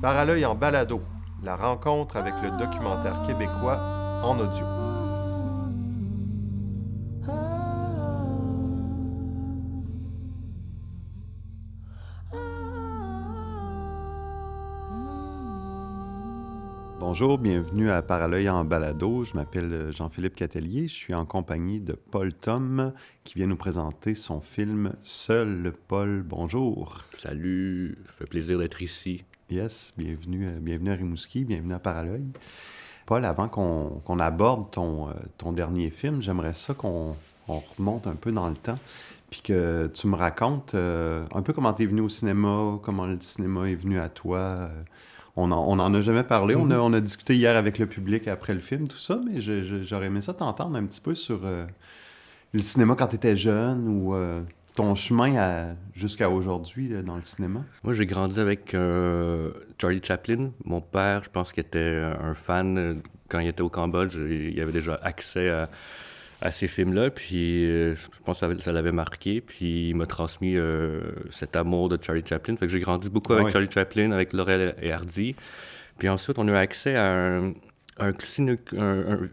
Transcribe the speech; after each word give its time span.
Paralœil 0.00 0.46
en 0.46 0.54
balado, 0.54 1.02
la 1.42 1.56
rencontre 1.56 2.16
avec 2.16 2.34
le 2.40 2.56
documentaire 2.56 3.20
québécois 3.26 3.80
en 4.22 4.38
audio. 4.38 4.64
Bonjour, 17.00 17.38
bienvenue 17.38 17.90
à 17.90 18.00
Paralœil 18.00 18.48
en 18.48 18.64
balado. 18.64 19.24
Je 19.24 19.34
m'appelle 19.34 19.90
Jean-Philippe 19.90 20.36
Catelier. 20.36 20.86
Je 20.86 20.94
suis 20.94 21.14
en 21.14 21.26
compagnie 21.26 21.80
de 21.80 21.94
Paul 21.94 22.32
Tom 22.32 22.92
qui 23.24 23.34
vient 23.34 23.48
nous 23.48 23.56
présenter 23.56 24.14
son 24.14 24.40
film 24.40 24.92
Seul 25.02 25.72
Paul. 25.88 26.22
Bonjour. 26.22 27.02
Salut, 27.10 27.98
ça 28.06 28.12
fait 28.12 28.26
plaisir 28.26 28.60
d'être 28.60 28.80
ici. 28.80 29.24
Yes, 29.50 29.94
bienvenue, 29.96 30.46
euh, 30.46 30.58
bienvenue 30.60 30.90
à 30.90 30.94
Rimouski, 30.94 31.42
bienvenue 31.42 31.72
à 31.72 31.78
Paralœil. 31.78 32.22
Paul, 33.06 33.24
avant 33.24 33.48
qu'on 33.48 34.20
aborde 34.20 34.70
ton, 34.70 35.08
euh, 35.08 35.12
ton, 35.38 35.52
dernier 35.52 35.88
film, 35.88 36.22
j'aimerais 36.22 36.52
ça 36.52 36.74
qu'on 36.74 37.16
remonte 37.46 38.06
un 38.06 38.14
peu 38.14 38.30
dans 38.30 38.50
le 38.50 38.56
temps, 38.56 38.78
puis 39.30 39.40
que 39.40 39.86
tu 39.94 40.06
me 40.06 40.16
racontes 40.16 40.74
euh, 40.74 41.24
un 41.34 41.40
peu 41.40 41.54
comment 41.54 41.72
tu 41.72 41.84
es 41.84 41.86
venu 41.86 42.02
au 42.02 42.10
cinéma, 42.10 42.78
comment 42.82 43.06
le 43.06 43.16
cinéma 43.20 43.70
est 43.70 43.74
venu 43.74 43.98
à 43.98 44.10
toi. 44.10 44.68
On 45.34 45.46
n'en 45.46 45.94
a 45.94 46.02
jamais 46.02 46.24
parlé, 46.24 46.54
on, 46.54 46.70
a, 46.70 46.74
mm-hmm. 46.74 46.80
on, 46.80 46.92
a, 46.92 47.00
discuté 47.00 47.34
hier 47.34 47.56
avec 47.56 47.78
le 47.78 47.86
public 47.86 48.28
après 48.28 48.52
le 48.52 48.60
film, 48.60 48.86
tout 48.86 48.98
ça, 48.98 49.18
mais 49.24 49.40
j'aurais 49.40 50.08
aimé 50.08 50.20
ça 50.20 50.34
t'entendre 50.34 50.76
un 50.76 50.84
petit 50.84 51.00
peu 51.00 51.14
sur 51.14 51.40
le 52.52 52.60
cinéma 52.62 52.96
quand 52.96 53.06
tu 53.06 53.16
étais 53.16 53.36
jeune 53.36 53.88
ou 53.88 54.14
ton 54.78 54.94
chemin 54.94 55.74
jusqu'à 55.92 56.30
aujourd'hui 56.30 56.90
dans 57.02 57.16
le 57.16 57.24
cinéma? 57.24 57.64
Moi, 57.82 57.94
j'ai 57.94 58.06
grandi 58.06 58.38
avec 58.38 58.74
euh, 58.74 59.50
Charlie 59.80 60.00
Chaplin. 60.00 60.52
Mon 60.64 60.80
père, 60.80 61.24
je 61.24 61.30
pense 61.30 61.52
qu'il 61.52 61.62
était 61.62 62.00
un 62.20 62.32
fan. 62.34 62.78
Euh, 62.78 62.94
quand 63.28 63.40
il 63.40 63.48
était 63.48 63.62
au 63.62 63.68
Cambodge, 63.68 64.14
il 64.14 64.60
avait 64.60 64.70
déjà 64.70 64.94
accès 65.02 65.50
à, 65.50 66.52
ces 66.52 66.68
films-là. 66.68 67.10
Puis 67.10 67.66
euh, 67.66 67.96
je 67.96 68.22
pense 68.24 68.38
que 68.38 68.60
ça, 68.60 68.70
l'avait 68.70 68.92
marqué. 68.92 69.40
Puis 69.40 69.88
il 69.88 69.96
m'a 69.96 70.06
transmis 70.06 70.56
cet 71.30 71.56
amour 71.56 71.88
de 71.88 71.98
Charlie 72.00 72.22
Chaplin. 72.24 72.56
Fait 72.56 72.66
que 72.66 72.72
j'ai 72.72 72.78
grandi 72.78 73.10
beaucoup 73.10 73.32
avec 73.32 73.48
Charlie 73.48 73.70
Chaplin, 73.70 74.12
avec 74.12 74.32
Laurel 74.32 74.76
et 74.80 74.92
Hardy. 74.92 75.34
Puis 75.98 76.08
ensuite, 76.08 76.38
on 76.38 76.46
a 76.46 76.52
eu 76.52 76.54
accès 76.54 76.94
à 76.94 77.04
un, 77.04 77.52
un, 77.98 78.12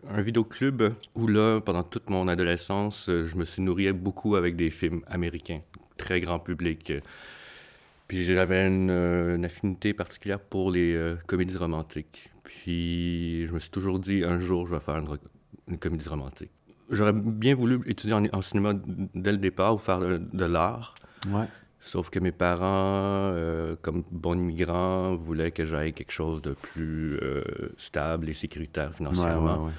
un, 0.08 0.22
vidéoclub 0.22 0.94
où 1.16 1.28
là, 1.28 1.60
pendant 1.62 1.84
toute 1.84 2.10
mon 2.10 2.28
adolescence, 2.28 3.10
euh, 3.10 3.26
je 3.26 3.36
me 3.38 3.46
suis 3.46 3.62
nourri 3.62 3.92
beaucoup 3.92 4.36
avec 4.36 4.56
des 4.56 4.70
films 4.70 5.02
américains, 5.08 5.62
très 5.98 6.22
grand 6.22 6.40
public. 6.40 6.94
Puis 8.08 8.24
j'avais 8.24 8.68
une, 8.68 8.90
euh, 8.90 9.42
affinité 9.44 9.94
particulière 9.94 10.40
pour 10.40 10.72
les 10.72 10.94
euh, 10.94 11.16
comédies 11.28 11.58
romantiques. 11.58 12.32
Puis 12.44 13.48
je 13.48 13.54
me 13.54 13.60
suis 13.60 13.72
toujours 13.72 14.00
dit, 14.00 14.24
un 14.24 14.40
jour, 14.40 14.68
je 14.68 14.76
vais 14.76 14.82
faire 14.82 14.98
une, 14.98 15.78
comédie 15.78 16.08
romantique. 16.08 16.52
J'aurais 16.92 17.14
bien 17.14 17.56
voulu 17.56 17.80
étudier 17.88 18.16
en, 18.32 18.42
cinéma 18.42 18.74
dès 19.16 19.32
le 19.32 19.40
départ 19.40 19.74
ou 19.74 19.80
faire 19.80 20.00
de, 20.00 20.18
de 20.18 20.46
l'art. 20.46 20.96
Ouais. 21.28 21.48
Sauf 21.86 22.10
que 22.10 22.18
mes 22.18 22.32
parents, 22.32 23.30
euh, 23.36 23.76
comme 23.84 24.04
bons 24.10 24.34
immigrants, 24.34 25.16
voulaient 25.16 25.52
que 25.52 25.66
j'aille 25.66 25.94
quelque 25.94 26.12
chose 26.12 26.42
de 26.42 26.54
plus 26.54 27.20
euh, 27.22 27.44
stable 27.78 28.28
et 28.28 28.34
sécuritaire 28.34 28.96
financièrement. 28.96 29.70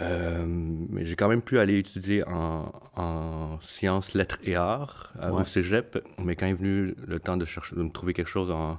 Euh, 0.00 0.44
mais 0.46 1.04
j'ai 1.04 1.16
quand 1.16 1.28
même 1.28 1.42
pu 1.42 1.58
aller 1.58 1.78
étudier 1.78 2.22
en, 2.28 3.58
sciences, 3.60 4.14
lettres 4.14 4.38
et 4.44 4.54
arts 4.54 5.14
au 5.32 5.42
cégep. 5.42 5.98
Mais 6.22 6.36
quand 6.36 6.46
est 6.46 6.52
venu 6.52 6.94
le 7.08 7.18
temps 7.18 7.36
de, 7.36 7.44
chercher, 7.44 7.74
de 7.74 7.82
me 7.82 7.90
trouver 7.90 8.12
quelque 8.12 8.30
chose 8.30 8.52
en, 8.52 8.78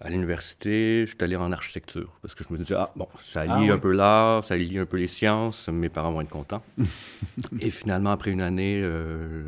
à 0.00 0.08
l'université, 0.08 1.04
je 1.06 1.10
suis 1.10 1.18
allé 1.20 1.36
en 1.36 1.52
architecture 1.52 2.10
parce 2.22 2.34
que 2.34 2.42
je 2.42 2.52
me 2.52 2.58
disais, 2.58 2.74
ah 2.74 2.90
bon, 2.96 3.06
ça 3.22 3.44
ah 3.46 3.60
lie 3.60 3.70
un 3.70 3.78
peu 3.78 3.92
l'art, 3.92 4.42
ça 4.42 4.56
lie 4.56 4.78
un 4.78 4.86
peu 4.86 4.96
les 4.96 5.06
sciences, 5.06 5.68
mes 5.68 5.90
parents 5.90 6.10
vont 6.10 6.22
être 6.22 6.30
contents. 6.30 6.62
et 7.60 7.70
finalement, 7.70 8.10
après 8.10 8.30
une 8.30 8.40
année, 8.40 8.80
euh, 8.82 9.44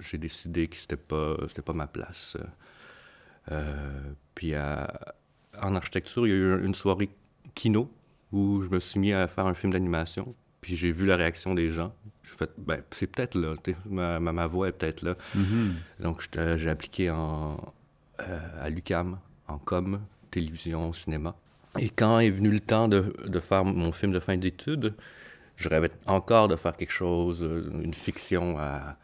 j'ai 0.00 0.16
décidé 0.16 0.66
que 0.66 0.76
c'était 0.76 0.96
pas, 0.96 1.36
c'était 1.48 1.62
pas 1.62 1.74
ma 1.74 1.86
place. 1.86 2.38
Euh, 3.50 4.12
puis 4.34 4.54
en 4.56 5.74
architecture, 5.74 6.26
il 6.26 6.30
y 6.30 6.32
a 6.32 6.36
eu 6.36 6.64
une 6.64 6.74
soirée 6.74 7.10
kino 7.54 7.92
où 8.32 8.62
je 8.62 8.70
me 8.70 8.80
suis 8.80 8.98
mis 8.98 9.12
à 9.12 9.28
faire 9.28 9.46
un 9.46 9.54
film 9.54 9.74
d'animation. 9.74 10.34
Puis 10.62 10.76
j'ai 10.76 10.90
vu 10.90 11.04
la 11.04 11.16
réaction 11.16 11.54
des 11.54 11.70
gens. 11.70 11.94
J'ai 12.22 12.34
fait, 12.34 12.50
ben, 12.56 12.80
c'est 12.92 13.08
peut-être 13.08 13.34
là, 13.34 13.56
ma, 13.84 14.20
ma, 14.20 14.46
voix 14.46 14.68
est 14.68 14.72
peut-être 14.72 15.02
là. 15.02 15.16
Mm-hmm. 15.36 16.02
Donc 16.02 16.26
j'ai 16.56 16.70
appliqué 16.70 17.10
en, 17.10 17.58
euh, 18.20 18.38
à 18.58 18.70
l'UCAM 18.70 19.18
en 19.52 19.58
com, 19.58 20.00
télévision, 20.30 20.92
cinéma. 20.92 21.34
Et 21.78 21.88
quand 21.88 22.18
est 22.18 22.30
venu 22.30 22.50
le 22.50 22.60
temps 22.60 22.88
de, 22.88 23.14
de 23.24 23.40
faire 23.40 23.64
mon 23.64 23.92
film 23.92 24.12
de 24.12 24.20
fin 24.20 24.36
d'études, 24.36 24.94
je 25.56 25.68
rêvais 25.68 25.90
encore 26.06 26.48
de 26.48 26.56
faire 26.56 26.76
quelque 26.76 26.92
chose, 26.92 27.40
une 27.82 27.94
fiction 27.94 28.58
à, 28.58 28.96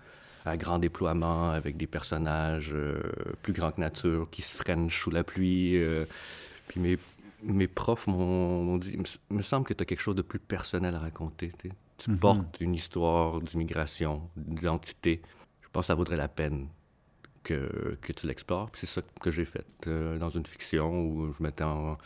à 0.45 0.57
grand 0.57 0.79
déploiement 0.79 1.51
avec 1.51 1.77
des 1.77 1.87
personnages 1.87 2.73
euh, 2.75 3.01
plus 3.43 3.53
grands 3.53 3.71
que 3.71 3.81
nature 3.81 4.29
qui 4.31 4.43
se 4.43 4.55
freinent 4.55 4.91
sous 4.91 5.11
la 5.11 5.25
pluie. 5.25 5.77
Euh. 5.77 6.05
puis 6.69 6.81
mes, 6.81 6.99
mes 7.43 7.69
profs 7.69 8.07
m'ont 8.07 8.77
dit 8.79 8.97
Il 9.31 9.37
me 9.37 9.43
semble 9.43 9.67
que 9.67 9.75
tu 9.75 9.83
as 9.83 9.87
quelque 9.87 10.01
chose 10.01 10.17
de 10.17 10.23
plus 10.23 10.39
personnel 10.39 10.95
à 10.95 10.99
raconter. 10.99 11.53
Tu 11.99 12.11
mm-hmm. 12.11 12.17
portes 12.17 12.61
une 12.61 12.75
histoire 12.75 13.41
d'immigration, 13.41 14.29
d'identité. 14.37 15.23
Je 15.63 15.69
pense 15.73 15.85
que 15.85 15.87
ça 15.89 15.95
vaudrait 15.95 16.17
la 16.17 16.29
peine 16.29 16.69
que, 17.49 18.13
tu 18.13 18.27
l'explores. 18.27 18.71
C'est 18.75 18.87
ça 18.87 19.03
que 19.21 19.31
j'ai 19.31 19.45
fait 19.45 19.65
euh, 19.87 20.19
dans 20.19 20.29
une 20.29 20.47
fiction 20.47 21.03
où 21.03 21.33
je 21.33 21.43
mettais 21.43 21.65
en, 21.65 21.97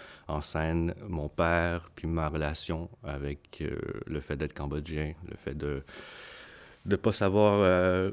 scène 0.41 0.95
mon 1.09 1.29
père, 1.29 1.91
puis 1.95 2.07
ma 2.07 2.29
relation 2.29 2.89
avec 3.05 3.61
euh, 3.61 3.71
le 4.07 4.21
fait 4.21 4.37
d'être 4.37 4.55
cambodgien, 4.55 5.15
le 5.29 5.37
fait 5.37 5.55
de 5.55 5.83
ne 6.87 6.97
pas 6.97 7.13
savoir 7.13 7.61
euh, 7.61 8.11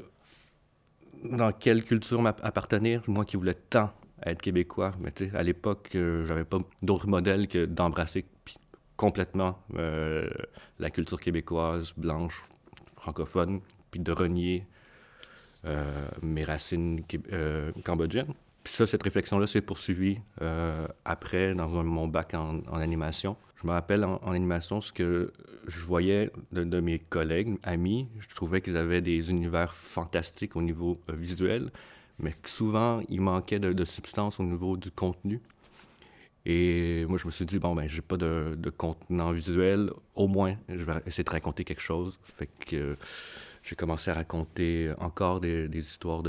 dans 1.24 1.52
quelle 1.52 1.84
culture 1.84 2.24
appartenir. 2.26 3.02
Moi 3.06 3.24
qui 3.24 3.36
voulais 3.36 3.54
tant 3.54 3.92
être 4.24 4.42
québécois, 4.42 4.92
mais 5.00 5.12
tu 5.12 5.30
sais, 5.30 5.36
à 5.36 5.42
l'époque, 5.42 5.88
j'avais 5.92 6.44
pas 6.44 6.58
d'autre 6.82 7.06
modèle 7.06 7.48
que 7.48 7.64
d'embrasser 7.64 8.26
complètement 8.98 9.62
la 9.72 10.90
culture 10.90 11.18
québécoise, 11.18 11.94
blanche, 11.96 12.44
francophone, 12.96 13.60
puis 13.90 14.00
de 14.00 14.12
renier 14.12 14.66
mes 16.22 16.44
racines 16.44 17.02
euh, 17.32 17.72
cambodgiennes. 17.84 18.32
Puis 18.64 18.74
ça, 18.74 18.86
cette 18.86 19.02
réflexion-là 19.02 19.46
s'est 19.46 19.62
poursuivie 19.62 20.18
euh, 20.42 20.86
après 21.04 21.54
dans 21.54 21.68
mon 21.68 22.08
bac 22.08 22.34
en, 22.34 22.60
animation. 22.72 23.36
Je 23.60 23.66
me 23.66 23.72
rappelle 23.72 24.04
en, 24.04 24.16
animation 24.18 24.80
ce 24.80 24.92
que 24.92 25.32
je 25.66 25.80
voyais 25.80 26.30
de, 26.52 26.80
mes 26.80 26.98
collègues, 26.98 27.56
amis. 27.62 28.08
Je 28.18 28.34
trouvais 28.34 28.60
qu'ils 28.60 28.76
avaient 28.76 29.00
des 29.00 29.30
univers 29.30 29.74
fantastiques 29.74 30.56
au 30.56 30.62
niveau 30.62 30.98
visuel, 31.08 31.70
mais 32.18 32.32
que 32.32 32.50
souvent, 32.50 33.00
il 33.08 33.20
manquait 33.20 33.58
de, 33.58 33.84
substance 33.84 34.40
au 34.40 34.44
niveau 34.44 34.76
du 34.76 34.90
contenu. 34.90 35.40
Et 36.46 37.04
moi, 37.06 37.18
je 37.18 37.26
me 37.26 37.30
suis 37.30 37.44
dit, 37.44 37.58
bon, 37.58 37.74
ben, 37.74 37.86
j'ai 37.86 38.00
pas 38.00 38.16
de, 38.16 38.54
de 38.56 38.70
contenant 38.70 39.32
visuel, 39.32 39.90
au 40.14 40.26
moins, 40.26 40.56
je 40.70 40.84
vais 40.84 40.94
essayer 41.06 41.24
de 41.24 41.30
raconter 41.30 41.64
quelque 41.64 41.82
chose. 41.82 42.18
Fait 42.22 42.48
que 42.66 42.96
j'ai 43.62 43.76
commencé 43.76 44.10
à 44.10 44.14
raconter 44.14 44.92
encore 44.98 45.40
des, 45.40 45.68
histoires 45.76 46.22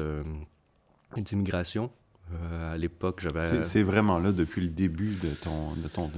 d'immigration. 1.17 1.91
Euh, 2.33 2.73
à 2.73 2.77
l'époque, 2.77 3.19
j'avais... 3.21 3.63
C'est 3.63 3.83
vraiment 3.83 4.19
là 4.19 4.31
depuis 4.31 4.61
le 4.61 4.69
début 4.69 5.15
de, 5.15 5.29
ton, 5.33 5.73
de, 5.75 5.87
ton, 5.87 6.09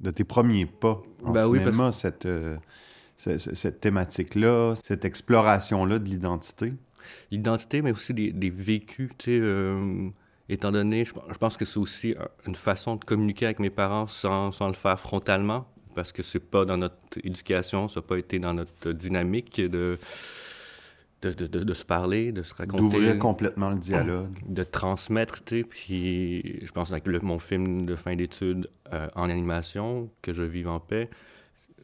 de, 0.00 0.10
tes 0.10 0.24
premiers 0.24 0.66
pas 0.66 1.02
en 1.24 1.32
ben 1.32 1.46
cinéma, 1.46 1.92
cette, 1.92 2.26
euh, 2.26 2.56
cette, 3.16 3.80
thématique-là, 3.80 4.74
cette 4.82 5.04
exploration-là 5.04 5.98
de 5.98 6.04
l'identité. 6.04 6.72
L'identité, 7.30 7.82
mais 7.82 7.92
aussi 7.92 8.14
des, 8.14 8.32
des 8.32 8.50
vécus, 8.50 9.10
tu 9.18 9.24
sais... 9.24 9.40
Euh, 9.40 10.08
étant 10.48 10.70
donné, 10.70 11.04
je, 11.04 11.12
pense 11.12 11.56
que 11.56 11.64
c'est 11.64 11.78
aussi 11.78 12.14
une 12.46 12.54
façon 12.54 12.96
de 12.96 13.04
communiquer 13.04 13.46
avec 13.46 13.58
mes 13.58 13.70
parents 13.70 14.06
sans, 14.06 14.52
sans 14.52 14.68
le 14.68 14.74
faire 14.74 15.00
frontalement, 15.00 15.66
parce 15.94 16.12
que 16.12 16.22
c'est 16.22 16.38
pas 16.38 16.64
dans 16.64 16.76
notre 16.76 16.96
éducation, 17.24 17.88
ça 17.88 18.00
n'a 18.00 18.06
pas 18.06 18.18
été 18.18 18.38
dans 18.38 18.54
notre 18.54 18.92
dynamique 18.92 19.60
de 19.60 19.98
de, 21.22 21.32
de, 21.32 21.46
de, 21.46 21.74
se 21.74 21.84
parler, 21.84 22.32
de 22.32 22.42
se 22.42 22.54
raconter. 22.54 22.82
D'ouvrir 22.82 23.18
complètement 23.18 23.70
le 23.70 23.76
dialogue. 23.76 24.36
De 24.46 24.62
transmettre, 24.62 25.42
tu 25.44 25.58
sais. 25.58 25.64
Puis 25.64 26.64
je 26.64 26.72
pense 26.72 26.90
que 26.90 27.24
mon 27.24 27.38
film 27.38 27.86
de 27.86 27.96
fin 27.96 28.14
d'études 28.16 28.68
euh, 28.92 29.08
en 29.14 29.30
animation, 29.30 30.10
Que 30.22 30.32
je 30.32 30.42
vive 30.42 30.68
en 30.68 30.78
paix, 30.78 31.08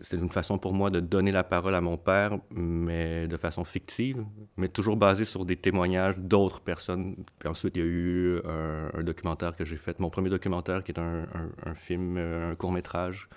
c'était 0.00 0.22
une 0.22 0.30
façon 0.30 0.58
pour 0.58 0.72
moi 0.72 0.90
de 0.90 1.00
donner 1.00 1.30
la 1.30 1.44
parole 1.44 1.74
à 1.74 1.80
mon 1.80 1.96
père, 1.96 2.38
mais 2.50 3.26
de 3.28 3.36
façon 3.36 3.64
fictive, 3.64 4.24
mais 4.56 4.68
toujours 4.68 4.96
basée 4.96 5.24
sur 5.24 5.44
des 5.44 5.56
témoignages 5.56 6.18
d'autres 6.18 6.60
personnes. 6.60 7.16
Puis 7.38 7.48
ensuite, 7.48 7.76
il 7.76 7.82
y 7.82 7.82
a 7.82 7.88
eu 7.88 8.40
un, 8.44 9.02
documentaire 9.02 9.56
que 9.56 9.64
j'ai 9.64 9.76
fait, 9.76 9.98
mon 10.00 10.10
premier 10.10 10.28
documentaire 10.28 10.82
qui 10.82 10.92
est 10.92 10.98
un, 10.98 11.26
un, 11.64 11.74
film, 11.74 12.16
euh, 12.18 12.52
un 12.52 12.54
court-métrage, 12.54 13.28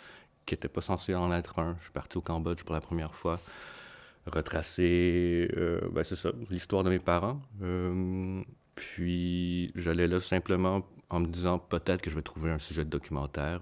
qui 0.45 0.53
n'était 0.53 0.68
pas 0.68 0.81
censé 0.81 1.15
en 1.15 1.31
être 1.31 1.59
un. 1.59 1.75
Je 1.80 1.83
suis 1.83 1.94
parti 1.94 2.18
au 2.18 2.21
Cambodge 2.21 2.63
pour 2.63 2.74
la 2.74 2.81
première 2.81 3.13
fois 3.13 3.39
retracer, 4.27 5.50
euh, 5.56 5.81
ben 5.92 6.04
c'est 6.04 6.16
ça, 6.16 6.31
l'histoire 6.50 6.83
de 6.83 6.89
mes 6.89 7.00
parents. 7.00 7.39
Euh, 7.62 8.42
Puis 8.75 9.72
j'allais 9.75 10.07
là 10.07 10.19
simplement 10.19 10.86
en 11.10 11.19
me 11.19 11.27
disant 11.27 11.60
peut-être 11.60 12.01
que 12.01 12.10
je 12.10 12.16
vais 12.16 12.24
trouver 12.24 12.51
un 12.51 12.60
sujet 12.60 12.83
de 12.83 12.89
documentaire. 12.89 13.62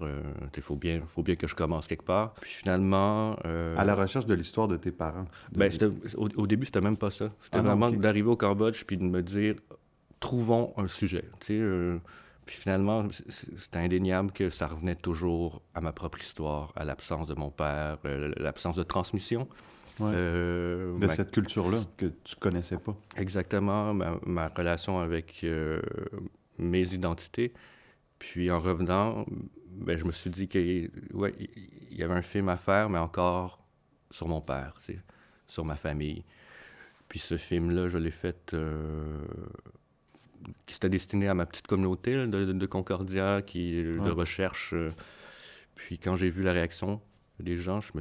Il 0.56 0.62
faut, 0.62 0.76
bien, 0.76 1.02
faut 1.06 1.22
bien 1.22 1.36
que 1.36 1.46
je 1.46 1.54
commence 1.54 1.86
quelque 1.86 2.04
part. 2.04 2.34
Puis 2.40 2.50
finalement. 2.50 3.34
À 3.76 3.84
la 3.84 3.94
recherche 3.94 4.26
de 4.26 4.34
l'histoire 4.34 4.66
de 4.66 4.76
tes 4.76 4.92
parents. 4.92 5.26
Ben, 5.52 5.70
au, 6.16 6.28
au, 6.36 6.46
début, 6.46 6.64
c'était 6.64 6.80
même 6.80 6.96
pas 6.96 7.10
ça. 7.10 7.30
C'était 7.42 7.58
ah 7.58 7.62
vraiment 7.62 7.90
d'arriver 7.90 8.28
au 8.28 8.36
Cambodge 8.36 8.84
puis 8.84 8.96
de 8.96 9.04
me 9.04 9.22
dire 9.22 9.56
trouvons 10.20 10.72
un 10.78 10.88
sujet. 10.88 11.24
Tu 11.40 11.58
sais, 11.58 12.00
puis 12.44 12.56
finalement, 12.56 13.06
c'est 13.10 13.76
indéniable 13.76 14.30
que 14.32 14.50
ça 14.50 14.66
revenait 14.66 14.96
toujours 14.96 15.62
à 15.74 15.80
ma 15.80 15.92
propre 15.92 16.20
histoire, 16.20 16.72
à 16.76 16.84
l'absence 16.84 17.26
de 17.26 17.34
mon 17.34 17.50
père, 17.50 17.98
euh, 18.04 18.32
l'absence 18.36 18.76
de 18.76 18.82
transmission. 18.82 19.48
Euh, 20.00 20.98
de 20.98 21.08
cette 21.08 21.30
culture-là 21.30 21.78
que 21.96 22.06
tu 22.24 22.36
connaissais 22.36 22.78
pas. 22.78 22.96
Exactement, 23.16 23.94
ma, 23.94 24.48
relation 24.48 24.98
avec 24.98 25.40
euh, 25.44 25.80
mes 26.58 26.94
identités. 26.94 27.52
Puis 28.18 28.50
en 28.50 28.58
revenant, 28.58 29.24
ben, 29.70 29.96
je 29.96 30.04
me 30.04 30.12
suis 30.12 30.30
dit 30.30 30.48
qu'il 30.48 30.90
ouais, 31.12 31.34
y 31.90 32.02
avait 32.02 32.14
un 32.14 32.22
film 32.22 32.48
à 32.48 32.56
faire, 32.56 32.88
mais 32.90 32.98
encore 32.98 33.64
sur 34.10 34.26
mon 34.26 34.40
père, 34.40 34.74
sur 35.46 35.64
ma 35.64 35.76
famille. 35.76 36.24
Puis 37.08 37.18
ce 37.20 37.36
film-là, 37.36 37.88
je 37.88 37.98
l'ai 37.98 38.10
fait 38.10 38.56
qui 40.66 40.74
s'était 40.74 40.88
destiné 40.88 41.28
à 41.28 41.34
ma 41.34 41.46
petite 41.46 41.66
communauté 41.66 42.26
de, 42.26 42.66
Concordia, 42.66 43.42
qui, 43.42 43.82
de 43.82 44.10
recherche. 44.10 44.74
Euh. 44.74 44.90
Puis 45.74 45.98
quand 45.98 46.16
j'ai 46.16 46.30
vu 46.30 46.42
la 46.42 46.52
réaction 46.52 47.00
des 47.40 47.56
gens, 47.56 47.80
je 47.80 47.92
me 47.94 48.00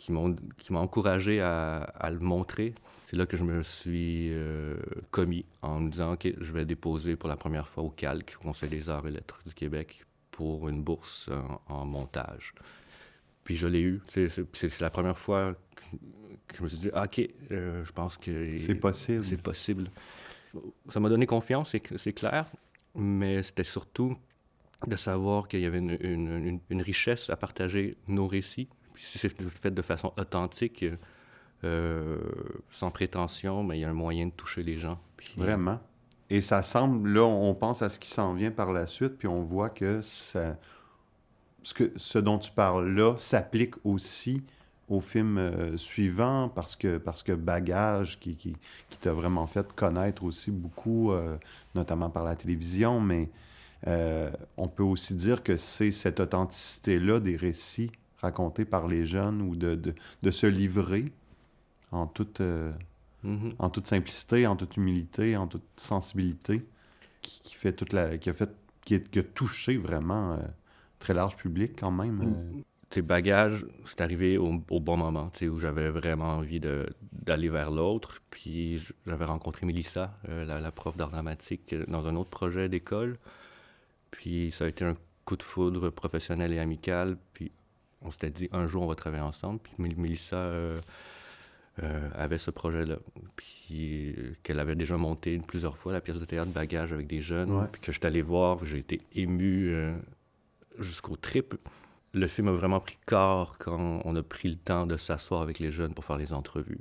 qui 0.00 0.12
m'ont 0.12 0.36
encouragé 0.70 1.40
à, 1.40 2.10
le 2.10 2.18
montrer, 2.18 2.74
c'est 3.06 3.16
là 3.16 3.26
que 3.26 3.36
je 3.36 3.44
me 3.44 3.62
suis 3.62 4.28
euh, 4.32 4.76
commis 5.10 5.44
en 5.62 5.80
me 5.80 5.90
disant, 5.90 6.14
OK, 6.14 6.32
je 6.40 6.52
vais 6.52 6.64
déposer 6.64 7.16
pour 7.16 7.28
la 7.28 7.36
première 7.36 7.68
fois 7.68 7.84
au 7.84 7.90
CALC, 7.90 8.36
au 8.40 8.44
Conseil 8.44 8.70
des 8.70 8.88
arts 8.88 9.06
et 9.06 9.10
lettres 9.10 9.40
du 9.46 9.54
Québec, 9.54 10.04
pour 10.30 10.68
une 10.68 10.82
bourse 10.82 11.28
en, 11.68 11.84
montage. 11.84 12.54
Puis 13.44 13.56
je 13.56 13.66
l'ai 13.66 13.80
eu. 13.80 14.00
C'est 14.08 14.80
la 14.80 14.90
première 14.90 15.18
fois 15.18 15.54
que, 16.46 16.56
je 16.56 16.62
me 16.62 16.68
suis 16.68 16.78
dit, 16.78 16.90
OK, 16.94 17.20
euh, 17.50 17.84
je 17.84 17.92
pense 17.92 18.16
que... 18.16 18.56
C'est 18.58 18.74
possible. 18.74 19.24
C'est 19.24 19.42
possible 19.42 19.90
ça 20.88 21.00
m'a 21.00 21.08
donné 21.08 21.26
confiance, 21.26 21.74
c'est 21.96 22.12
clair, 22.12 22.46
mais 22.94 23.42
c'était 23.42 23.64
surtout 23.64 24.16
de 24.86 24.96
savoir 24.96 25.46
qu'il 25.48 25.60
y 25.60 25.66
avait 25.66 25.78
une, 25.78 26.60
richesse 26.70 27.30
à 27.30 27.36
partager 27.36 27.96
nos 28.08 28.26
récits. 28.26 28.68
Si 29.00 29.18
c'est 29.18 29.28
fait 29.28 29.70
de 29.70 29.82
façon 29.82 30.12
authentique, 30.18 30.84
euh, 31.64 32.18
sans 32.70 32.90
prétention, 32.90 33.62
mais 33.62 33.78
il 33.78 33.80
y 33.82 33.84
a 33.84 33.90
un 33.90 33.94
moyen 33.94 34.26
de 34.26 34.32
toucher 34.32 34.62
les 34.62 34.76
gens. 34.76 34.98
Vraiment. 35.36 35.80
Et 36.30 36.40
ça 36.40 36.62
semble, 36.62 37.12
là, 37.12 37.24
on 37.24 37.54
pense 37.54 37.82
à 37.82 37.88
ce 37.88 37.98
qui 37.98 38.08
s'en 38.08 38.34
vient 38.34 38.50
par 38.50 38.72
la 38.72 38.86
suite, 38.86 39.18
puis 39.18 39.26
on 39.26 39.42
voit 39.42 39.68
que, 39.68 40.00
ce, 40.00 40.54
que 41.74 41.92
ce 41.96 42.18
dont 42.18 42.38
tu 42.38 42.52
parles 42.52 42.88
là 42.94 43.16
s'applique 43.18 43.74
aussi 43.84 44.42
au 44.88 45.00
film 45.00 45.38
euh, 45.38 45.76
suivant 45.76 46.48
parce 46.48 46.76
que, 46.76 46.98
parce 46.98 47.22
que 47.22 47.32
Bagage, 47.32 48.18
qui, 48.20 48.36
qui, 48.36 48.56
t'a 49.00 49.12
vraiment 49.12 49.46
fait 49.46 49.72
connaître 49.72 50.24
aussi 50.24 50.50
beaucoup, 50.50 51.12
euh, 51.12 51.36
notamment 51.74 52.10
par 52.10 52.24
la 52.24 52.36
télévision, 52.36 53.00
mais 53.00 53.30
euh, 53.86 54.30
on 54.56 54.68
peut 54.68 54.82
aussi 54.82 55.14
dire 55.14 55.42
que 55.42 55.56
c'est 55.56 55.92
cette 55.92 56.20
authenticité-là 56.20 57.20
des 57.20 57.36
récits 57.36 57.92
racontés 58.20 58.64
par 58.64 58.88
les 58.88 59.06
jeunes 59.06 59.42
ou 59.42 59.56
de, 59.56 59.74
de, 59.74 59.94
de 60.22 60.30
se 60.30 60.46
livrer 60.46 61.12
en 61.92 62.06
toute, 62.06 62.40
mm-hmm. 62.40 63.54
en 63.58 63.70
toute 63.70 63.86
simplicité, 63.86 64.46
en 64.46 64.56
toute 64.56 64.76
humilité, 64.76 65.36
en 65.36 65.46
toute 65.46 65.66
sensibilité, 65.76 66.64
qui, 67.22 67.40
qui 67.42 67.54
fait 67.54 67.72
toute 67.72 67.92
la, 67.92 68.18
qui 68.18 68.30
a 68.30 68.34
fait 68.34 68.50
qui, 68.84 68.94
a 68.94 69.22
touché 69.22 69.76
vraiment 69.76 70.38
très 70.98 71.14
large 71.14 71.36
public 71.36 71.72
quand 71.78 71.90
même. 71.90 72.16
Mm 72.16 72.62
tes 72.90 73.02
bagages, 73.02 73.64
c'est 73.84 74.00
arrivé 74.00 74.36
au, 74.36 74.52
bon 74.52 74.96
moment, 74.96 75.30
où 75.42 75.58
j'avais 75.58 75.90
vraiment 75.90 76.36
envie 76.36 76.60
d'aller 76.60 77.48
vers 77.48 77.70
l'autre. 77.70 78.20
Puis 78.30 78.82
j'avais 79.06 79.24
rencontré 79.24 79.64
Mélissa, 79.64 80.14
euh, 80.28 80.44
la, 80.44 80.72
prof 80.72 80.96
d'art 80.96 81.08
dramatique, 81.08 81.72
euh, 81.72 81.84
dans 81.86 82.06
un 82.08 82.16
autre 82.16 82.30
projet 82.30 82.68
d'école. 82.68 83.16
Puis 84.10 84.50
ça 84.50 84.64
a 84.64 84.68
été 84.68 84.84
un 84.84 84.96
coup 85.24 85.36
de 85.36 85.42
foudre 85.44 85.90
professionnel 85.90 86.52
et 86.52 86.58
amical. 86.58 87.16
Puis 87.32 87.52
on 88.02 88.10
s'était 88.10 88.30
dit, 88.30 88.48
un 88.52 88.66
jour, 88.66 88.82
on 88.82 88.86
va 88.86 88.94
travailler 88.94 89.22
ensemble. 89.22 89.60
Puis 89.60 89.74
Mélissa 89.78 90.36
euh, 90.36 90.78
avait 92.14 92.38
ce 92.38 92.50
projet-là. 92.50 92.96
Puis 93.36 94.16
qu'elle 94.42 94.60
avait 94.60 94.76
déjà 94.76 94.96
monté 94.96 95.38
plusieurs 95.38 95.76
fois 95.76 95.92
la 95.92 96.00
pièce 96.00 96.18
de 96.18 96.24
théâtre 96.24 96.50
Bagage 96.50 96.92
avec 96.92 97.06
des 97.06 97.22
jeunes. 97.22 97.68
Puis 97.72 97.80
que 97.80 97.92
j'étais 97.92 98.06
allé 98.06 98.22
voir, 98.22 98.64
j'ai 98.64 98.78
été 98.78 99.00
ému 99.14 99.74
jusqu'au 100.78 101.16
triple 101.16 101.58
le 102.12 102.26
film 102.26 102.48
a 102.48 102.52
vraiment 102.52 102.80
pris 102.80 102.98
corps 103.06 103.56
quand 103.58 104.00
on 104.04 104.16
a 104.16 104.22
pris 104.22 104.48
le 104.48 104.56
temps 104.56 104.86
de 104.86 104.96
s'asseoir 104.96 105.42
avec 105.42 105.58
les 105.58 105.70
jeunes 105.70 105.94
pour 105.94 106.04
faire 106.04 106.16
les 106.16 106.32
entrevues. 106.32 106.80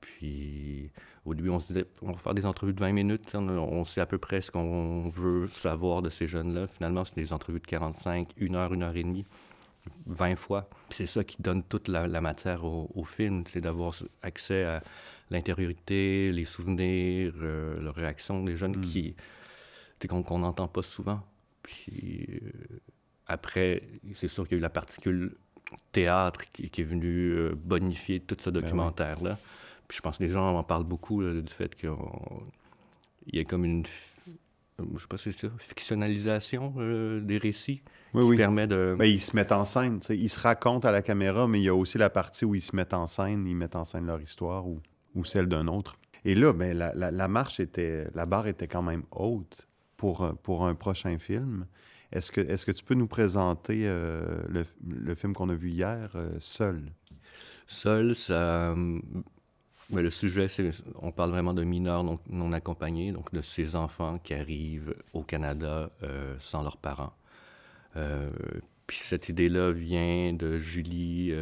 Puis 0.00 0.90
au 1.24 1.34
début, 1.34 1.50
on 1.50 1.60
se 1.60 1.68
disait, 1.68 1.86
on 2.02 2.12
va 2.12 2.18
faire 2.18 2.34
des 2.34 2.46
entrevues 2.46 2.72
de 2.72 2.80
20 2.80 2.92
minutes, 2.92 3.34
on, 3.34 3.84
sait 3.84 4.00
à 4.00 4.06
peu 4.06 4.18
près 4.18 4.40
ce 4.40 4.50
qu'on 4.50 5.10
veut 5.10 5.48
savoir 5.48 6.02
de 6.02 6.10
ces 6.10 6.26
jeunes-là. 6.26 6.68
Finalement, 6.68 7.04
c'est 7.04 7.16
des 7.16 7.32
entrevues 7.32 7.60
de 7.60 7.66
45, 7.66 8.28
une 8.36 8.54
heure, 8.54 8.72
une 8.72 8.82
heure 8.82 8.96
et 8.96 9.02
demie, 9.02 9.26
20 10.06 10.36
fois. 10.36 10.68
C'est 10.90 11.06
ça 11.06 11.24
qui 11.24 11.40
donne 11.40 11.62
toute 11.62 11.88
la, 11.88 12.20
matière 12.20 12.64
au, 12.64 13.04
film, 13.04 13.44
c'est 13.46 13.60
d'avoir 13.60 13.94
accès 14.22 14.64
à 14.64 14.82
l'intériorité, 15.30 16.32
les 16.32 16.44
souvenirs, 16.44 17.34
euh, 17.40 17.80
leurs 17.80 17.94
réactions 17.94 18.42
des 18.42 18.56
jeunes 18.56 18.76
mm. 18.76 18.80
qui 18.80 19.16
qu'on 20.08 20.38
n'entend 20.38 20.68
pas 20.68 20.82
souvent. 20.82 21.20
Puis 21.62 22.26
euh, 22.30 22.80
après, 23.26 23.82
c'est 24.14 24.28
sûr 24.28 24.44
qu'il 24.44 24.52
y 24.52 24.56
a 24.56 24.58
eu 24.58 24.62
la 24.62 24.70
particule 24.70 25.36
théâtre 25.92 26.40
qui, 26.52 26.64
est 26.64 26.84
venue 26.84 27.32
euh, 27.32 27.54
bonifier 27.54 28.20
tout 28.20 28.36
ce 28.38 28.48
ben 28.48 28.60
documentaire-là. 28.60 29.38
Puis 29.86 29.96
je 29.96 30.02
pense 30.02 30.18
que 30.18 30.24
les 30.24 30.30
gens 30.30 30.56
en 30.56 30.62
parlent 30.62 30.84
beaucoup 30.84 31.22
du 31.22 31.52
fait 31.52 31.74
qu'il 31.74 31.90
y 33.32 33.40
a 33.40 33.44
comme 33.44 33.64
une, 33.64 33.84
je 34.94 35.00
sais 35.00 35.08
pas 35.08 35.16
si 35.16 35.32
c'est 35.32 35.48
ça, 35.48 35.52
fictionnalisation 35.58 36.74
euh, 36.78 37.20
des 37.20 37.38
récits 37.38 37.82
qui 38.12 38.36
permet 38.36 38.66
de... 38.66 38.94
Ben, 38.98 39.06
ils 39.06 39.20
se 39.20 39.34
mettent 39.34 39.52
en 39.52 39.64
scène, 39.64 40.00
ils 40.08 40.30
se 40.30 40.40
racontent 40.40 40.86
à 40.86 40.92
la 40.92 41.02
caméra, 41.02 41.48
mais 41.48 41.60
il 41.60 41.64
y 41.64 41.68
a 41.68 41.74
aussi 41.74 41.98
la 41.98 42.10
partie 42.10 42.44
où 42.44 42.54
ils 42.54 42.62
se 42.62 42.74
mettent 42.74 42.94
en 42.94 43.06
scène, 43.06 43.46
ils 43.46 43.56
mettent 43.56 43.76
en 43.76 43.84
scène 43.84 44.06
leur 44.06 44.20
histoire 44.20 44.66
ou, 44.66 44.80
ou 45.14 45.24
celle 45.24 45.46
d'un 45.46 45.66
autre. 45.66 45.96
Et 46.24 46.34
là, 46.34 46.52
ben, 46.52 46.76
la, 46.76 46.92
la, 46.94 47.28
marche 47.28 47.60
était, 47.60 48.06
la 48.14 48.26
barre 48.26 48.46
était 48.46 48.68
quand 48.68 48.82
même 48.82 49.04
haute 49.10 49.68
pour, 49.96 50.34
pour 50.42 50.66
un 50.66 50.74
prochain 50.74 51.18
film. 51.18 51.66
Est-ce 52.10 52.32
que, 52.32 52.40
est 52.40 52.64
que 52.64 52.72
tu 52.72 52.84
peux 52.84 52.94
nous 52.94 53.06
présenter 53.06 53.82
euh, 53.84 54.42
le, 54.80 55.14
film 55.14 55.34
qu'on 55.34 55.50
a 55.50 55.54
vu 55.54 55.70
hier, 55.70 56.10
euh, 56.14 56.30
Seul? 56.38 56.92
Seul, 57.66 58.14
ça... 58.14 58.74
Mais 59.90 60.02
le 60.02 60.10
sujet, 60.10 60.48
c'est, 60.48 60.70
on 60.96 61.12
parle 61.12 61.30
vraiment 61.30 61.54
de 61.54 61.64
mineurs 61.64 62.04
non, 62.04 62.52
accompagnés, 62.52 63.12
donc 63.12 63.32
de 63.32 63.40
ces 63.40 63.74
enfants 63.74 64.18
qui 64.18 64.34
arrivent 64.34 64.94
au 65.14 65.22
Canada 65.22 65.90
euh, 66.02 66.34
sans 66.38 66.62
leurs 66.62 66.76
parents. 66.76 67.14
puis 68.86 68.98
cette 68.98 69.28
idée-là 69.28 69.72
vient 69.72 70.32
de 70.34 70.58
Julie 70.58 71.32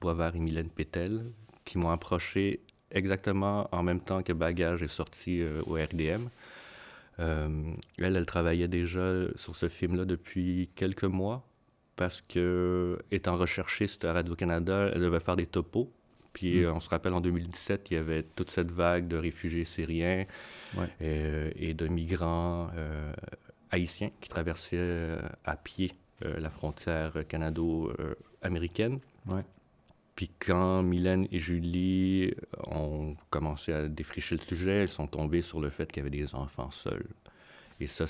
Boisvert 0.00 0.34
et 0.34 0.40
Mylène 0.40 0.68
Pétel, 0.68 1.22
qui 1.64 1.78
m'ont 1.78 1.90
approché 1.90 2.60
exactement 2.90 3.68
en 3.72 3.82
même 3.82 4.00
temps 4.00 4.22
que 4.22 4.32
Bagage 4.32 4.82
est 4.82 4.88
sorti 4.88 5.42
au 5.66 5.74
RDM. 5.74 6.28
Euh, 7.20 7.72
elle, 7.98 8.16
elle 8.16 8.26
travaillait 8.26 8.68
déjà 8.68 9.12
sur 9.36 9.54
ce 9.54 9.68
film-là 9.68 10.04
depuis 10.04 10.70
quelques 10.74 11.04
mois 11.04 11.46
parce 11.96 12.22
que, 12.22 12.98
étant 13.10 13.36
recherchiste 13.36 14.04
à 14.04 14.14
Radio-Canada, 14.14 14.90
elle 14.94 15.02
devait 15.02 15.20
faire 15.20 15.36
des 15.36 15.46
topos. 15.46 15.92
Puis 16.32 16.64
mm. 16.64 16.72
on 16.72 16.80
se 16.80 16.88
rappelle 16.88 17.14
en 17.14 17.20
2017, 17.20 17.90
il 17.90 17.94
y 17.94 17.96
avait 17.96 18.22
toute 18.22 18.50
cette 18.50 18.70
vague 18.70 19.08
de 19.08 19.16
réfugiés 19.16 19.64
syriens 19.64 20.24
euh, 21.00 21.50
et, 21.56 21.74
de 21.74 21.88
migrants 21.88 22.70
euh, 22.76 23.12
haïtiens 23.70 24.10
qui 24.20 24.28
traversaient 24.28 25.18
à 25.44 25.56
pied 25.56 25.92
la 26.20 26.50
frontière 26.50 27.14
canado-américaine. 27.26 29.00
Puis 30.14 30.30
quand 30.38 30.82
Mylène 30.82 31.26
et 31.32 31.40
Julie 31.40 32.32
ont 32.68 33.16
commencé 33.30 33.72
à 33.72 33.88
défricher 33.88 34.36
le 34.36 34.42
sujet, 34.42 34.82
elles 34.82 34.88
sont 34.88 35.08
tombées 35.08 35.42
sur 35.42 35.60
le 35.60 35.68
fait 35.68 35.90
qu'il 35.90 36.04
y 36.04 36.06
avait 36.06 36.16
des 36.16 36.36
enfants 36.36 36.70
seuls. 36.70 37.08
Et 37.80 37.88
ça, 37.88 38.06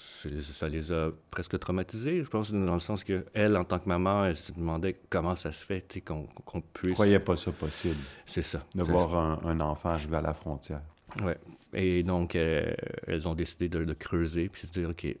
ça 0.00 0.68
les 0.68 0.92
a 0.92 1.10
presque 1.30 1.58
traumatisés, 1.58 2.24
je 2.24 2.30
pense, 2.30 2.52
dans 2.52 2.74
le 2.74 2.80
sens 2.80 3.04
qu'elle, 3.04 3.56
en 3.56 3.64
tant 3.64 3.78
que 3.78 3.88
maman, 3.88 4.24
elle 4.24 4.36
se 4.36 4.52
demandait 4.52 4.96
comment 5.10 5.36
ça 5.36 5.52
se 5.52 5.64
fait 5.64 6.02
qu'on 6.04 6.24
qu 6.24 6.60
puisse... 6.72 6.94
croyait 6.94 7.20
pas 7.20 7.36
ça 7.36 7.52
possible. 7.52 8.00
C'est 8.24 8.42
ça. 8.42 8.64
De 8.74 8.82
voir 8.82 9.14
un, 9.46 9.60
enfant 9.60 9.90
arriver 9.90 10.16
à 10.16 10.22
la 10.22 10.34
frontière. 10.34 10.82
Oui. 11.22 11.32
Et 11.74 12.02
donc, 12.02 12.34
euh, 12.34 12.72
elles 13.06 13.28
ont 13.28 13.34
décidé 13.34 13.68
de, 13.68 13.92
creuser, 13.92 14.48
puis 14.48 14.62
se 14.62 14.72
dire, 14.72 14.90
OK... 14.90 15.04
Euh, 15.04 15.16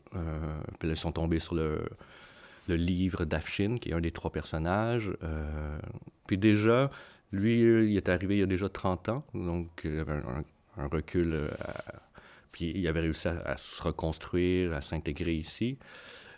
puis 0.78 0.88
elles 0.88 0.96
sont 0.96 1.12
tombées 1.12 1.38
sur 1.38 1.54
le 1.54 1.84
le 2.70 2.76
livre 2.76 3.24
d'Afshin, 3.24 3.76
qui 3.78 3.90
est 3.90 3.92
un 3.92 4.00
des 4.00 4.12
trois 4.12 4.30
personnages. 4.30 5.12
Euh, 5.22 5.78
puis 6.26 6.38
déjà, 6.38 6.90
lui, 7.32 7.60
il 7.60 7.96
est 7.96 8.08
arrivé 8.08 8.36
il 8.36 8.40
y 8.40 8.42
a 8.42 8.46
déjà 8.46 8.68
30 8.68 9.08
ans, 9.10 9.24
donc 9.34 9.68
il 9.84 9.98
avait 9.98 10.12
un, 10.76 10.86
recul 10.86 11.34
euh, 11.34 11.48
puis 12.52 12.72
ils 12.74 12.86
avaient 12.88 13.00
réussi 13.00 13.28
à, 13.28 13.56
se 13.56 13.82
reconstruire, 13.82 14.72
à 14.72 14.80
s'intégrer 14.80 15.34
ici. 15.34 15.78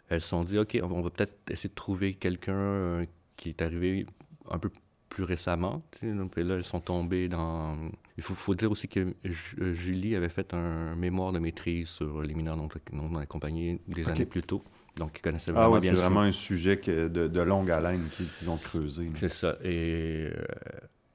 Elles 0.08 0.20
se 0.20 0.28
sont 0.28 0.44
dit, 0.44 0.58
OK, 0.58 0.78
on 0.82 1.00
va 1.00 1.10
peut-être 1.10 1.34
essayer 1.50 1.70
de 1.70 1.74
trouver 1.74 2.14
quelqu'un 2.14 3.04
qui 3.36 3.48
est 3.48 3.62
arrivé 3.62 4.06
un 4.50 4.58
peu 4.58 4.70
plus 5.08 5.24
récemment. 5.24 5.80
Donc, 6.02 6.36
là, 6.36 6.54
elles 6.54 6.64
sont 6.64 6.80
tombées 6.80 7.28
dans... 7.28 7.76
Il 8.16 8.22
faut, 8.22 8.34
faut 8.34 8.54
dire 8.54 8.70
aussi 8.70 8.88
que 8.88 9.14
Julie 9.24 10.16
avait 10.16 10.28
fait 10.28 10.54
un 10.54 10.94
mémoire 10.96 11.32
de 11.32 11.38
maîtrise 11.38 11.88
sur 11.88 12.22
les 12.22 12.34
mineurs 12.34 12.56
non, 12.56 12.68
non 12.92 13.16
accompagnés 13.16 13.80
des 13.88 14.08
années 14.08 14.26
plus 14.26 14.42
tôt. 14.42 14.62
Donc, 14.96 15.18
ils 15.18 15.22
connaissaient 15.22 15.52
vraiment 15.52 15.66
ah, 15.66 15.70
ouais, 15.70 15.80
bien 15.80 15.94
c'est 15.94 16.00
vraiment 16.00 16.20
un 16.20 16.32
sujet 16.32 16.76
de, 16.76 17.08
de, 17.08 17.40
longue 17.40 17.70
haleine 17.70 18.02
qu'ils 18.16 18.50
ont 18.50 18.58
creusé. 18.58 19.10
C'est 19.14 19.30
ça. 19.30 19.56
Et 19.64 20.28
euh, 20.30 20.44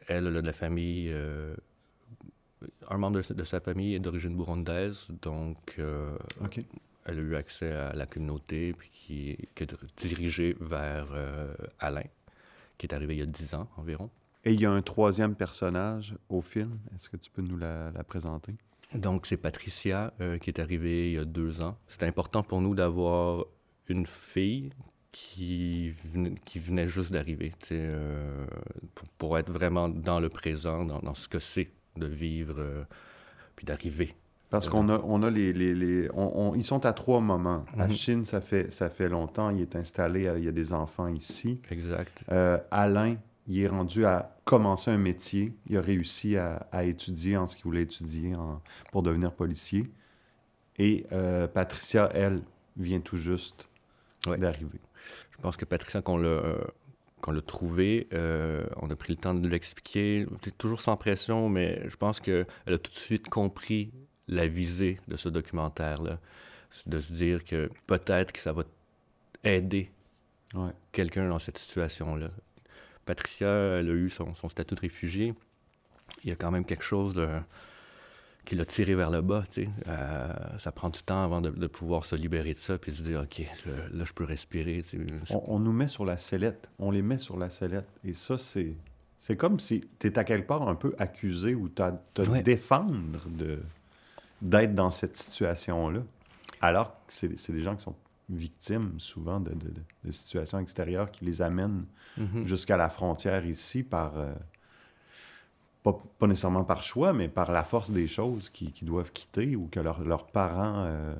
elle, 0.07 0.25
de 0.25 0.39
la 0.39 0.53
famille... 0.53 1.09
Euh, 1.11 1.55
un 2.89 2.97
membre 2.97 3.21
de, 3.21 3.43
sa 3.43 3.59
famille 3.59 3.95
est 3.95 3.99
d'origine 3.99 4.35
burundaise, 4.35 5.07
donc 5.21 5.75
euh, 5.79 6.17
elle 7.05 7.19
a 7.19 7.21
eu 7.21 7.35
accès 7.35 7.71
à 7.71 7.93
la 7.93 8.05
communauté, 8.05 8.73
puis 8.73 8.89
qui, 8.89 9.37
qui 9.55 9.63
est 9.63 9.75
dirigée 9.97 10.55
vers 10.59 11.07
Alain 11.79 12.03
qui 12.77 12.85
est 12.85 12.93
arrivé 12.93 13.15
il 13.15 13.19
y 13.19 13.23
a 13.23 13.25
10 13.25 13.55
ans 13.55 13.67
environ. 13.77 14.09
Et 14.45 14.53
il 14.53 14.61
y 14.61 14.65
a 14.65 14.71
un 14.71 14.81
troisième 14.81 15.35
personnage 15.35 16.15
au 16.29 16.41
film. 16.41 16.79
Est-ce 16.95 17.09
que 17.09 17.17
tu 17.17 17.29
peux 17.31 17.41
nous 17.41 17.57
la, 17.57 17.91
présenter? 18.07 18.53
Donc, 18.93 19.25
c'est 19.25 19.37
Patricia 19.37 20.13
euh, 20.21 20.37
qui 20.37 20.49
est 20.49 20.59
arrivée 20.59 21.09
il 21.09 21.13
y 21.15 21.17
a 21.17 21.25
deux 21.25 21.61
ans. 21.61 21.77
C'était 21.87 22.05
important 22.05 22.43
pour 22.43 22.61
nous 22.61 22.73
d'avoir 22.73 23.45
une 23.89 24.05
fille 24.05 24.69
qui, 25.11 25.91
venait, 26.13 26.35
qui 26.45 26.59
venait 26.59 26.87
juste 26.87 27.11
d'arriver, 27.11 27.53
euh, 27.71 28.45
pour, 28.93 29.09
pour, 29.17 29.37
être 29.37 29.51
vraiment 29.51 29.89
dans 29.89 30.19
le 30.19 30.29
présent, 30.29 30.85
dans, 30.85 31.13
ce 31.13 31.27
que 31.27 31.39
c'est 31.39 31.71
de 31.97 32.07
vivre, 32.07 32.55
euh, 32.59 32.83
puis 33.55 33.65
d'arriver 33.65 34.15
parce 34.49 34.69
qu'on 34.69 34.87
a, 34.89 35.01
on 35.03 35.23
a 35.23 35.29
les. 35.29 35.51
les, 35.51 35.73
les 35.73 36.09
on, 36.13 36.55
ils 36.55 36.63
sont 36.63 36.85
à 36.85 36.93
trois 36.93 37.19
moments. 37.19 37.65
À 37.77 37.87
mhm. 37.87 37.93
Chine, 37.93 38.25
ça 38.25 38.39
fait, 38.39 38.71
ça 38.71 38.89
fait 38.89 39.09
longtemps. 39.09 39.49
Il 39.49 39.61
est 39.61 39.75
installé, 39.75 40.27
euh, 40.27 40.37
il 40.37 40.45
y 40.45 40.47
a 40.47 40.53
des 40.53 40.73
enfants 40.73 41.07
ici. 41.07 41.59
Exact. 41.69 42.23
Euh, 42.31 42.57
Alain, 42.71 43.17
il 43.47 43.61
est 43.61 43.67
rendu 43.67 44.05
à 44.05 44.37
commencer 44.45 44.89
un 44.89 44.97
métier. 44.97 45.53
Il 45.69 45.77
a 45.77 45.81
réussi 45.81 46.37
à, 46.37 46.67
à 46.71 46.85
étudier 46.85 47.35
en 47.35 47.45
ce 47.45 47.57
qu'il 47.57 47.65
voulait 47.65 47.81
étudier 47.81 48.35
en, 48.35 48.61
pour 48.91 49.03
devenir 49.03 49.33
policier. 49.33 49.91
Et 50.77 51.05
euh, 51.11 51.47
Patricia, 51.47 52.09
elle, 52.13 52.41
vient 52.77 53.01
tout 53.01 53.17
juste 53.17 53.67
d'arriver. 54.25 54.79
Je 55.31 55.37
pense 55.41 55.57
que 55.57 55.65
Patricia, 55.65 56.01
qu'on 56.01 56.17
l'a. 56.17 56.41
Qu'on 57.21 57.31
l'a 57.31 57.41
trouvé, 57.41 58.07
on 58.11 58.89
a 58.89 58.95
pris 58.95 59.13
le 59.13 59.17
temps 59.17 59.33
de 59.33 59.47
l'expliquer, 59.47 60.25
toujours 60.57 60.81
sans 60.81 60.97
pression, 60.97 61.49
mais 61.49 61.81
je 61.89 61.95
pense 61.95 62.19
qu'elle 62.19 62.45
a 62.67 62.77
tout 62.77 62.91
de 62.91 62.97
suite 62.97 63.29
compris 63.29 63.91
la 64.27 64.47
visée 64.47 64.97
de 65.07 65.15
ce 65.15 65.29
documentaire-là. 65.29 66.19
De 66.85 66.99
se 66.99 67.13
dire 67.13 67.45
que 67.45 67.69
peut-être 67.87 68.31
que 68.33 68.39
ça 68.39 68.51
va 68.51 68.63
aider 69.43 69.89
quelqu'un 70.91 71.29
dans 71.29 71.39
cette 71.39 71.57
situation-là. 71.57 72.29
Patricia, 73.05 73.47
elle 73.47 73.89
a 73.89 73.93
eu 73.93 74.09
son, 74.09 74.33
statut 74.49 74.75
de 74.75 74.81
réfugié. 74.81 75.33
Il 76.23 76.29
y 76.29 76.33
a 76.33 76.35
quand 76.35 76.51
même 76.51 76.65
quelque 76.65 76.83
chose 76.83 77.13
de, 77.13 77.27
qui 78.47 78.55
l'a 78.55 78.65
tiré 78.65 78.95
vers 78.95 79.11
le 79.11 79.21
bas. 79.21 79.43
Euh, 79.57 80.33
ça 80.57 80.71
prend 80.71 80.89
du 80.89 81.03
temps 81.03 81.21
avant 81.21 81.41
de, 81.41 81.67
pouvoir 81.67 82.05
se 82.05 82.15
libérer 82.15 82.53
de 82.53 82.57
ça 82.57 82.77
puis 82.77 82.93
se 82.93 83.03
dire, 83.03 83.21
OK, 83.21 83.45
là, 83.65 84.05
je 84.05 84.13
peux 84.13 84.23
respirer. 84.23 84.83
On, 85.47 85.59
nous 85.59 85.73
met 85.73 85.89
sur 85.89 86.05
la 86.05 86.15
sellette. 86.17 86.69
On 86.79 86.89
les 86.89 87.01
met 87.01 87.17
sur 87.17 87.37
la 87.37 87.49
sellette. 87.49 87.89
Et 88.03 88.13
ça, 88.13 88.37
c'est. 88.37 88.73
C'est 89.19 89.35
comme 89.35 89.59
si 89.59 89.83
tu 89.97 90.07
es 90.07 90.19
à 90.19 90.23
quelque 90.23 90.45
part 90.45 90.69
un 90.69 90.75
peu 90.75 90.93
accusé 90.99 91.55
ou 91.55 91.69
tu 91.69 91.81
as 91.81 91.93
te 92.13 92.21
défendre 92.41 93.27
de, 93.27 93.59
d'être 94.43 94.75
dans 94.75 94.91
cette 94.91 95.17
situation-là. 95.17 96.03
Alors 96.61 97.01
que 97.07 97.13
c'est 97.13 97.51
des 97.51 97.61
gens 97.61 97.75
qui 97.75 97.83
sont 97.83 97.95
victimes 98.29 98.93
souvent 98.99 99.39
de, 99.39 99.55
de, 99.55 100.11
situations 100.11 100.59
extérieures 100.59 101.09
qui 101.09 101.25
les 101.25 101.41
amènent 101.41 101.85
mm-hmm. 102.19 102.45
jusqu'à 102.45 102.77
la 102.77 102.89
frontière 102.89 103.45
ici 103.45 103.83
par... 103.83 104.17
Euh, 104.17 104.33
pas, 105.83 105.97
pas, 106.19 106.27
nécessairement 106.27 106.63
par 106.63 106.83
choix, 106.83 107.13
mais 107.13 107.27
par 107.27 107.51
la 107.51 107.63
force 107.63 107.91
des 107.91 108.07
choses 108.07 108.49
qui, 108.49 108.71
qui 108.71 108.85
doivent 108.85 109.11
quitter 109.11 109.55
ou 109.55 109.67
que 109.71 109.79
leurs 109.79 110.27
parents 110.27 110.85
euh, 110.85 111.13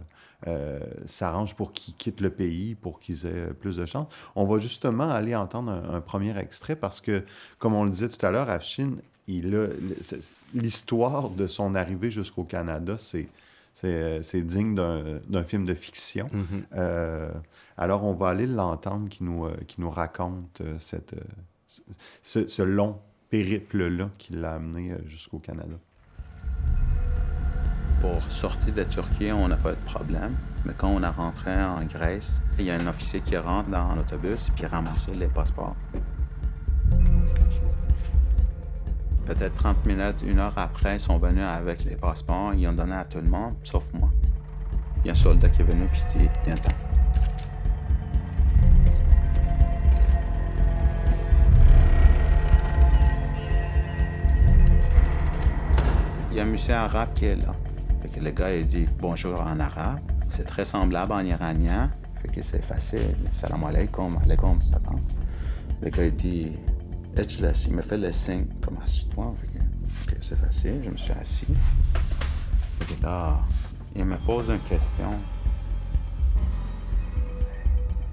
euh, 0.48 0.80
s'arrangent 1.06 1.56
pour 1.56 1.74
qu'ils 1.74 1.96
quittent 1.96 2.22
le 2.22 2.30
pays, 2.30 2.76
pour 2.76 3.00
qu'ils 3.00 3.26
aient 3.26 3.54
plus 3.54 3.78
de 3.78 3.86
chance. 3.86 4.08
On 4.36 4.46
va 4.46 4.60
justement 4.60 5.10
aller 5.10 5.36
entendre 5.36 5.72
un, 5.72 5.96
un, 5.96 6.02
premier 6.02 6.38
extrait 6.38 6.76
parce 6.76 7.02
que, 7.02 7.24
comme 7.60 7.74
on 7.74 7.84
le 7.84 7.92
disait 7.92 8.10
tout 8.10 8.24
à 8.26 8.32
l'heure, 8.32 8.50
Afshin 8.50 8.92
l'histoire 10.54 11.30
de 11.30 11.48
son 11.48 11.76
arrivée 11.76 12.12
jusqu'au 12.12 12.44
Canada, 12.44 12.96
c'est 12.98 13.28
c'est 13.74 14.42
digne 14.42 14.74
d'un 14.74 15.44
film 15.44 15.68
de 15.68 15.76
fiction. 15.76 16.28
Mm-hmm. 16.34 16.64
Euh, 16.78 17.32
alors, 17.78 18.06
on 18.06 18.14
va 18.14 18.30
aller 18.30 18.48
l'entendre 18.48 19.08
qui 19.08 19.24
nous, 19.24 19.48
qui 19.68 19.82
nous 19.82 19.92
raconte 19.92 20.64
cette, 20.80 21.14
ce, 22.24 22.62
long 22.64 22.98
périple-là 23.30 24.10
qui 24.18 24.34
l'a 24.34 24.54
amené 24.54 24.94
jusqu'au 25.06 25.40
Canada. 25.40 25.76
Pour 28.02 28.22
sortir 28.24 28.74
de 28.74 28.84
Turquie, 28.84 29.32
on 29.32 29.48
n'a 29.48 29.58
pas 29.58 29.72
de 29.72 29.84
problème. 29.86 30.36
Mais 30.66 30.74
quand 30.78 30.90
on 30.90 31.02
est 31.02 31.08
rentré 31.08 31.52
en 31.52 31.84
Grèce, 31.86 32.42
il 32.60 32.66
y 32.66 32.72
a 32.72 32.76
un 32.76 32.88
officier 32.88 33.22
qui 33.22 33.38
rentre 33.38 33.70
dans 33.70 33.96
l'autobus 33.96 34.50
et 34.50 34.52
puis 34.52 34.66
ramasse 34.66 35.08
les 35.10 35.28
passeports. 35.28 35.76
Peut-être 39.26 39.56
30 39.56 39.86
minutes, 39.86 40.24
une 40.26 40.40
heure 40.40 40.58
après, 40.58 40.96
ils 40.96 41.00
sont 41.00 41.18
venus 41.18 41.44
avec 41.44 41.84
les 41.84 41.96
passeports. 41.96 42.54
Ils 42.54 42.68
ont 42.68 42.74
donné 42.74 42.94
à 42.94 43.04
tout 43.04 43.20
le 43.20 43.30
monde, 43.30 43.56
sauf 43.64 43.84
moi. 43.94 44.10
Il 45.04 45.08
y 45.08 45.10
a 45.10 45.14
un 45.14 45.16
soldat 45.16 45.50
qui 45.50 45.62
est 45.62 45.66
venu, 45.66 45.88
puis 45.92 46.02
il 46.16 46.22
dit 46.22 46.30
Il 56.38 56.42
y 56.42 56.44
a 56.44 56.46
un 56.46 56.50
musée 56.50 56.74
arabe 56.74 57.16
qui 57.16 57.26
est 57.26 57.36
là. 57.36 57.52
Fait 58.00 58.10
que 58.10 58.20
le 58.24 58.30
gars, 58.30 58.54
il 58.56 58.68
dit 58.68 58.88
bonjour 59.00 59.42
en 59.42 59.60
arabe. 59.60 60.02
C'est 60.28 60.44
très 60.44 60.66
semblable 60.66 61.12
en 61.12 61.22
iranien. 61.22 61.90
Fait 62.22 62.28
que 62.28 62.44
c'est 62.44 62.64
facile. 62.64 63.18
Salam 63.32 63.64
alaikum, 63.64 64.20
alaikum 64.24 64.60
salam. 64.60 65.00
Le 65.82 65.90
gars, 65.90 66.06
il 66.06 66.16
dit 66.16 66.52
il 67.18 67.74
me 67.74 67.82
fait 67.82 67.98
le 67.98 68.12
signe 68.12 68.46
comme 68.62 68.78
assis-toi? 68.84 69.34
c'est 70.20 70.38
facile, 70.38 70.80
je 70.86 70.92
me 70.92 70.98
suis 70.98 71.12
assis. 71.14 71.48
là, 73.02 73.40
il 73.96 74.06
me 74.06 74.18
pose 74.18 74.50
une 74.50 74.60
question. 74.60 75.10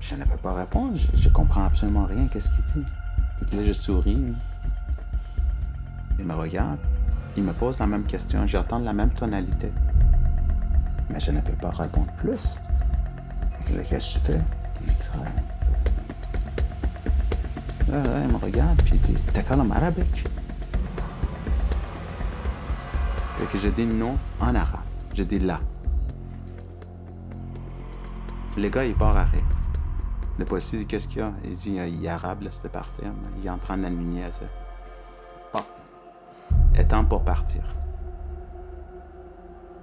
Je 0.01 0.15
ne 0.15 0.25
peux 0.25 0.39
pas 0.39 0.55
répondre, 0.55 0.97
je, 1.13 1.29
comprends 1.29 1.65
absolument 1.65 2.07
rien, 2.07 2.27
qu'est-ce 2.29 2.49
qu'il 2.49 2.65
dit? 2.65 2.89
Puis 3.47 3.57
là, 3.59 3.67
je 3.67 3.73
souris. 3.75 4.33
Il 6.19 6.25
me 6.25 6.33
regarde, 6.33 6.79
il 7.37 7.43
me 7.43 7.53
pose 7.53 7.79
la 7.79 7.87
même 7.87 8.05
question, 8.05 8.47
j'entends 8.47 8.79
la 8.79 8.93
même 8.93 9.11
tonalité. 9.11 9.71
Mais 11.11 11.21
je 11.21 11.31
ne 11.31 11.41
peux 11.41 11.53
pas 11.53 11.71
répondre 11.71 12.11
plus. 12.19 12.59
Qu'est-ce 13.89 14.15
que 14.15 14.21
tu 14.21 14.33
fais? 14.33 14.41
il 17.89 18.33
me 18.33 18.37
regarde, 18.39 18.83
puis 18.83 18.95
il 18.95 19.01
dit 19.01 19.15
T'es 19.33 19.45
arabique 19.51 20.25
Fait 23.37 23.47
que 23.47 23.59
je 23.59 23.69
dis 23.69 23.87
non 23.87 24.17
en 24.41 24.55
arabe. 24.55 24.81
Je 25.13 25.23
dis 25.23 25.39
là. 25.39 25.61
Le 28.57 28.69
gars, 28.69 28.85
il 28.85 28.95
part 28.95 29.17
à 29.17 29.25
rire. 29.25 29.43
Le 30.39 30.45
policier 30.45 30.79
dit 30.79 30.87
Qu'est-ce 30.87 31.09
qu'il 31.09 31.19
y 31.19 31.23
a? 31.23 31.33
Il 31.45 31.55
dit 31.55 31.77
Il 31.77 32.05
est 32.05 32.09
arabe, 32.09 32.43
laisse-le 32.43 32.71
partir. 32.71 33.05
Il 33.41 33.47
est 33.47 33.51
en 33.51 33.59
train 33.59 33.79
est 33.83 34.64
pour 37.05 37.23
partir. 37.23 37.63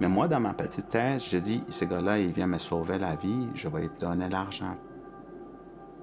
Mais 0.00 0.08
moi, 0.08 0.26
dans 0.26 0.40
ma 0.40 0.52
petite 0.52 0.88
tête, 0.88 1.22
je 1.22 1.38
dis 1.38 1.62
Ce 1.68 1.84
gars-là, 1.84 2.18
il 2.18 2.32
vient 2.32 2.46
me 2.46 2.58
sauver 2.58 2.98
la 2.98 3.14
vie, 3.14 3.48
je 3.54 3.68
vais 3.68 3.82
lui 3.82 3.90
donner 4.00 4.28
l'argent. 4.28 4.76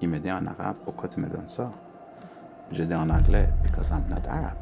Il 0.00 0.08
me 0.08 0.18
dit 0.18 0.32
en 0.32 0.46
arabe 0.46 0.76
Pourquoi 0.84 1.08
tu 1.08 1.20
me 1.20 1.28
donnes 1.28 1.48
ça? 1.48 1.70
Je 2.72 2.84
dis 2.84 2.94
en 2.94 3.10
anglais, 3.10 3.48
because 3.62 3.90
I'm 3.90 4.04
not 4.08 4.26
Arab. 4.28 4.56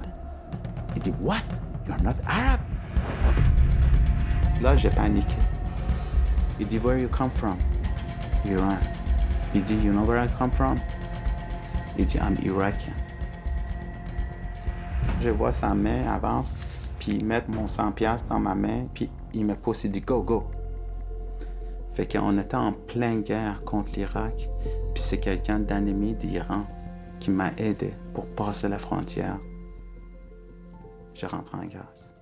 Il 0.97 1.03
dit, 1.03 1.15
What? 1.21 1.37
You're 1.87 2.03
not 2.03 2.17
Arab? 2.27 2.61
Là, 4.61 4.75
j'ai 4.75 4.91
paniqué. 4.91 5.37
Il 6.59 6.67
dit, 6.67 6.79
Where 6.79 6.99
you 6.99 7.09
come 7.09 7.31
from? 7.31 7.59
Iran. 8.45 8.79
Il 9.55 9.63
dit, 9.63 9.77
You 9.85 9.93
know 9.93 10.05
where 10.05 10.25
I 10.25 10.29
come 10.39 10.51
from? 10.51 10.77
Il 11.97 12.07
dit, 12.07 12.19
I'm 12.19 12.37
Iraqi. 12.43 12.91
Je 15.21 15.31
vois 15.31 15.51
sa 15.51 15.75
main 15.75 16.07
avance, 16.07 16.55
puis 17.01 17.17
il 17.17 17.25
met 17.25 17.43
mon 17.49 17.67
100 17.67 17.93
pièces 17.93 18.25
dans 18.27 18.39
ma 18.39 18.55
main, 18.55 18.87
puis 18.95 19.11
il 19.35 19.47
me 19.47 19.57
pousse, 19.57 19.83
il 19.83 19.91
dit, 19.91 20.01
Go, 20.01 20.23
go. 20.23 20.45
Fait 21.93 22.07
qu'on 22.07 22.39
était 22.39 22.57
en 22.57 22.73
pleine 22.73 23.23
guerre 23.23 23.65
contre 23.65 23.91
l'Irak, 23.97 24.49
puis 24.95 25.03
c'est 25.03 25.19
quelqu'un 25.19 25.59
d'ennemi 25.59 26.15
d'Iran 26.15 26.67
qui 27.19 27.31
m'a 27.31 27.51
aidé 27.57 27.95
pour 28.15 28.29
passer 28.29 28.69
la 28.69 28.79
frontière. 28.79 29.41
Je 31.15 31.27
rentre 31.27 31.57
en 31.57 31.67
grâce. 31.67 32.15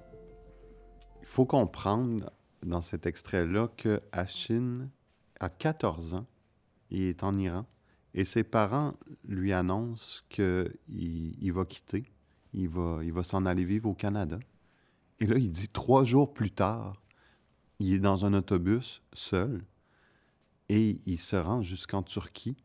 Il 1.21 1.27
faut 1.27 1.45
comprendre 1.45 2.31
dans 2.65 2.81
cet 2.81 3.05
extrait-là 3.05 3.69
que 3.77 4.01
Afshin 4.13 4.89
a 5.39 5.51
14 5.51 6.15
ans, 6.15 6.27
il 6.89 7.03
est 7.03 7.23
en 7.23 7.37
Iran, 7.37 7.67
et 8.15 8.25
ses 8.25 8.43
parents 8.43 8.95
lui 9.29 9.53
annoncent 9.53 10.23
qu'il 10.31 10.73
il 10.89 11.53
va 11.53 11.67
quitter, 11.67 12.11
il 12.57 12.69
va, 12.69 13.23
s'en 13.23 13.47
aller 13.47 13.65
vivre 13.65 13.89
au 13.89 13.95
Canada. 13.95 14.39
Et 15.21 15.27
là, 15.27 15.37
il 15.37 15.51
dit 15.51 15.69
trois 15.69 16.05
jours 16.05 16.33
plus 16.33 16.51
tard, 16.51 17.03
il 17.79 17.95
est 17.95 18.01
dans 18.01 18.25
un 18.25 18.33
autobus 18.35 19.03
seul 19.13 19.63
et 20.69 20.99
il 21.07 21.19
se 21.19 21.37
rend 21.37 21.63
jusqu'en 21.63 22.03
Turquie. 22.03 22.57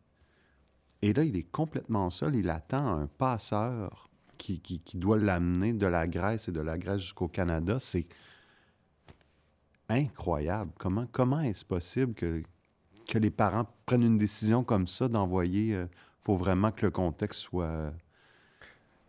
Et 1.02 1.14
là, 1.14 1.24
il 1.24 1.36
est 1.36 1.50
complètement 1.52 2.10
seul. 2.10 2.36
Il 2.36 2.50
attend 2.50 2.86
un 2.86 3.08
passeur 3.08 4.10
qui, 4.38 4.82
doit 4.96 5.18
l'amener 5.18 5.74
de 5.74 5.86
la 5.86 6.08
Grèce 6.08 6.48
et 6.48 6.52
de 6.52 6.62
la 6.62 6.78
Grèce 6.78 7.02
jusqu'au 7.02 7.28
Canada. 7.28 7.80
C'est 7.80 8.08
incroyable. 9.90 10.72
Comment, 11.12 11.42
est-ce 11.42 11.66
possible 11.66 12.14
que, 12.14 12.44
les 13.14 13.30
parents 13.30 13.68
prennent 13.86 14.04
une 14.04 14.18
décision 14.18 14.64
comme 14.64 14.88
ça 14.88 15.10
d'envoyer... 15.10 15.68
Il 15.68 15.76
euh, 15.76 15.88
faut 16.24 16.38
vraiment 16.38 16.72
que 16.72 16.86
le 16.86 16.92
contexte 16.92 17.42
soit 17.42 17.92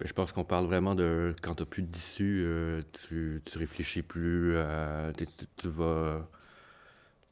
je 0.05 0.13
pense 0.13 0.33
qu'on 0.33 0.45
parle 0.45 0.67
vraiment 0.67 0.95
de 0.95 1.35
quand 1.43 1.55
tu 1.55 1.63
n'as 1.63 1.67
plus 1.67 1.83
d'issue, 1.83 2.43
euh, 2.45 2.81
tu, 2.93 3.43
tu 3.45 3.59
réfléchis 3.59 4.03
plus, 4.03 4.57
tu, 5.57 5.69
vas, 5.69 6.29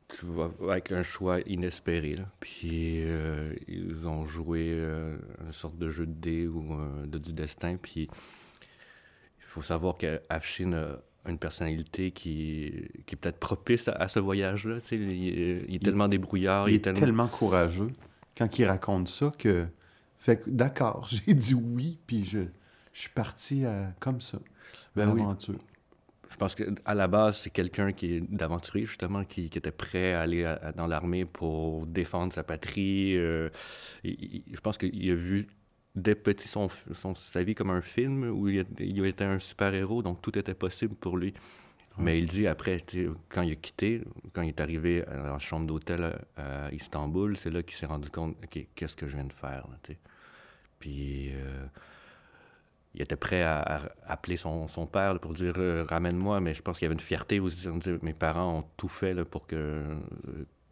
tu 0.09 0.27
vas 0.27 0.51
avec 0.71 0.93
un 0.93 1.03
choix 1.03 1.41
inespéré. 1.47 2.17
Puis 2.41 3.03
euh, 3.05 3.55
ils 3.69 4.07
ont 4.07 4.25
joué 4.25 4.69
euh, 4.71 5.17
une 5.45 5.53
sorte 5.53 5.79
de 5.79 5.91
jeu 5.91 6.07
de 6.07 6.13
dés 6.13 6.47
ou 6.47 6.77
de, 7.07 7.19
du 7.19 7.33
destin. 7.33 7.77
Puis 7.81 8.09
il 9.39 9.47
faut 9.47 9.63
savoir 9.63 9.97
qu'Afshin 9.97 10.73
a 10.73 10.99
une 11.29 11.39
personnalité 11.39 12.13
qui, 12.13 12.89
qui 13.07 13.15
est 13.15 13.19
peut-être 13.19 13.39
propice 13.39 13.89
à, 13.89 14.09
ce 14.09 14.21
voyage-là. 14.21 14.79
Il, 14.93 15.11
il, 15.11 15.75
est 15.75 15.85
tellement 15.85 16.09
débrouillard. 16.09 16.69
Il, 16.69 16.77
est, 16.77 16.95
tellement... 16.95 17.29
courageux 17.29 17.91
quand 18.37 18.59
il 18.59 18.65
raconte 18.65 19.09
ça 19.09 19.31
que. 19.39 19.67
Fait 20.19 20.43
d'accord, 20.47 21.09
j'ai 21.27 21.33
dit 21.33 21.55
oui, 21.55 21.99
puis 22.07 22.27
je, 22.27 22.41
je 22.93 23.01
suis 23.01 23.11
parti 23.11 23.65
euh, 23.65 23.87
comme 23.99 24.21
ça, 24.21 24.39
ben 24.97 25.07
l'aventure. 25.07 25.59
Je 26.31 26.37
pense 26.37 26.55
qu'à 26.55 26.95
la 26.95 27.09
base, 27.09 27.39
c'est 27.39 27.51
quelqu'un 27.51 27.93
qui 27.93 28.15
est 28.15 28.21
d'aventurier, 28.21 28.87
justement, 28.87 29.25
qui, 29.25 29.47
était 29.47 29.73
prêt 29.73 30.13
à 30.13 30.21
aller 30.21 30.57
dans 30.77 30.87
l'armée 30.87 31.25
pour 31.25 31.87
défendre 31.87 32.33
sa 32.33 32.45
patrie. 32.45 33.17
Euh, 33.17 33.51
je 34.05 34.61
pense 34.61 34.79
qu'il 34.79 35.11
a 35.11 35.15
vu 35.17 35.49
dès 35.97 36.15
petit 36.15 36.47
son, 36.47 36.69
sa 37.17 37.43
vie 37.43 37.57
comme 37.57 37.71
un 37.71 37.81
film 37.81 38.31
où 38.31 38.47
il, 38.47 38.65
il 38.79 39.05
était 39.07 39.25
un 39.25 39.41
super-héros, 39.41 40.05
donc 40.05 40.23
tout 40.23 40.39
était 40.39 40.55
possible 40.55 40.95
pour 40.95 41.17
lui. 41.17 41.35
Mais 41.99 42.19
il 42.19 42.29
dit 42.29 42.47
après, 42.47 42.83
quand 43.29 43.43
il 43.43 43.53
a 43.53 43.57
quitté, 43.57 44.03
quand 44.33 44.43
il 44.43 44.49
est 44.49 44.61
arrivé 44.61 45.05
à 45.07 45.33
la 45.33 45.39
chambre 45.39 45.67
d'hôtel 45.67 46.19
à, 46.37 46.73
Istanbul, 46.73 47.37
c'est 47.37 47.51
là 47.51 47.63
qu'il 47.63 47.75
s'est 47.75 47.87
rendu 47.87 48.09
compte, 48.09 48.37
qu'est-ce 48.75 48.97
que 48.97 49.07
je 49.07 49.17
viens 49.17 49.27
de 49.27 49.33
faire? 49.33 49.67
Puis 50.79 51.31
euh, 51.33 51.67
il 52.95 53.03
était 53.03 53.17
prêt 53.17 53.43
à, 53.43 53.83
appeler 54.07 54.37
son, 54.37 54.67
son, 54.67 54.87
père 54.87 55.19
pour 55.21 55.33
dire 55.33 55.55
euh, 55.59 55.85
ramène-moi, 55.89 56.41
mais 56.41 56.55
je 56.55 56.63
pense 56.63 56.79
qu'il 56.79 56.87
y 56.87 56.89
avait 56.89 56.95
une 56.95 57.01
fierté 57.01 57.39
aussi. 57.39 57.69
mes 58.03 58.15
parents 58.15 58.59
ont 58.59 58.65
tout 58.77 58.89
fait 58.89 59.25
pour 59.25 59.47
que, 59.47 59.57
euh, 59.57 59.99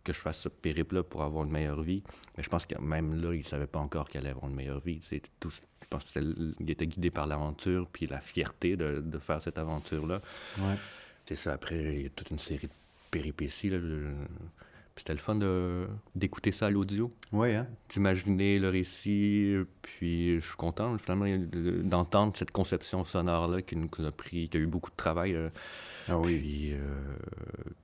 que 0.02 0.12
je 0.12 0.18
fasse 0.18 0.40
ce 0.40 0.48
périple-là 0.48 1.04
pour 1.04 1.22
avoir 1.22 1.44
une 1.44 1.52
meilleure 1.52 1.82
vie. 1.82 2.02
Mais 2.36 2.42
je 2.42 2.48
pense 2.48 2.66
que 2.66 2.76
même 2.80 3.20
là, 3.20 3.34
il 3.34 3.38
ne 3.38 3.42
savait 3.42 3.68
pas 3.68 3.78
encore 3.78 4.08
qu'il 4.08 4.20
allait 4.20 4.30
avoir 4.30 4.48
une 4.48 4.56
meilleure 4.56 4.80
vie. 4.80 5.00
Tout, 5.38 5.50
je 5.50 5.86
pense 5.88 6.04
qu'il 6.04 6.54
était 6.66 6.86
guidé 6.86 7.10
par 7.10 7.28
l'aventure 7.28 7.86
puis 7.92 8.06
la 8.06 8.20
fierté 8.20 8.76
de, 8.76 9.00
de 9.00 9.18
faire 9.18 9.40
cette 9.42 9.58
aventure-là. 9.58 10.20
Ouais. 10.58 10.74
C'est 11.24 11.36
ça. 11.36 11.52
Après, 11.52 11.76
il 11.76 12.02
y 12.02 12.06
a 12.06 12.10
toute 12.10 12.30
une 12.30 12.38
série 12.38 12.66
de 12.66 12.72
péripéties. 13.10 13.70
Là, 13.70 13.78
c'était 14.98 15.12
le 15.12 15.18
fun 15.18 15.38
d'écouter 16.14 16.52
ça 16.52 16.66
à 16.66 16.70
l'audio. 16.70 17.12
Oui, 17.32 17.54
hein? 17.54 17.66
D'imaginer 17.88 18.58
le 18.58 18.68
récit, 18.68 19.56
puis 19.82 20.40
je 20.40 20.46
suis 20.46 20.56
content 20.56 20.96
finalement 20.98 21.26
d'entendre 21.84 22.36
cette 22.36 22.50
conception 22.50 23.04
sonore-là 23.04 23.62
qui 23.62 23.76
nous 23.76 23.88
a 24.04 24.10
pris, 24.10 24.48
qui 24.48 24.56
a 24.56 24.60
eu 24.60 24.66
beaucoup 24.66 24.90
de 24.90 24.96
travail. 24.96 25.34
Euh, 25.34 25.50
ah 26.08 26.18
oui. 26.18 26.38
Puis, 26.38 26.72
euh, 26.72 26.78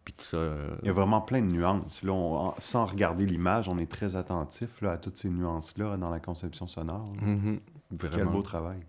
puis 0.04 0.14
tout 0.14 0.24
ça. 0.24 0.36
Euh, 0.36 0.76
Il 0.82 0.86
y 0.86 0.90
a 0.90 0.92
vraiment 0.92 1.20
plein 1.20 1.40
de 1.40 1.46
nuances. 1.46 2.02
Là, 2.02 2.54
sans 2.58 2.86
regarder 2.86 3.26
l'image, 3.26 3.68
on 3.68 3.78
est 3.78 3.90
très 3.90 4.16
attentif 4.16 4.80
là, 4.80 4.92
à 4.92 4.98
toutes 4.98 5.16
ces 5.16 5.30
nuances-là 5.30 5.96
dans 5.96 6.10
la 6.10 6.20
conception 6.20 6.66
sonore. 6.66 7.12
Mm-hmm. 7.22 7.58
Quel 7.98 8.26
beau 8.26 8.42
travail. 8.42 8.80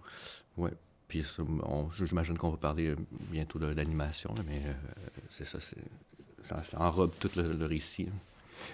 Oui. 0.58 0.72
Puis 1.08 1.24
j'imagine 2.06 2.38
qu'on 2.38 2.50
va 2.50 2.58
parler 2.58 2.96
bientôt 3.32 3.60
d'animation, 3.60 4.34
mais 4.48 4.62
c'est 5.30 5.46
ça, 5.46 5.60
c'est 5.60 5.78
ça, 6.46 6.62
enrobe 6.78 7.12
tout 7.20 7.30
le, 7.36 7.66
récit. 7.66 8.08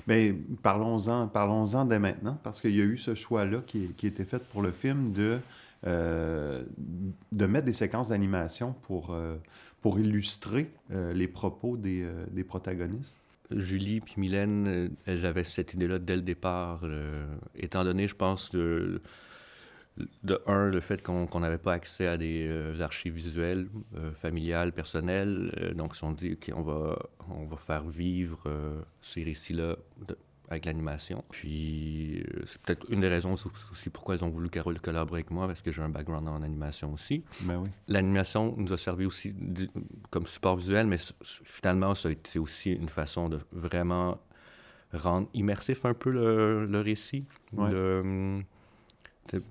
Mais 0.07 0.35
parlons-en, 0.61 1.27
parlons-en 1.27 1.85
dès 1.85 1.99
maintenant, 1.99 2.37
parce 2.43 2.61
qu'il 2.61 2.75
y 2.75 2.81
a 2.81 2.85
eu 2.85 2.97
ce 2.97 3.15
choix-là 3.15 3.61
qui, 3.65 3.93
qui 3.97 4.07
était 4.07 4.25
fait 4.25 4.43
pour 4.49 4.61
le 4.61 4.71
film 4.71 5.11
de, 5.11 5.39
euh, 5.87 6.63
de 7.31 7.45
mettre 7.45 7.65
des 7.65 7.73
séquences 7.73 8.09
d'animation 8.09 8.75
pour, 8.83 9.13
euh, 9.13 9.37
pour 9.81 9.99
illustrer 9.99 10.69
euh, 10.91 11.13
les 11.13 11.27
propos 11.27 11.77
des, 11.77 12.07
des, 12.31 12.43
protagonistes. 12.43 13.19
Julie 13.49 13.99
puis 13.99 14.15
Mylène, 14.17 14.91
elles 15.05 15.25
avaient 15.25 15.43
cette 15.43 15.73
idée-là 15.73 15.99
dès 15.99 16.15
le 16.15 16.21
départ, 16.21 16.85
étant 17.55 17.83
donné, 17.83 18.07
je 18.07 18.15
pense, 18.15 18.49
de 18.51 19.01
de 20.23 20.41
un, 20.47 20.69
le 20.69 20.79
fait 20.79 21.01
qu'on 21.01 21.39
n'avait 21.39 21.57
pas 21.57 21.73
accès 21.73 22.07
à 22.07 22.17
des 22.17 22.47
euh, 22.47 22.81
archives 22.81 23.13
visuelles, 23.13 23.67
euh, 23.95 24.11
familiales, 24.13 24.71
personnelles. 24.71 25.53
Euh, 25.59 25.73
donc, 25.73 25.91
ils 25.91 25.95
se 25.95 25.99
sont 25.99 26.11
dit, 26.11 26.33
OK, 26.33 26.51
on 26.55 26.61
va, 26.61 26.97
on 27.29 27.45
va 27.45 27.57
faire 27.57 27.83
vivre 27.83 28.39
ces 29.01 29.23
récits-là 29.23 29.75
avec 30.49 30.65
l'animation. 30.65 31.23
Puis, 31.31 32.23
c'est 32.45 32.61
peut-être 32.61 32.85
une 32.89 33.01
des 33.01 33.07
raisons 33.07 33.33
aussi 33.33 33.89
pourquoi 33.89 34.15
ils 34.15 34.23
ont 34.23 34.29
voulu 34.29 34.49
Carole 34.49 34.79
collaborer 34.79 35.19
avec 35.19 35.31
moi, 35.31 35.47
parce 35.47 35.61
que 35.61 35.71
j'ai 35.71 35.81
un 35.81 35.89
background 35.89 36.27
en 36.27 36.41
animation 36.41 36.93
aussi. 36.93 37.23
Ben 37.41 37.57
oui. 37.57 37.69
L'animation 37.87 38.53
nous 38.57 38.73
a 38.73 38.77
servi 38.77 39.05
aussi 39.05 39.33
comme 40.09 40.27
support 40.27 40.57
visuel, 40.57 40.87
mais 40.87 40.97
finalement, 41.23 41.95
ça 41.95 42.09
a 42.09 42.11
été 42.11 42.37
aussi 42.37 42.73
une 42.73 42.89
façon 42.89 43.29
de 43.29 43.39
vraiment 43.53 44.19
rendre 44.93 45.29
immersif 45.33 45.85
un 45.85 45.93
peu 45.93 46.09
le, 46.09 46.65
le 46.65 46.81
récit. 46.81 47.25
De, 47.53 48.41
de 49.31 49.43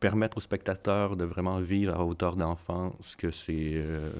permettre 0.00 0.36
aux 0.36 0.40
spectateurs 0.40 1.16
de 1.16 1.24
vraiment 1.24 1.58
vivre 1.60 1.94
à 1.94 2.04
hauteur 2.04 2.36
d'enfant 2.36 2.94
ce 3.00 3.16
que 3.16 3.30
ces 3.30 3.72
euh, 3.76 4.10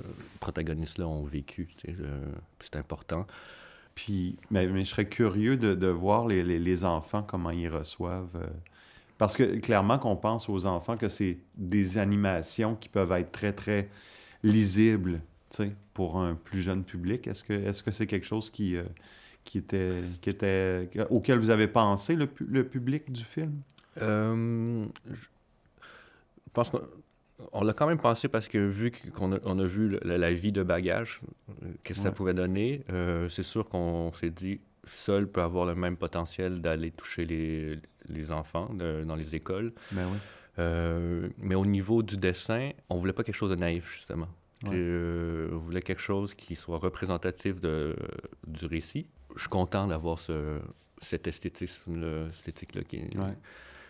protagonistes-là 0.40 1.06
ont 1.06 1.22
vécu. 1.22 1.68
Euh, 1.88 2.20
c'est 2.60 2.76
important. 2.76 3.26
Puis, 3.94 4.36
mais, 4.50 4.68
je 4.68 4.90
serais 4.90 5.08
curieux 5.08 5.56
de, 5.56 5.88
voir 5.88 6.26
les, 6.26 6.42
les, 6.42 6.84
enfants, 6.84 7.22
comment 7.22 7.50
ils 7.50 7.68
reçoivent. 7.68 8.36
Euh, 8.36 8.46
parce 9.18 9.36
que 9.36 9.58
clairement 9.58 9.98
qu'on 9.98 10.16
pense 10.16 10.48
aux 10.48 10.66
enfants 10.66 10.96
que 10.96 11.08
c'est 11.08 11.38
des 11.56 11.98
animations 11.98 12.76
qui 12.76 12.88
peuvent 12.88 13.10
être 13.12 13.32
très, 13.32 13.52
très 13.52 13.88
lisibles 14.44 15.20
pour 15.94 16.20
un 16.20 16.34
plus 16.34 16.62
jeune 16.62 16.84
public. 16.84 17.26
Est-ce 17.26 17.42
que 17.42 17.64
c'est 17.64 17.70
-ce 17.72 17.82
que 17.82 17.90
c'est 17.90 18.06
quelque 18.06 18.26
chose 18.26 18.50
qui, 18.50 18.76
qui, 19.42 19.58
était, 19.58 20.02
qui 20.20 20.30
était, 20.30 20.88
auquel 21.10 21.38
vous 21.40 21.50
avez 21.50 21.66
pensé, 21.66 22.14
le, 22.14 22.28
le 22.46 22.64
public 22.64 23.10
du 23.10 23.24
film? 23.24 23.62
Euh, 24.02 24.86
je 25.10 25.26
pense 26.52 26.70
qu'on 26.70 27.62
l'a 27.62 27.72
quand 27.72 27.86
même 27.86 27.98
pensé 27.98 28.28
parce 28.28 28.48
que 28.48 28.58
vu 28.58 28.92
qu'on 29.14 29.32
a, 29.32 29.38
on 29.44 29.58
a 29.58 29.64
vu 29.64 29.98
la, 30.02 30.32
vie 30.32 30.52
de 30.52 30.62
bagage, 30.62 31.20
euh, 31.50 31.68
qu'est-ce 31.82 31.98
que 31.98 32.04
ça 32.04 32.12
pouvait 32.12 32.34
donner, 32.34 32.84
euh, 32.90 33.28
c'est 33.28 33.42
sûr 33.42 33.68
qu'on 33.68 34.12
s'est 34.12 34.30
dit 34.30 34.60
seul 34.86 35.28
peut 35.28 35.42
avoir 35.42 35.66
le 35.66 35.74
même 35.74 35.96
potentiel 35.96 36.60
d'aller 36.60 36.90
toucher 36.90 37.26
les, 37.26 37.78
les 38.08 38.32
enfants 38.32 38.70
dans 38.72 39.16
les 39.16 39.34
écoles. 39.34 39.72
Ben 39.92 40.06
oui. 40.10 41.30
mais 41.38 41.54
au 41.54 41.66
niveau 41.66 42.02
du 42.02 42.16
dessin, 42.16 42.70
on 42.88 42.96
voulait 42.96 43.12
pas 43.12 43.22
quelque 43.22 43.34
chose 43.34 43.50
de 43.50 43.56
naïf, 43.56 43.92
justement. 43.92 44.28
on 44.64 45.58
voulait 45.58 45.82
quelque 45.82 46.00
chose 46.00 46.32
qui 46.34 46.56
soit 46.56 46.78
représentatif 46.78 47.60
de, 47.60 47.94
du 48.46 48.64
récit. 48.64 49.06
Je 49.34 49.40
suis 49.40 49.50
content 49.50 49.86
d'avoir 49.86 50.18
ce, 50.18 50.58
cet 51.00 51.26
esthétisme-là, 51.26 52.28
esthétique-là 52.28 52.82
qui 52.82 53.02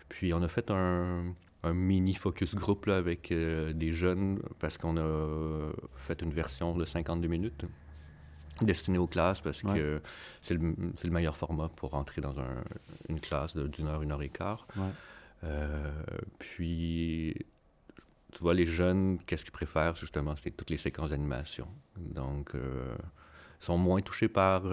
puis 0.09 0.33
on 0.33 0.41
a 0.41 0.47
fait 0.47 0.71
un, 0.71 1.35
mini 1.63 2.15
focus 2.15 2.55
group 2.55 2.85
là, 2.87 2.97
avec 2.97 3.31
euh, 3.31 3.73
des 3.73 3.93
jeunes 3.93 4.41
parce 4.59 4.77
qu'on 4.77 4.97
a 4.97 5.71
fait 5.95 6.21
une 6.21 6.33
version 6.33 6.75
de 6.75 6.83
52 6.83 7.27
minutes 7.27 7.65
destinée 8.61 8.97
aux 8.97 9.07
classes 9.07 9.41
parce 9.41 9.61
que 9.61 10.01
c'est 10.41 10.53
le, 10.53 10.75
le, 11.01 11.09
meilleur 11.09 11.37
format 11.37 11.69
pour 11.69 11.91
rentrer 11.91 12.21
dans 12.21 12.35
une 13.07 13.21
classe 13.21 13.55
d'une 13.55 13.87
heure, 13.87 14.01
une 14.01 14.11
heure 14.11 14.21
et 14.21 14.27
quart. 14.27 14.67
Euh, 15.45 15.93
puis, 16.39 17.35
tu 18.33 18.39
vois, 18.39 18.53
les 18.53 18.65
jeunes, 18.65 19.17
qu'est-ce 19.25 19.43
qu'ils 19.45 19.53
préfèrent 19.53 19.95
justement 19.95 20.35
C'est 20.35 20.51
toutes 20.51 20.71
les 20.71 20.77
séquences 20.77 21.11
d'animation. 21.11 21.69
Donc, 21.97 22.53
euh, 22.53 22.97
ils 23.61 23.65
sont 23.65 23.77
moins 23.77 24.01
touchés 24.01 24.27
par 24.27 24.63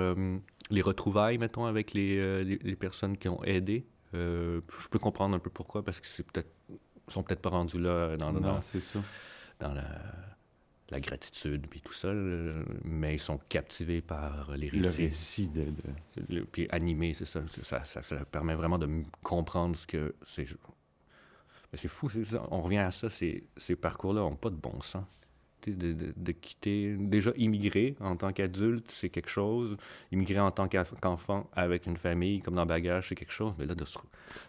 les 0.71 0.83
retrouvailles, 0.83 1.39
mettons, 1.39 1.67
avec 1.67 1.95
les, 1.95 2.43
les 2.43 2.77
personnes 2.77 3.17
qui 3.17 3.29
ont 3.29 3.43
aidé 3.45 3.87
euh, 4.15 4.61
je 4.81 4.89
peux 4.89 4.99
comprendre 4.99 5.37
un 5.37 5.39
peu 5.39 5.51
pourquoi, 5.51 5.85
parce 5.85 6.01
que 6.01 6.07
c'est 6.07 6.25
peut-être 6.25 6.51
sont 7.09 7.23
peut-être 7.23 7.43
pas 7.43 7.51
rendus 7.51 7.79
là 7.79 8.17
dans, 8.17 8.33
non, 8.33 8.61
c'est 8.63 8.81
ça. 8.81 8.99
dans 9.61 9.73
la 9.73 9.85
la 10.91 11.01
gratitude, 11.01 11.67
puis 11.69 11.81
tout 11.81 11.93
ça, 11.93 12.13
mais 12.85 13.15
ils 13.15 13.19
sont 13.19 13.41
captivés 13.49 14.01
par 14.01 14.57
les 14.57 14.69
récits. 14.69 14.83
Le 14.83 14.89
récit 14.89 15.49
de... 15.49 15.67
Le, 16.29 16.45
puis 16.45 16.69
animé, 16.71 17.13
c'est 17.13 17.25
ça, 17.25 17.43
ça, 17.49 17.85
ça, 17.85 18.03
ça, 18.03 18.25
permet 18.25 18.55
vraiment 18.55 18.79
de 18.79 18.89
comprendre 19.23 19.75
ce 19.75 19.87
que 19.87 20.15
c'est. 20.23 20.45
Mais 21.73 21.79
c'est 21.79 21.89
fou, 21.89 22.09
on 22.51 22.63
revient 22.63 22.79
à 22.79 22.93
ça, 22.93 23.11
ces, 23.11 23.45
ces 23.57 23.75
parcours-là 23.75 24.21
n'ont 24.21 24.37
pas 24.37 24.51
de 24.51 24.57
bon 24.57 24.81
sens 24.81 25.05
de, 25.73 26.33
quitter. 26.33 26.97
Déjà, 26.99 27.33
immigrer 27.37 27.97
en 28.01 28.17
tant 28.17 28.33
qu'adulte, 28.33 28.91
c'est 28.91 29.09
quelque 29.09 29.31
chose. 29.31 29.77
Immigrer 30.13 30.41
en 30.41 30.51
tant 30.51 30.69
qu'enfant 30.69 31.49
avec 31.55 31.87
une 31.87 31.97
famille, 31.97 32.41
comme 32.41 32.55
dans 32.55 32.67
Bagage, 32.67 33.09
c'est 33.09 33.15
quelque 33.15 33.33
chose. 33.33 33.55
Mais 33.59 33.67
là, 33.67 33.75
de, 33.75 33.85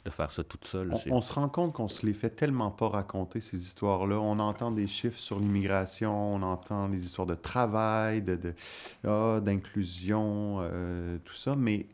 de 0.05 0.09
faire 0.09 0.31
ça 0.31 0.43
toute 0.43 0.65
seule. 0.65 0.93
On, 0.93 1.17
on, 1.17 1.21
se 1.21 1.33
rend 1.33 1.49
compte 1.49 1.73
qu'on 1.73 1.87
se 1.87 2.05
les 2.05 2.13
fait 2.13 2.29
tellement 2.29 2.71
pas 2.71 2.89
raconter, 2.89 3.41
ces 3.41 3.61
histoires-là. 3.61 4.19
On 4.19 4.39
entend 4.39 4.71
des 4.71 4.87
chiffres 4.87 5.19
sur 5.19 5.39
l'immigration, 5.39 6.35
on 6.35 6.41
entend 6.41 6.87
les 6.87 7.05
histoires 7.05 7.27
de 7.27 7.35
travail, 7.35 8.21
d'inclusion, 8.21 10.57
de, 10.57 10.63
de, 10.63 10.69
euh, 10.71 11.17
tout 11.23 11.35
ça. 11.35 11.55
Mais 11.55 11.87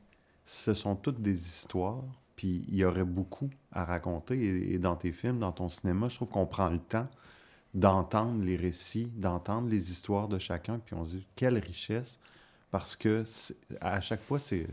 ce 0.45 0.73
sont 0.73 0.95
toutes 0.95 1.21
des 1.21 1.45
histoires. 1.45 2.03
Puis 2.35 2.65
il 2.67 2.75
y 2.75 2.85
aurait 2.85 3.05
beaucoup 3.05 3.49
à 3.71 3.85
raconter. 3.85 4.73
et 4.73 4.79
dans 4.79 4.95
tes 4.95 5.11
films, 5.11 5.39
dans 5.39 5.51
ton 5.51 5.69
cinéma, 5.69 6.09
je 6.09 6.15
trouve 6.15 6.29
qu'on 6.29 6.45
prend 6.45 6.69
le 6.69 6.79
temps 6.79 7.07
d'entendre 7.73 8.43
les 8.43 8.55
récits, 8.55 9.11
d'entendre 9.15 9.69
les 9.69 9.91
histoires 9.91 10.27
de 10.27 10.37
chacun, 10.37 10.79
puis 10.79 10.95
on 10.95 11.05
se 11.05 11.15
dit 11.17 11.27
quelle 11.35 11.57
richesse, 11.57 12.19
parce 12.71 12.95
que 12.95 13.23
à 13.81 14.01
chaque 14.01 14.21
fois, 14.21 14.39
c'est 14.39 14.67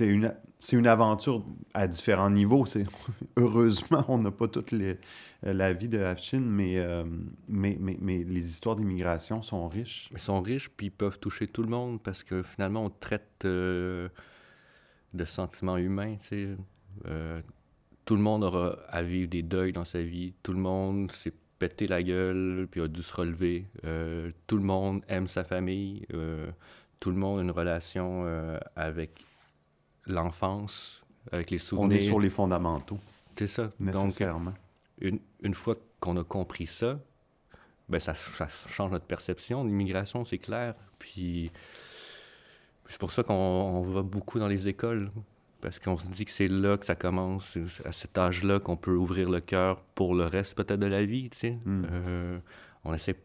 une, 0.00 0.34
une 0.72 0.86
aventure 0.86 1.44
à 1.74 1.88
différents 1.88 2.30
niveaux. 2.30 2.64
Heureusement, 3.36 4.04
on 4.08 4.18
n'a 4.18 4.30
pas 4.30 4.48
toute 4.48 4.70
les, 4.70 4.98
la 5.42 5.72
vie 5.72 5.88
de 5.88 5.98
Afshin, 5.98 6.40
mais, 6.40 6.78
euh, 6.78 7.04
mais, 7.48 7.76
mais, 7.80 7.98
mais, 8.00 8.22
les 8.22 8.46
histoires 8.46 8.76
d'immigration 8.76 9.42
sont 9.42 9.68
riches. 9.68 10.08
Ils 10.12 10.18
sont 10.20 10.40
riches, 10.40 10.70
puis 10.70 10.90
peuvent 10.90 11.18
toucher 11.18 11.48
tout 11.48 11.62
le 11.62 11.68
monde 11.68 12.00
parce 12.00 12.22
que 12.22 12.42
finalement, 12.42 12.84
on 12.84 12.90
traite 12.90 13.44
euh, 13.44 14.08
de 15.14 15.24
sentiments 15.24 15.76
humains. 15.76 16.16
Euh, 17.06 17.40
tout 18.04 18.16
le 18.16 18.22
monde 18.22 18.44
aura 18.44 18.76
à 18.88 19.02
vivre 19.02 19.28
des 19.28 19.42
deuils 19.42 19.72
dans 19.72 19.84
sa 19.84 20.02
vie. 20.02 20.34
Tout 20.42 20.52
le 20.52 20.58
monde, 20.58 21.10
c'est 21.12 21.34
pété 21.62 21.86
la 21.86 22.02
gueule, 22.02 22.66
puis 22.68 22.80
a 22.80 22.88
dû 22.88 23.04
se 23.04 23.14
relever. 23.14 23.66
Euh, 23.84 24.32
tout 24.48 24.56
le 24.56 24.64
monde 24.64 25.04
aime 25.06 25.28
sa 25.28 25.44
famille. 25.44 26.04
Euh, 26.12 26.50
tout 26.98 27.10
le 27.10 27.16
monde 27.16 27.38
a 27.38 27.42
une 27.42 27.52
relation 27.52 28.24
euh, 28.26 28.58
avec 28.74 29.24
l'enfance, 30.06 31.04
avec 31.30 31.52
les 31.52 31.58
souvenirs. 31.58 31.98
On 31.98 32.00
est 32.00 32.04
sur 32.04 32.18
les 32.18 32.30
fondamentaux. 32.30 32.98
C'est 33.36 33.46
ça. 33.46 33.70
Nécessairement. 33.78 34.50
Donc, 34.50 34.54
une, 35.00 35.20
une 35.42 35.54
fois 35.54 35.76
qu'on 36.00 36.16
a 36.16 36.24
compris 36.24 36.66
ça, 36.66 36.98
ben 37.88 38.00
ça, 38.00 38.16
ça 38.16 38.48
change 38.66 38.90
notre 38.90 39.06
perception. 39.06 39.62
L'immigration, 39.62 40.24
c'est 40.24 40.38
clair. 40.38 40.74
Puis 40.98 41.52
c'est 42.88 42.98
pour 42.98 43.12
ça 43.12 43.22
qu'on 43.22 43.82
va 43.82 44.02
beaucoup 44.02 44.40
dans 44.40 44.48
les 44.48 44.66
écoles 44.66 45.12
parce 45.62 45.78
qu'on 45.78 45.96
se 45.96 46.06
dit 46.08 46.24
que 46.26 46.30
c'est 46.30 46.48
là 46.48 46.76
que 46.76 46.84
ça 46.84 46.96
commence, 46.96 47.56
à 47.84 47.92
cet 47.92 48.18
âge-là 48.18 48.58
qu'on 48.58 48.76
peut 48.76 48.94
ouvrir 48.94 49.30
le 49.30 49.40
cœur 49.40 49.80
pour 49.94 50.14
le 50.14 50.24
reste 50.24 50.54
peut-être 50.54 50.80
de 50.80 50.86
la 50.86 51.04
vie, 51.04 51.30
tu 51.30 51.38
sais. 51.38 51.58
Hmm. 51.64 51.84
Euh, 51.90 52.38
on 52.84 52.92
essaie... 52.92 53.16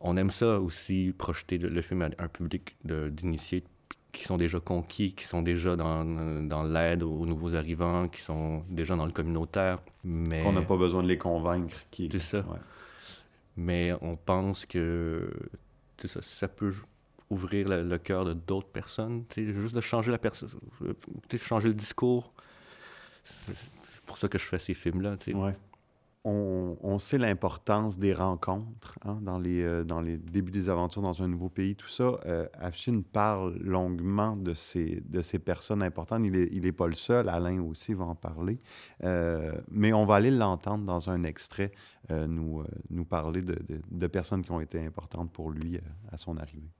On 0.00 0.16
aime 0.16 0.30
ça 0.30 0.60
aussi, 0.60 1.14
projeter 1.16 1.58
le, 1.58 1.80
film 1.80 2.02
à 2.02 2.08
un 2.18 2.28
public 2.28 2.76
d'initiés 2.84 3.64
qui 4.12 4.24
sont 4.24 4.36
déjà 4.36 4.60
conquis, 4.60 5.14
qui 5.14 5.24
sont 5.24 5.42
déjà 5.42 5.76
dans, 5.76 6.04
dans 6.04 6.62
l'aide 6.62 7.02
aux 7.02 7.26
nouveaux 7.26 7.54
arrivants, 7.54 8.08
qui 8.08 8.20
sont 8.20 8.64
déjà 8.68 8.96
dans 8.96 9.06
le 9.06 9.12
communautaire, 9.12 9.80
mais... 10.04 10.42
On 10.46 10.52
n'a 10.52 10.62
pas 10.62 10.76
besoin 10.76 11.02
de 11.02 11.08
les 11.08 11.18
convaincre. 11.18 11.76
Qui... 11.90 12.08
C'est 12.10 12.18
ça. 12.18 12.44
Mais 13.56 13.92
on 14.00 14.16
pense 14.16 14.66
que 14.66 15.30
ça, 16.04 16.20
ça 16.20 16.48
peut 16.48 16.72
ouvrir 17.34 17.68
le, 17.68 17.98
cœur 17.98 18.24
de 18.24 18.32
d'autres 18.32 18.68
personnes, 18.68 19.24
juste 19.36 19.74
de 19.74 19.80
changer 19.80 20.10
la 20.10 20.18
personne, 20.18 20.50
changer 21.36 21.68
le 21.68 21.74
discours. 21.74 22.32
C'est 23.24 24.04
pour 24.06 24.16
ça 24.18 24.28
que 24.28 24.38
je 24.38 24.44
fais 24.44 24.58
ces 24.58 24.74
films-là. 24.74 25.16
On, 26.26 26.98
sait 26.98 27.18
l'importance 27.18 27.98
des 27.98 28.14
rencontres 28.14 28.98
hein, 29.04 29.18
dans, 29.20 29.38
les, 29.38 29.62
euh, 29.62 29.84
dans 29.84 30.00
les 30.00 30.16
débuts 30.16 30.52
des 30.52 30.70
aventures 30.70 31.02
dans 31.02 31.22
un 31.22 31.28
nouveau 31.28 31.50
pays, 31.50 31.76
tout 31.76 31.88
ça. 31.88 32.18
Euh, 32.24 32.46
Afshin 32.54 33.02
parle 33.12 33.58
longuement 33.58 34.34
de 34.34 34.54
ces, 34.54 35.02
de 35.04 35.20
ces 35.20 35.38
personnes 35.38 35.82
importantes. 35.82 36.22
Il 36.24 36.32
n'est 36.32 36.48
il 36.50 36.64
est 36.64 36.72
pas 36.72 36.86
le 36.86 36.94
seul, 36.94 37.28
Alain 37.28 37.60
aussi 37.60 37.92
va 37.92 38.06
en 38.06 38.14
parler. 38.14 38.58
Euh, 39.02 39.52
mais 39.70 39.92
on 39.92 40.06
va 40.06 40.14
aller 40.14 40.30
l'entendre 40.30 40.86
dans 40.86 41.10
un 41.10 41.24
extrait, 41.24 41.72
euh, 42.10 42.26
nous, 42.26 42.64
nous 42.88 43.04
parler 43.04 43.42
de, 43.42 44.06
personnes 44.06 44.42
qui 44.42 44.52
ont 44.52 44.60
été 44.60 44.82
importantes 44.82 45.30
pour 45.30 45.50
lui 45.50 45.78
à 46.10 46.16
son 46.16 46.38
arrivée. 46.38 46.72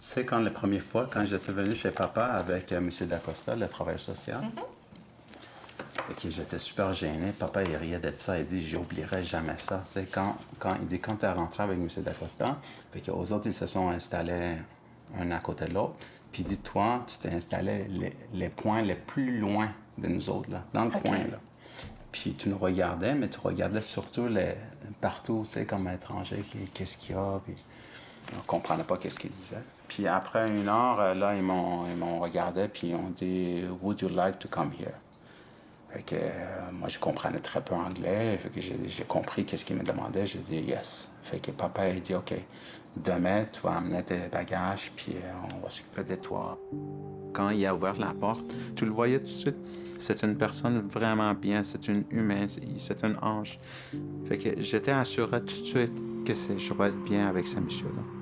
Tu 0.00 0.06
sais, 0.06 0.24
quand 0.24 0.38
la 0.38 0.50
première 0.50 0.82
fois, 0.82 1.06
quand 1.12 1.26
j'étais 1.26 1.52
venu 1.52 1.76
chez 1.76 1.90
papa 1.90 2.24
avec 2.24 2.72
euh, 2.72 2.78
M. 2.78 2.90
Dacosta, 3.06 3.54
le 3.54 3.68
travailleur 3.68 4.00
social, 4.00 4.40
mm 4.40 4.60
j'étais 6.26 6.58
super 6.58 6.92
gêné. 6.92 7.32
Papa, 7.32 7.62
il 7.62 7.76
riait 7.76 7.98
de 7.98 8.12
ça. 8.16 8.38
Il 8.38 8.46
dit, 8.46 8.66
j'oublierai 8.66 9.22
jamais 9.24 9.56
ça. 9.58 9.80
Tu 9.84 9.92
sais, 9.92 10.08
quand, 10.10 10.36
quand, 10.58 10.74
il 10.80 10.86
dit, 10.86 10.98
quand 10.98 11.16
tu 11.16 11.26
es 11.26 11.30
rentré 11.30 11.62
avec 11.62 11.78
M. 11.78 11.88
Dacosta, 12.02 12.58
fait 12.92 13.10
aux 13.10 13.32
autres, 13.32 13.46
ils 13.46 13.52
se 13.52 13.66
sont 13.66 13.90
installés 13.90 14.56
un 15.18 15.30
à 15.30 15.38
côté 15.38 15.66
de 15.66 15.74
l'autre. 15.74 15.94
Puis 16.32 16.44
dit, 16.44 16.58
toi, 16.58 17.04
tu 17.06 17.18
t'es 17.18 17.34
installé 17.34 17.84
les, 17.88 18.16
les, 18.32 18.48
points 18.48 18.82
les 18.82 18.94
plus 18.94 19.38
loin 19.38 19.70
de 19.98 20.08
nous 20.08 20.30
autres, 20.30 20.50
là, 20.50 20.64
dans 20.72 20.84
le 20.86 20.90
coin, 20.90 21.18
là. 21.18 21.38
Puis 22.10 22.34
tu 22.34 22.48
nous 22.48 22.58
regardais, 22.58 23.14
mais 23.14 23.28
tu 23.28 23.38
regardais 23.38 23.82
surtout 23.82 24.26
les, 24.26 24.54
partout, 25.00 25.42
tu 25.44 25.52
sais, 25.52 25.66
comme 25.66 25.86
étranger, 25.88 26.42
qu'est-ce 26.74 26.96
qu'il 26.96 27.14
y 27.14 27.18
a. 27.18 27.40
Puis 27.44 27.54
on 28.36 28.40
comprenait 28.42 28.84
pas 28.84 28.96
qu'est-ce 28.96 29.18
qu'ils 29.18 29.30
disaient. 29.30 29.62
Puis 29.90 30.06
après 30.06 30.48
une 30.48 30.68
heure, 30.68 31.00
euh, 31.00 31.14
là, 31.14 31.34
ils 31.34 31.42
m'ont, 31.42 32.20
regardé, 32.20 32.68
puis 32.68 32.90
ils 32.90 32.94
ont 32.94 33.10
dit 33.10 33.64
«Would 33.82 34.00
you 34.00 34.08
like 34.08 34.38
to 34.38 34.46
come 34.48 34.70
here?» 34.78 34.94
Fait 35.92 36.02
que 36.04 36.14
euh, 36.14 36.70
moi, 36.72 36.86
je 36.86 37.00
comprenais 37.00 37.40
très 37.40 37.60
peu 37.60 37.74
anglais. 37.74 38.38
Fait 38.38 38.50
que 38.50 38.60
j'ai, 38.60 39.04
compris 39.08 39.44
qu'est-ce 39.44 39.64
qu'ils 39.64 39.74
me 39.74 39.82
demandaient. 39.82 40.26
J'ai 40.26 40.38
dit 40.38 40.60
«Yes.» 40.68 41.10
Fait 41.24 41.40
que 41.40 41.50
papa 41.50 41.82
a 41.82 41.92
dit 41.92 42.14
«OK, 42.14 42.34
demain, 42.96 43.46
tu 43.52 43.60
vas 43.62 43.78
amener 43.78 44.04
tes 44.04 44.28
bagages, 44.30 44.92
puis 44.94 45.16
euh, 45.16 45.56
on 45.56 45.58
va 45.60 45.68
s'occuper 45.68 46.04
de 46.04 46.14
toi.» 46.14 46.56
Quand 47.32 47.50
il 47.50 47.66
a 47.66 47.74
ouvert 47.74 47.96
la 47.96 48.14
porte, 48.14 48.46
tu 48.76 48.84
le 48.84 48.92
voyais 48.92 49.18
tout 49.18 49.24
de 49.24 49.38
suite. 49.38 49.58
C'est 49.98 50.22
une 50.22 50.36
personne 50.36 50.86
vraiment 50.86 51.34
bien, 51.34 51.64
c'est 51.64 51.88
une 51.88 52.04
humaine, 52.10 52.46
c'est 52.76 53.04
un 53.04 53.16
ange. 53.22 53.58
Fait 54.26 54.38
que 54.38 54.62
j'étais 54.62 54.92
assuré 54.92 55.40
tout 55.40 55.60
de 55.60 55.66
suite 55.66 56.24
que 56.24 56.32
je 56.32 56.74
vais 56.74 56.86
être 56.86 57.04
bien 57.04 57.28
avec 57.28 57.48
ce 57.48 57.58
monsieur-là 57.58 58.19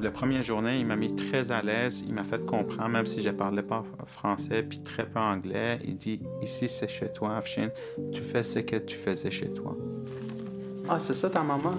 la 0.00 0.10
première 0.10 0.42
journée, 0.42 0.78
il 0.78 0.86
m'a 0.86 0.96
mis 0.96 1.14
très 1.14 1.50
à 1.50 1.62
l'aise. 1.62 2.04
Il 2.06 2.14
m'a 2.14 2.24
fait 2.24 2.44
comprendre, 2.44 2.88
même 2.90 3.06
si 3.06 3.22
je 3.22 3.28
ne 3.30 3.34
parlais 3.34 3.62
pas 3.62 3.82
français 4.06 4.62
puis 4.62 4.80
très 4.80 5.06
peu 5.06 5.18
anglais. 5.18 5.78
Il 5.84 5.96
dit 5.96 6.20
Ici, 6.42 6.68
c'est 6.68 6.88
chez 6.88 7.12
toi, 7.12 7.36
Afshin. 7.36 7.68
Tu 8.12 8.20
fais 8.20 8.42
ce 8.42 8.58
que 8.58 8.76
tu 8.76 8.96
faisais 8.96 9.30
chez 9.30 9.52
toi. 9.52 9.76
Ah, 10.88 10.98
c'est 10.98 11.14
ça 11.14 11.30
ta 11.30 11.42
maman? 11.42 11.74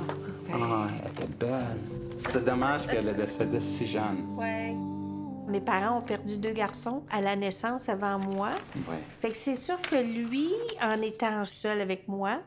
Ah, 0.51 0.87
elle 0.99 1.11
était 1.11 1.33
belle. 1.39 1.77
C'est 2.29 2.43
dommage 2.43 2.87
qu'elle 2.87 3.07
ait 3.07 3.13
décédé 3.13 3.59
si 3.59 3.85
jeune. 3.85 4.25
Ouais. 4.35 4.75
Mes 5.47 5.61
parents 5.61 5.99
ont 5.99 6.01
perdu 6.01 6.37
deux 6.37 6.51
garçons 6.51 7.03
à 7.09 7.21
la 7.21 7.35
naissance 7.35 7.87
avant 7.87 8.19
moi. 8.19 8.49
Ouais. 8.89 9.01
Fait 9.21 9.29
que 9.29 9.37
c'est 9.37 9.55
sûr 9.55 9.79
que 9.79 9.95
lui, 9.95 10.49
en 10.81 11.01
étant 11.01 11.45
seul 11.45 11.79
avec 11.79 12.07
moi, 12.09 12.39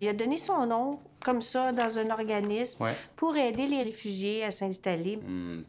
il 0.00 0.08
a 0.08 0.12
donné 0.12 0.36
son 0.36 0.66
nom 0.66 0.98
comme 1.24 1.42
ça 1.42 1.72
dans 1.72 1.98
un 1.98 2.10
organisme 2.10 2.84
pour 3.16 3.36
aider 3.36 3.66
les 3.66 3.82
réfugiés 3.82 4.44
à 4.44 4.50
s'installer. 4.50 5.16
Hmm. 5.16 5.62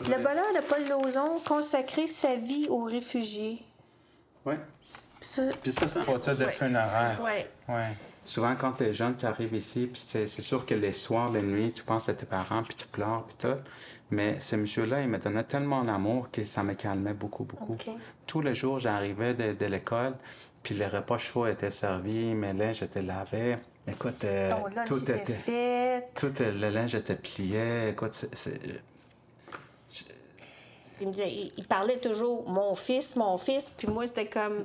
Le 0.00 0.16
bonheur 0.16 0.52
de 0.54 0.60
Paul 0.66 0.88
Lauzon 0.88 1.40
consacrer 1.46 2.06
sa 2.06 2.36
vie 2.36 2.68
aux 2.68 2.84
réfugiés. 2.84 3.62
Oui. 4.46 4.54
Puis 5.62 5.72
ça, 5.72 5.88
c'est 5.88 6.04
pour 6.04 6.22
ça 6.22 6.34
de 6.34 6.44
funéraire. 6.46 7.20
Oui. 7.22 7.44
Ouais. 7.68 7.90
Souvent, 8.24 8.54
quand 8.54 8.72
tu 8.72 8.84
es 8.84 8.94
jeune, 8.94 9.16
tu 9.16 9.26
arrives 9.26 9.54
ici, 9.54 9.88
puis 9.92 10.00
c'est 10.06 10.26
sûr 10.28 10.64
que 10.64 10.74
les 10.74 10.92
soirs, 10.92 11.30
les 11.30 11.42
nuits, 11.42 11.72
tu 11.72 11.82
penses 11.82 12.08
à 12.08 12.14
tes 12.14 12.26
parents, 12.26 12.62
puis 12.62 12.76
tu 12.76 12.86
pleures, 12.86 13.24
puis 13.24 13.36
tout. 13.36 13.60
Mais 14.10 14.38
ce 14.38 14.54
monsieur-là, 14.54 15.02
il 15.02 15.08
me 15.08 15.18
donnait 15.18 15.42
tellement 15.42 15.82
d'amour 15.82 16.30
que 16.30 16.44
ça 16.44 16.62
me 16.62 16.74
calmait 16.74 17.14
beaucoup, 17.14 17.44
beaucoup. 17.44 17.76
Tous 18.26 18.40
les 18.40 18.54
jours, 18.54 18.78
j'arrivais 18.78 19.34
de, 19.34 19.52
de 19.54 19.66
l'école, 19.66 20.14
puis 20.62 20.74
les 20.74 20.86
repas 20.86 21.18
chauds 21.18 21.46
étaient 21.46 21.72
servis, 21.72 22.34
mes 22.34 22.52
linges 22.52 22.82
étaient 22.82 23.02
lavés. 23.02 23.56
Écoute, 23.88 24.24
euh, 24.24 24.52
tout 24.86 25.02
était, 25.10 25.32
fait. 25.32 26.08
Tout 26.14 26.32
euh, 26.40 26.52
le 26.52 26.68
linge 26.70 26.94
était 26.94 27.16
plié. 27.16 27.88
Écoute, 27.88 28.12
c'est. 28.12 28.60
Il 31.00 31.08
me 31.08 31.12
disait, 31.12 31.30
il, 31.56 31.64
parlait 31.64 31.96
toujours 31.96 32.48
mon 32.48 32.76
fils, 32.76 33.16
mon 33.16 33.36
fils, 33.36 33.68
puis 33.76 33.88
moi 33.88 34.06
c'était 34.06 34.26
comme. 34.26 34.64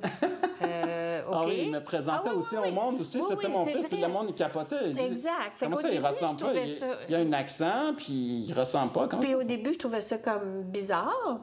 Euh. 0.61 1.03
Ah 1.29 1.41
oui, 1.45 1.63
il 1.65 1.71
me 1.71 1.83
présentait 1.83 2.29
ah 2.31 2.35
aussi 2.35 2.55
au 2.55 2.71
monde 2.71 3.01
aussi, 3.01 3.19
c'était 3.27 3.49
mon 3.49 3.65
fils, 3.65 3.85
puis 3.87 3.99
le 3.99 4.07
monde 4.07 4.27
il 4.29 4.35
capotait. 4.35 4.91
Il 4.91 4.99
exact. 4.99 5.57
Dit, 5.57 5.65
comment 5.65 5.75
ça, 5.75 5.91
il 5.91 5.99
ressemble 5.99 6.39
pas? 6.39 6.53
Il, 6.53 6.77
il, 7.09 7.15
a 7.15 7.17
un 7.17 7.33
accent, 7.33 7.93
puis 7.97 8.45
il 8.47 8.53
ressemble 8.53 8.93
pas. 8.93 9.07
Puis 9.07 9.35
au 9.35 9.43
début, 9.43 9.73
je 9.73 9.77
trouvais 9.77 9.99
ça 9.99 10.17
comme 10.17 10.63
bizarre. 10.63 11.41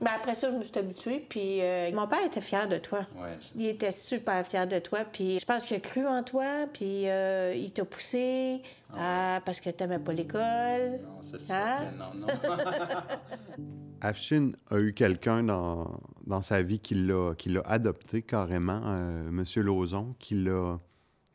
Mais 0.00 0.10
après 0.14 0.34
ça, 0.34 0.50
je 0.50 0.56
me 0.56 0.62
suis 0.62 0.76
habituée. 0.78 1.24
Puis 1.28 1.62
euh, 1.62 1.90
mon 1.92 2.06
père 2.06 2.24
était 2.26 2.40
fier 2.40 2.68
de 2.68 2.76
toi. 2.78 3.06
Ouais. 3.16 3.38
Il 3.54 3.66
était 3.66 3.90
super 3.92 4.46
fier 4.46 4.66
de 4.66 4.78
toi. 4.78 5.00
Puis 5.10 5.38
je 5.38 5.44
pense 5.44 5.64
qu'il 5.64 5.76
a 5.76 5.80
cru 5.80 6.06
en 6.06 6.22
toi. 6.22 6.66
Puis 6.72 7.08
euh, 7.08 7.54
il 7.54 7.70
t'a 7.72 7.84
poussé 7.84 8.60
ah, 8.96 9.40
parce 9.46 9.60
que 9.60 9.70
tu 9.70 9.82
n'aimais 9.82 9.98
pas 10.00 10.12
l'école. 10.12 11.00
Non, 11.02 11.22
c'est 11.22 11.38
sûr 11.40 11.54
Hein? 11.54 11.90
que 11.92 11.98
non, 11.98 12.26
non. 12.26 12.26
Afshin 14.00 14.52
a 14.70 14.78
eu 14.78 14.92
quelqu'un 14.92 15.42
dans, 15.44 15.90
dans 16.26 16.42
sa 16.42 16.62
vie 16.62 16.78
qui 16.80 16.94
l'a, 16.94 17.34
qui 17.36 17.48
l'a 17.48 17.62
adopté 17.64 18.20
carrément, 18.22 18.82
euh, 18.84 19.28
M. 19.28 19.44
Lauzon, 19.62 20.14
qui 20.18 20.34
l'a, 20.34 20.78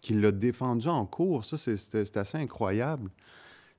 qui 0.02 0.14
l'a 0.14 0.32
défendu 0.32 0.88
en 0.88 1.06
cours. 1.06 1.46
Ça, 1.46 1.58
c'est 1.58 2.18
assez 2.18 2.38
incroyable. 2.38 3.10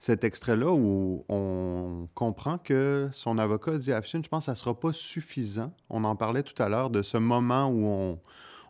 Cet 0.00 0.24
extrait-là 0.24 0.72
où 0.72 1.26
on 1.28 2.08
comprend 2.14 2.56
que 2.56 3.10
son 3.12 3.36
avocat 3.36 3.76
dit 3.76 3.92
à 3.92 3.98
Afshin, 3.98 4.22
je 4.24 4.30
pense 4.30 4.44
que 4.44 4.46
ça 4.46 4.52
ne 4.52 4.56
sera 4.56 4.80
pas 4.80 4.94
suffisant. 4.94 5.74
On 5.90 6.04
en 6.04 6.16
parlait 6.16 6.42
tout 6.42 6.60
à 6.60 6.70
l'heure 6.70 6.88
de 6.88 7.02
ce 7.02 7.18
moment 7.18 7.68
où 7.68 7.84
on, 7.84 8.18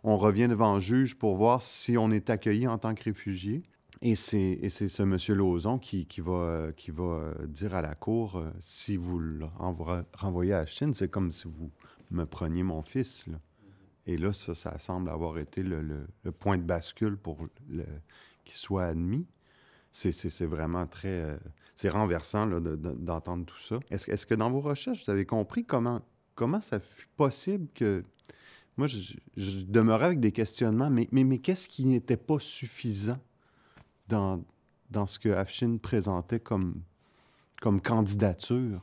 on 0.02 0.18
revient 0.18 0.48
devant 0.48 0.74
le 0.74 0.80
juge 0.80 1.16
pour 1.16 1.36
voir 1.36 1.62
si 1.62 1.96
on 1.96 2.10
est 2.10 2.30
accueilli 2.30 2.66
en 2.66 2.78
tant 2.78 2.96
que 2.96 3.04
réfugié. 3.04 3.62
Et 4.02 4.16
c'est, 4.16 4.68
ce 4.68 5.02
monsieur 5.04 5.34
Lauzon 5.34 5.78
qui, 5.78 6.04
va, 6.18 6.72
qui 6.76 6.90
euh, 6.98 7.46
dire 7.46 7.76
à 7.76 7.82
la 7.82 7.94
cour, 7.94 8.36
euh, 8.36 8.50
si 8.58 8.96
vous 8.96 9.20
le 9.20 9.44
renvoyez 10.14 10.54
à 10.54 10.66
Chine, 10.66 10.94
c'est 10.94 11.08
comme 11.08 11.30
si 11.30 11.44
vous 11.46 11.70
me 12.10 12.24
preniez 12.26 12.64
mon 12.64 12.82
fils. 12.82 13.28
Et 14.04 14.16
là, 14.16 14.32
ça, 14.32 14.78
semble 14.80 15.08
avoir 15.08 15.38
été 15.38 15.62
le, 15.62 15.80
le- 15.80 16.32
point 16.32 16.58
de 16.58 16.64
bascule 16.64 17.16
pour 17.16 17.38
qu'il 17.68 18.56
soit 18.56 18.86
admis. 18.86 19.26
C'est, 19.92 20.44
vraiment 20.44 20.86
très... 20.86 21.08
euh, 21.08 21.36
c'est 21.74 21.88
renversant 21.88 22.46
d'entendre 22.46 23.44
tout 23.44 23.58
ça. 23.58 23.78
Est-ce, 23.90 24.26
que 24.26 24.34
dans 24.34 24.50
vos 24.50 24.60
recherches, 24.60 25.04
vous 25.04 25.10
avez 25.10 25.26
compris 25.26 25.64
comment, 25.64 26.00
comment 26.34 26.60
ça 26.60 26.80
fut 26.80 27.08
possible 27.16 27.68
que... 27.74 28.04
Moi, 28.76 28.86
je, 28.86 29.14
demeurais 29.66 30.06
avec 30.06 30.20
des 30.20 30.32
questionnements, 30.32 30.90
mais, 30.90 31.08
mais, 31.12 31.24
mais 31.24 31.38
qu'est-ce 31.38 31.68
qui 31.68 31.84
n'était 31.84 32.16
pas 32.16 32.38
suffisant 32.38 33.18
dans, 34.08 34.42
dans 34.90 35.06
ce 35.06 35.18
que 35.18 35.28
Afshin 35.28 35.76
présentait 35.76 36.40
comme, 36.40 36.80
comme 37.60 37.82
candidature? 37.82 38.80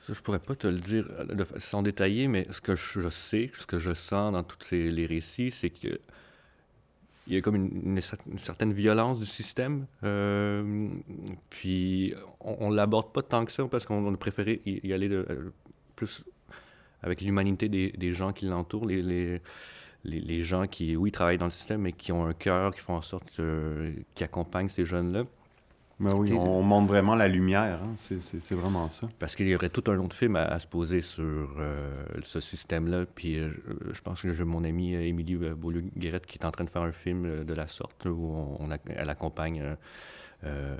Ça, 0.00 0.14
je 0.14 0.20
pourrais 0.22 0.40
pas 0.40 0.54
te 0.54 0.66
le 0.66 0.80
dire 0.80 1.06
euh, 1.10 1.24
de 1.26 1.44
façon 1.44 1.82
détaillée, 1.82 2.26
mais 2.26 2.46
ce 2.50 2.60
que 2.60 2.74
je 2.74 3.08
sais, 3.10 3.50
ce 3.56 3.66
que 3.66 3.78
je 3.78 3.92
sens 3.92 4.32
dans 4.32 4.42
tous 4.42 4.70
les 4.72 5.06
récits, 5.06 5.50
c'est 5.50 5.70
que 5.70 6.00
il 7.30 7.36
y 7.36 7.38
a 7.38 7.42
comme 7.42 7.54
une, 7.54 7.70
une 7.84 7.98
cer- 8.00 8.18
une 8.30 8.38
certaine 8.38 8.72
violence 8.72 9.20
du 9.20 9.26
système. 9.26 9.86
euh, 10.04 10.88
puis 11.48 12.12
on, 12.40 12.56
on 12.66 12.70
l'aborde 12.70 13.12
pas 13.12 13.22
tant 13.22 13.44
que 13.44 13.52
ça 13.52 13.64
parce 13.68 13.86
qu'on 13.86 14.04
on 14.04 14.12
a 14.12 14.16
préféré 14.16 14.60
y, 14.66 14.92
aller 14.92 15.08
euh, 15.08 15.52
plus 15.94 16.24
avec 17.02 17.20
l'humanité 17.20 17.68
des, 17.68 18.12
gens 18.12 18.32
qui 18.32 18.46
l'entourent, 18.46 18.86
les, 18.86 20.42
gens 20.42 20.66
qui, 20.66 20.96
oui, 20.96 21.12
travaillent 21.12 21.38
dans 21.38 21.46
le 21.46 21.50
système, 21.52 21.82
mais 21.82 21.92
qui 21.92 22.10
ont 22.12 22.26
un 22.26 22.34
cœur, 22.34 22.74
qui 22.74 22.80
font 22.80 22.94
en 22.96 23.02
sorte 23.02 23.38
euh, 23.38 23.92
accompagnent 24.20 24.68
ces 24.68 24.84
jeunes-là. 24.84 25.24
Ben 26.00 26.14
oui, 26.14 26.32
on, 26.32 26.40
on 26.40 26.62
montre 26.62 26.88
vraiment 26.88 27.14
la 27.14 27.28
lumière. 27.28 27.80
hein. 27.82 27.92
C'est, 27.94 28.54
vraiment 28.54 28.88
ça. 28.88 29.06
Parce 29.18 29.36
qu'il 29.36 29.46
y 29.48 29.54
aurait 29.54 29.68
tout 29.68 29.84
un 29.90 29.98
autre 29.98 30.16
film 30.16 30.34
à, 30.36 30.44
à 30.44 30.58
se 30.58 30.66
poser 30.66 31.02
sur 31.02 31.56
euh, 31.58 32.04
ce 32.22 32.40
système-là. 32.40 33.04
Puis 33.14 33.38
euh, 33.38 33.50
je, 33.92 34.00
pense 34.00 34.22
que 34.22 34.32
j'ai 34.32 34.44
mon 34.44 34.64
amie 34.64 34.94
euh, 34.94 35.02
Émilie 35.02 35.36
Beaulieu-Guérette 35.36 36.24
qui 36.24 36.38
est 36.38 36.46
en 36.46 36.50
train 36.50 36.64
de 36.64 36.70
faire 36.70 36.82
un 36.82 36.92
film 36.92 37.44
de 37.44 37.54
la 37.54 37.66
sorte 37.66 38.06
où 38.06 38.56
on, 38.58 38.70
elle 38.88 39.10
accompagne 39.10 39.76
euh, 40.44 40.76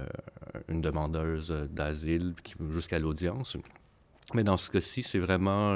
une 0.68 0.80
demandeuse 0.80 1.54
d'asile 1.70 2.33
jusqu'à 2.70 2.98
l'audience. 2.98 3.59
Mais 4.33 4.42
dans 4.42 4.56
ce 4.56 4.70
cas-ci, 4.70 5.02
c'est 5.02 5.18
vraiment 5.18 5.74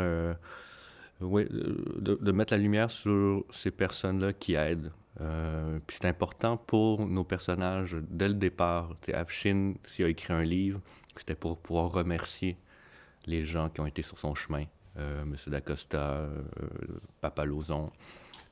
ouais, 1.20 1.46
de, 1.50 2.18
de 2.18 2.32
mettre 2.32 2.54
la 2.54 2.58
lumière 2.58 2.90
sur 2.90 3.44
ces 3.50 3.70
personnes-là 3.70 4.32
qui 4.32 4.54
aident. 4.54 4.90
Euh, 5.20 5.78
puis 5.86 5.96
c'est 6.00 6.08
important 6.08 6.56
pour 6.56 7.06
nos 7.06 7.24
personnages 7.24 7.96
dès 8.08 8.28
le 8.28 8.34
départ. 8.34 8.96
Afshin, 9.12 9.74
s'il 9.84 10.04
a 10.04 10.08
écrit 10.08 10.32
un 10.32 10.42
livre, 10.42 10.80
c'était 11.16 11.34
pour 11.36 11.58
pouvoir 11.58 11.92
remercier 11.92 12.56
les 13.26 13.44
gens 13.44 13.68
qui 13.68 13.80
ont 13.80 13.86
été 13.86 14.02
sur 14.02 14.18
son 14.18 14.34
chemin. 14.34 14.64
Euh, 14.98 15.24
Monsieur 15.24 15.50
Dacosta, 15.50 15.98
euh, 15.98 16.28
Papa 17.20 17.44
Lauzon. 17.44 17.90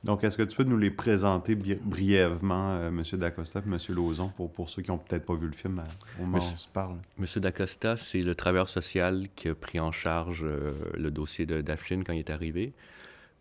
Donc, 0.03 0.25
est-ce 0.25 0.35
que 0.37 0.43
tu 0.43 0.57
peux 0.57 0.65
nous 0.65 0.77
les 0.77 0.91
présenter 0.91 1.55
brièvement, 1.55 2.71
euh, 2.71 2.89
M. 2.89 3.01
Dacosta 3.13 3.59
et 3.59 3.63
M. 3.69 3.77
Lauzon, 3.89 4.29
pour, 4.35 4.51
pour 4.51 4.69
ceux 4.69 4.81
qui 4.81 4.91
n'ont 4.91 4.97
peut-être 4.97 5.25
pas 5.25 5.35
vu 5.35 5.45
le 5.47 5.53
film 5.53 5.79
à- 5.79 5.83
au 6.19 6.25
moment 6.25 6.33
où 6.33 6.35
Monsieur- 6.41 6.55
on 6.55 6.57
se 6.57 6.67
parle? 6.67 6.97
Monsieur 7.17 7.39
Dacosta, 7.39 7.95
c'est 7.95 8.21
le 8.21 8.35
travailleur 8.35 8.67
social 8.67 9.27
qui 9.35 9.47
a 9.47 9.55
pris 9.55 9.79
en 9.79 9.93
charge 9.93 10.43
euh, 10.43 10.71
le 10.97 11.09
dossier 11.11 11.45
de- 11.45 11.61
d'Afshin 11.61 12.01
quand 12.05 12.11
il 12.11 12.19
est 12.19 12.29
arrivé. 12.29 12.73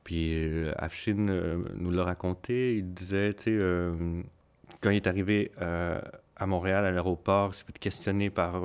Puis 0.05 0.35
euh, 0.35 0.73
Afshin 0.77 1.29
euh, 1.29 1.63
nous 1.75 1.91
l'a 1.91 2.05
raconté. 2.05 2.77
Il 2.77 2.93
disait, 2.93 3.33
tu 3.35 3.45
sais, 3.45 3.51
euh, 3.53 4.23
quand 4.81 4.91
il 4.91 4.97
est 4.97 5.07
arrivé 5.07 5.53
à 5.59 6.47
Montréal, 6.47 6.85
à 6.85 6.91
l'aéroport, 6.91 7.51
il 7.53 7.55
s'est 7.55 7.65
fait 7.65 7.79
questionner 7.79 8.31
par. 8.31 8.63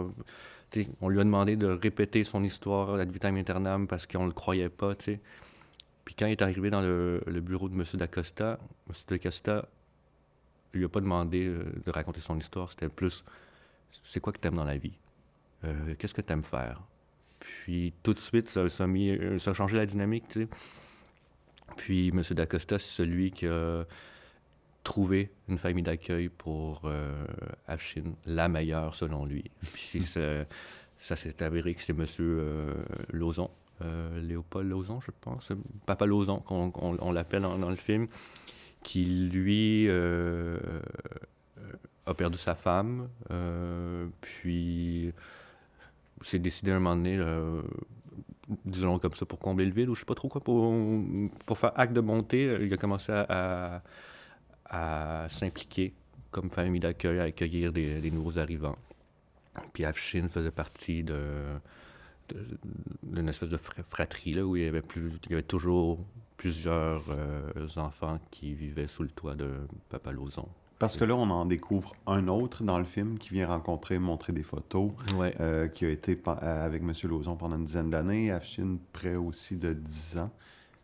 on 1.02 1.10
lui 1.10 1.20
a 1.20 1.24
demandé 1.24 1.56
de 1.56 1.68
répéter 1.68 2.24
son 2.24 2.44
histoire 2.44 2.96
ad 2.96 3.12
vitam 3.12 3.38
aeternam 3.38 3.88
parce 3.88 4.08
qu'on 4.08 4.24
ne 4.24 4.28
le 4.28 4.34
croyait 4.34 4.70
pas, 4.70 4.96
tu 4.96 5.06
sais. 5.06 5.20
Puis 6.06 6.16
quand 6.16 6.26
il 6.26 6.32
est 6.32 6.42
arrivé 6.42 6.70
dans 6.70 6.82
le, 6.82 7.22
bureau 7.42 7.70
de 7.70 7.76
M. 7.76 7.84
Dacosta, 7.96 8.58
M. 8.90 8.96
Dacosta 9.08 9.68
lui 10.74 10.86
a 10.86 10.90
pas 10.90 11.02
demandé 11.02 11.48
de 11.48 11.92
raconter 11.92 12.22
son 12.22 12.38
histoire. 12.38 12.72
C'était 12.72 12.90
plus 12.90 13.24
c'est 13.92 14.20
quoi 14.20 14.34
que 14.34 14.40
tu 14.40 14.50
dans 14.50 14.64
la 14.64 14.78
vie? 14.78 14.98
Qu'est-ce 16.00 16.14
que 16.14 16.22
tu 16.22 16.34
faire? 16.44 16.82
Puis 17.40 17.94
tout 18.04 18.14
de 18.14 18.20
suite, 18.20 18.50
ça, 18.50 18.68
ça 18.70 18.86
a, 18.86 18.88
mis- 18.88 19.18
ça 19.38 19.52
a 19.52 19.54
changé 19.54 19.78
la 19.78 19.86
dynamique, 19.86 20.28
tu 20.30 20.42
sais. 20.42 20.48
Puis 21.78 22.10
M. 22.10 22.22
Dacosta, 22.32 22.78
c'est 22.78 22.92
celui 23.04 23.32
qui 23.32 23.48
a 23.48 23.86
trouvé 24.84 25.32
une 25.48 25.58
famille 25.58 25.84
d'accueil 25.84 26.30
pour 26.30 26.82
euh, 26.86 27.26
la 28.26 28.48
meilleure 28.50 28.96
selon 28.96 29.26
lui. 29.26 29.44
Puis 29.74 30.02
ça, 30.02 31.16
s'est 31.16 31.44
avéré 31.44 31.74
que 31.76 31.82
c'est 31.82 31.94
M. 31.98 32.06
euh, 32.20 32.74
Lauzon, 33.12 33.50
euh, 33.82 34.20
Léopold 34.22 34.70
Lauzon, 34.70 35.00
je 35.02 35.12
pense, 35.22 35.52
Papa 35.86 36.06
Lauzon, 36.06 36.40
qu'on 36.40 36.72
qu'on- 36.72 36.98
on 37.00 37.12
l'appelle 37.12 37.44
dans, 37.44 37.58
dans 37.58 37.70
le 37.70 37.76
film, 37.76 38.08
qui 38.84 39.06
lui 39.06 39.88
euh, 39.90 40.58
euh, 41.60 41.72
a 42.06 42.14
perdu 42.14 42.38
sa 42.38 42.56
femme, 42.56 43.10
puis 44.22 45.12
s'est 46.22 46.40
décidé 46.40 46.72
un 46.72 46.80
moment 46.80 46.96
donné, 46.96 47.20
disons 48.66 49.00
comme 49.00 49.14
ça, 49.14 49.26
pour 49.26 49.40
combler 49.40 49.66
le 49.66 49.72
vide, 49.72 49.90
ou 49.90 49.96
je 49.96 50.02
sais 50.02 50.06
pas 50.06 50.16
trop 50.16 50.30
quoi, 50.30 50.42
pour, 50.42 50.74
pour 51.46 51.58
faire 51.58 51.72
acte 51.76 51.94
de 51.94 52.02
bonté, 52.02 52.48
euh, 52.48 52.66
il 52.66 52.74
a 52.74 52.78
commencé 52.78 53.12
à, 53.12 53.82
à, 54.66 55.28
s'impliquer 55.30 55.94
comme 56.32 56.50
famille 56.50 56.80
d'accueil, 56.80 57.20
à 57.20 57.24
accueillir 57.24 57.72
des, 57.72 58.12
nouveaux 58.12 58.38
arrivants. 58.38 58.78
Puis 59.74 59.86
Afshin 59.86 60.28
faisait 60.30 60.52
partie 60.52 61.04
de 61.04 61.20
d'une 63.04 63.30
espèce 63.30 63.48
de 63.48 63.56
fra- 63.56 63.84
fratrie 63.84 64.34
là, 64.34 64.46
où 64.46 64.58
il 64.58 64.64
y 64.64 64.68
avait, 64.68 64.82
plus, 64.82 65.10
il 65.26 65.30
y 65.32 65.34
avait 65.34 65.44
toujours 65.44 65.98
plusieurs 66.36 67.06
euh, 67.10 67.68
enfants 67.78 68.20
qui 68.32 68.54
vivaient 68.54 68.88
sous 68.88 69.04
le 69.04 69.10
toit 69.10 69.36
de 69.36 69.54
Papa 69.90 70.12
Lauzon. 70.12 70.50
Parce 70.80 70.96
que 70.96 71.04
là, 71.06 71.16
on 71.16 71.30
en 71.32 71.46
découvre 71.46 71.96
un 72.06 72.28
autre 72.28 72.64
dans 72.64 72.78
le 72.78 72.86
film 72.86 73.18
qui 73.18 73.30
vient 73.30 73.48
rencontrer, 73.48 73.98
montrer 73.98 74.32
des 74.32 74.44
photos, 74.44 74.92
Ouais. 75.16 75.34
euh, 75.40 75.68
qui 75.68 75.86
a 75.86 75.90
été 75.90 76.20
euh, 76.28 76.66
avec 76.66 76.84
M. 76.84 76.94
Lauzon 77.06 77.36
pendant 77.36 77.56
une 77.58 77.66
dizaine 77.66 77.90
d'années, 77.90 78.32
Afshin 78.32 78.78
près 78.94 79.16
aussi 79.16 79.58
de 79.58 79.74
10 79.74 80.18
ans. 80.20 80.32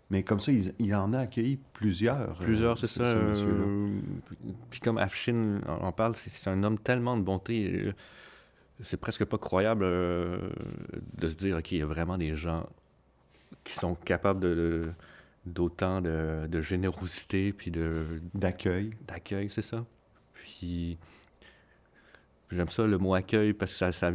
Mais 0.09 0.23
comme 0.23 0.39
ça, 0.39 0.51
il, 0.51 0.73
il 0.79 0.93
en 0.95 1.13
a 1.13 1.19
accueilli 1.19 1.59
plusieurs. 1.73 2.41
euh, 2.41 2.43
Plusieurs, 2.43 2.77
c'est 2.77 2.87
ce- 2.87 3.05
ça. 3.05 3.35
ce 3.35 3.45
euh, 3.45 3.99
puis- 4.71 4.79
comme 4.79 4.97
Afshin 4.97 5.59
en 5.67 5.91
parle, 5.91 6.15
c'est 6.15 6.49
un 6.49 6.63
homme 6.63 6.79
tellement 6.79 7.15
de 7.15 7.21
bonté. 7.21 7.93
C'est 8.81 8.97
presque 8.97 9.25
pas 9.25 9.37
croyable 9.37 9.85
de 9.85 11.27
se 11.27 11.35
dire 11.35 11.61
qu'il 11.61 11.77
y 11.77 11.81
a 11.81 11.85
vraiment 11.85 12.17
des 12.17 12.35
gens 12.35 12.65
qui 13.63 13.73
sont 13.73 13.93
capables 13.95 14.39
de 14.39 14.89
d'autant 15.45 16.01
de, 16.01 16.47
de 16.47 16.61
générosité 16.61 17.53
puis 17.53 17.71
de 17.71 18.21
D'accueil. 18.33 18.91
d'accueil, 19.07 19.49
c'est 19.49 19.61
ça. 19.61 19.85
Puis 20.33 20.97
j'aime 22.51 22.69
ça 22.69 22.85
le 22.85 22.97
mot 22.97 23.13
accueil 23.13 23.53
parce 23.53 23.71
que 23.71 23.77
ça, 23.77 23.91
ça, 23.91 24.11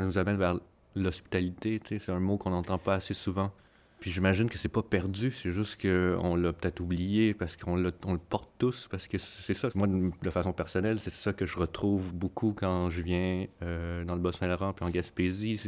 nous 0.00 0.18
amène 0.18 0.36
vers 0.36 0.58
l'hospitalité. 0.94 1.80
tu 1.80 1.88
sais, 1.88 1.98
C'est 1.98 2.12
un 2.12 2.20
mot 2.20 2.38
qu'on 2.38 2.50
n'entend 2.50 2.78
pas 2.78 2.94
assez 2.94 3.14
souvent. 3.14 3.52
Puis 4.00 4.10
j'imagine 4.10 4.48
que 4.48 4.58
c'est 4.58 4.68
pas 4.68 4.82
perdu, 4.82 5.32
c'est 5.32 5.50
juste 5.50 5.80
qu'on 5.80 6.36
l'a 6.36 6.52
peut-être 6.52 6.80
oublié 6.80 7.32
parce 7.32 7.56
qu'on 7.56 7.72
on 8.04 8.12
le 8.12 8.18
porte 8.18 8.50
tous, 8.58 8.88
parce 8.88 9.08
que 9.08 9.16
c'est 9.16 9.54
ça. 9.54 9.68
Moi, 9.74 9.88
de 9.88 10.30
façon 10.30 10.52
personnelle, 10.52 10.98
c'est 10.98 11.10
ça 11.10 11.32
que 11.32 11.46
je 11.46 11.58
retrouve 11.58 12.14
beaucoup 12.14 12.52
quand 12.52 12.90
je 12.90 13.00
viens 13.00 13.46
euh, 13.62 14.04
dans 14.04 14.14
le 14.14 14.20
Bas-Saint-Laurent 14.20 14.74
puis 14.74 14.84
en 14.84 14.90
Gaspésie. 14.90 15.58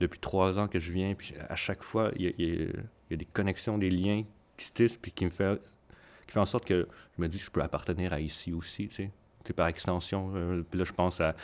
Depuis 0.00 0.18
trois 0.18 0.58
ans 0.58 0.68
que 0.68 0.78
je 0.78 0.92
viens, 0.92 1.14
puis 1.14 1.34
à 1.48 1.56
chaque 1.56 1.82
fois, 1.82 2.12
il 2.16 2.34
y 2.38 2.44
y 2.44 2.72
il 3.08 3.12
y 3.12 3.14
a 3.14 3.16
des 3.18 3.24
connexions, 3.24 3.78
des 3.78 3.90
liens 3.90 4.24
qui 4.56 4.66
se 4.66 4.72
tissent, 4.72 4.96
puis 4.96 5.12
qui 5.12 5.24
me 5.24 5.30
fait, 5.30 5.60
qui 6.26 6.32
fait 6.32 6.40
en 6.40 6.46
sorte 6.46 6.64
que 6.64 6.88
je 7.16 7.22
me 7.22 7.28
dis 7.28 7.38
que 7.38 7.44
je 7.44 7.50
peux 7.50 7.62
appartenir 7.62 8.12
à 8.12 8.20
ici 8.20 8.52
aussi, 8.52 8.88
tu 8.88 8.94
sais. 8.94 9.10
Tu 9.44 9.48
sais, 9.48 9.52
par 9.52 9.68
extension. 9.68 10.32
euh, 10.34 10.62
puis 10.68 10.78
là, 10.78 10.84
je 10.84 10.92
pense 10.92 11.20
à, 11.20 11.36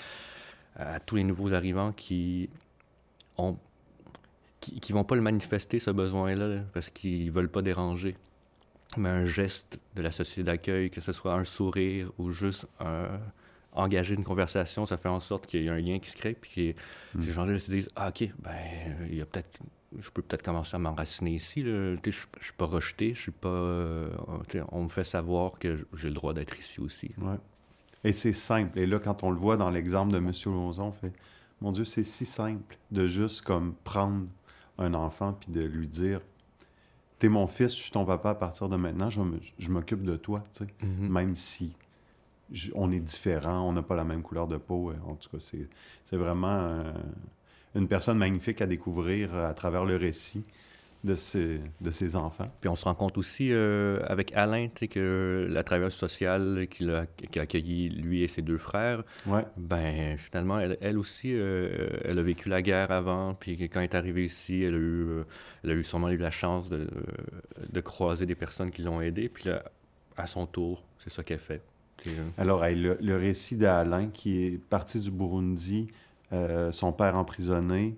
à 0.75 0.99
tous 0.99 1.17
les 1.17 1.25
nouveaux 1.25 1.53
arrivants 1.55 1.93
qui 1.93 2.49
ont 3.37 3.57
qui, 4.61 4.93
vont 4.93 5.03
pas 5.03 5.17
le 5.17 5.23
manifester, 5.23 5.81
ce 5.81 5.91
besoin-là, 5.91 6.61
parce 6.73 6.89
qu'ils 6.89 7.33
veulent 7.33 7.51
pas 7.51 7.63
déranger. 7.63 8.17
Mais 8.97 9.09
un 9.09 9.25
geste 9.25 9.81
de 9.97 10.03
la 10.03 10.11
société 10.11 10.45
d'accueil, 10.45 10.91
que 10.91 11.01
ce 11.01 11.13
soit 11.13 11.35
un 11.35 11.45
sourire 11.45 12.13
ou 12.19 12.31
juste 12.31 12.69
engager 13.73 14.15
une 14.15 14.25
conversation, 14.25 14.87
ça 14.87 14.97
fait 14.99 15.09
en 15.09 15.21
sorte 15.21 15.47
qu'il 15.47 15.65
y 15.65 15.69
a 15.69 15.73
un 15.73 15.81
lien 15.81 15.99
qui 15.99 16.11
se 16.11 16.17
crée, 16.17 16.35
puis 16.35 16.75
que 17.15 17.19
mm. 17.19 17.23
ces 17.23 17.33
gens-là 17.33 17.59
se 17.59 17.71
disent 17.71 17.89
Ah, 17.97 18.11
OK, 18.11 18.29
ben, 18.39 18.53
il 19.11 19.17
y 19.17 19.21
a 19.21 19.27
peut-être 19.27 19.61
je 19.99 20.11
peux 20.11 20.23
peut-être 20.23 20.43
commencer 20.43 20.77
à 20.77 20.79
m'enraciner 20.79 21.35
ici. 21.35 21.63
Je 21.63 21.95
ne 21.95 22.13
suis 22.13 22.53
pas 22.57 22.67
rejeté, 22.67 23.15
je 23.15 23.21
suis 23.21 23.33
pas. 23.33 23.49
Euh, 23.49 24.11
on 24.71 24.85
me 24.85 24.89
fait 24.89 25.05
savoir 25.05 25.59
que 25.59 25.87
j'ai 25.95 26.09
le 26.09 26.15
droit 26.15 26.35
d'être 26.35 26.59
ici 26.59 26.81
aussi. 26.81 27.11
Ouais. 27.19 27.37
Et 28.05 28.13
c'est 28.13 28.33
simple. 28.33 28.79
Et 28.79 28.87
là, 28.87 28.99
quand 28.99 29.23
on 29.23 29.31
le 29.31 29.37
voit 29.37 29.57
dans 29.57 29.71
l'exemple 29.71 30.13
de 30.13 30.19
M. 30.19 30.33
Lozon, 30.47 30.87
on 30.87 30.93
fait 30.93 31.13
Mon 31.61 31.73
Dieu, 31.73 31.85
c'est 31.85 32.05
si 32.05 32.27
simple 32.27 32.79
de 32.91 33.07
juste 33.07 33.43
comme 33.43 33.75
prendre 33.85 34.27
un 34.79 34.95
enfant 34.95 35.35
puis 35.35 35.53
de 35.53 35.63
lui 35.63 35.89
dire 35.89 36.21
T'es 37.19 37.29
mon 37.29 37.47
fils, 37.47 37.77
je 37.77 37.83
suis 37.83 37.93
ton 37.93 38.05
papa 38.05 38.31
à 38.31 38.35
partir 38.35 38.69
de 38.69 38.75
maintenant, 38.75 39.09
je, 39.09 39.71
m'occupe 39.71 40.03
de 40.03 40.17
toi. 40.17 40.43
Mm-hmm. 40.61 41.09
même 41.09 41.37
si 41.37 41.77
on 42.75 42.91
est 42.91 43.01
différent, 43.01 43.69
on 43.69 43.73
n'a 43.73 43.83
pas 43.83 43.95
la 43.95 44.03
même 44.03 44.23
couleur 44.23 44.49
de 44.49 44.57
peau. 44.57 44.91
Euh, 44.91 44.97
en 45.07 45.15
tout 45.15 45.31
cas, 45.31 45.39
c'est 45.39 46.17
vraiment 46.17 46.83
une 47.75 47.89
personne 47.89 48.19
magnifique 48.19 48.61
à 48.61 48.67
découvrir 48.67 49.35
euh, 49.35 49.49
à 49.49 49.55
travers 49.55 49.85
le 49.85 49.97
récit 49.97 50.45
de 51.05 51.17
ses, 51.17 51.61
de 51.81 51.91
ses 51.91 52.15
enfants. 52.15 52.49
Puis 52.61 52.69
on 52.69 52.77
se 52.77 52.85
rend 52.85 52.95
compte 52.95 53.19
aussi 53.19 53.49
euh, 53.51 53.99
avec 54.07 54.33
Alain 54.37 54.69
que 54.69 55.49
la 55.51 55.65
travailleuse 55.65 55.95
sociale 55.95 56.69
qui 56.71 56.89
a, 56.89 57.07
qui 57.07 57.41
a, 57.41 57.43
accueilli 57.43 57.89
lui 57.89 58.23
et 58.23 58.29
ses 58.29 58.43
deux 58.43 58.59
frères, 58.59 59.03
ouais. 59.27 59.45
ben 59.57 60.17
finalement, 60.17 60.61
elle, 60.61 60.99
aussi, 60.99 61.33
euh, 61.35 61.89
elle 62.05 62.21
a 62.21 62.23
vécu 62.23 62.49
la 62.49 62.63
guerre 62.63 62.93
avant, 62.93 63.35
puis 63.35 63.69
quand 63.69 63.81
elle 63.81 63.85
est 63.85 63.95
arrivée 63.97 64.25
ici, 64.25 64.63
elle 64.63 64.75
a 64.75 64.79
eu, 64.79 65.07
elle 65.65 65.71
a 65.71 65.75
eu 65.75 65.83
sûrement 65.83 66.09
eu 66.09 66.19
la 66.19 66.31
chance 66.31 66.69
de, 66.69 66.87
de 67.69 67.81
croiser 67.81 68.25
des 68.25 68.37
personnes 68.37 68.71
qui 68.71 68.83
l'ont 68.83 69.01
aidée, 69.01 69.29
puis 69.29 69.49
là, 69.49 69.65
à 70.17 70.29
son 70.29 70.47
tour, 70.47 70.85
c'est 70.99 71.11
ça 71.11 71.25
qu'elle 71.25 71.41
fait. 71.41 71.63
Alors, 72.39 72.65
le, 72.65 72.97
le 73.01 73.17
récit 73.17 73.57
d'Alain 73.57 74.09
qui 74.09 74.45
est 74.45 74.59
parti 74.59 75.01
du 75.01 75.11
Burundi 75.11 75.89
euh, 76.33 76.73
son 76.73 76.93
père 76.93 77.17
emprisonné. 77.17 77.97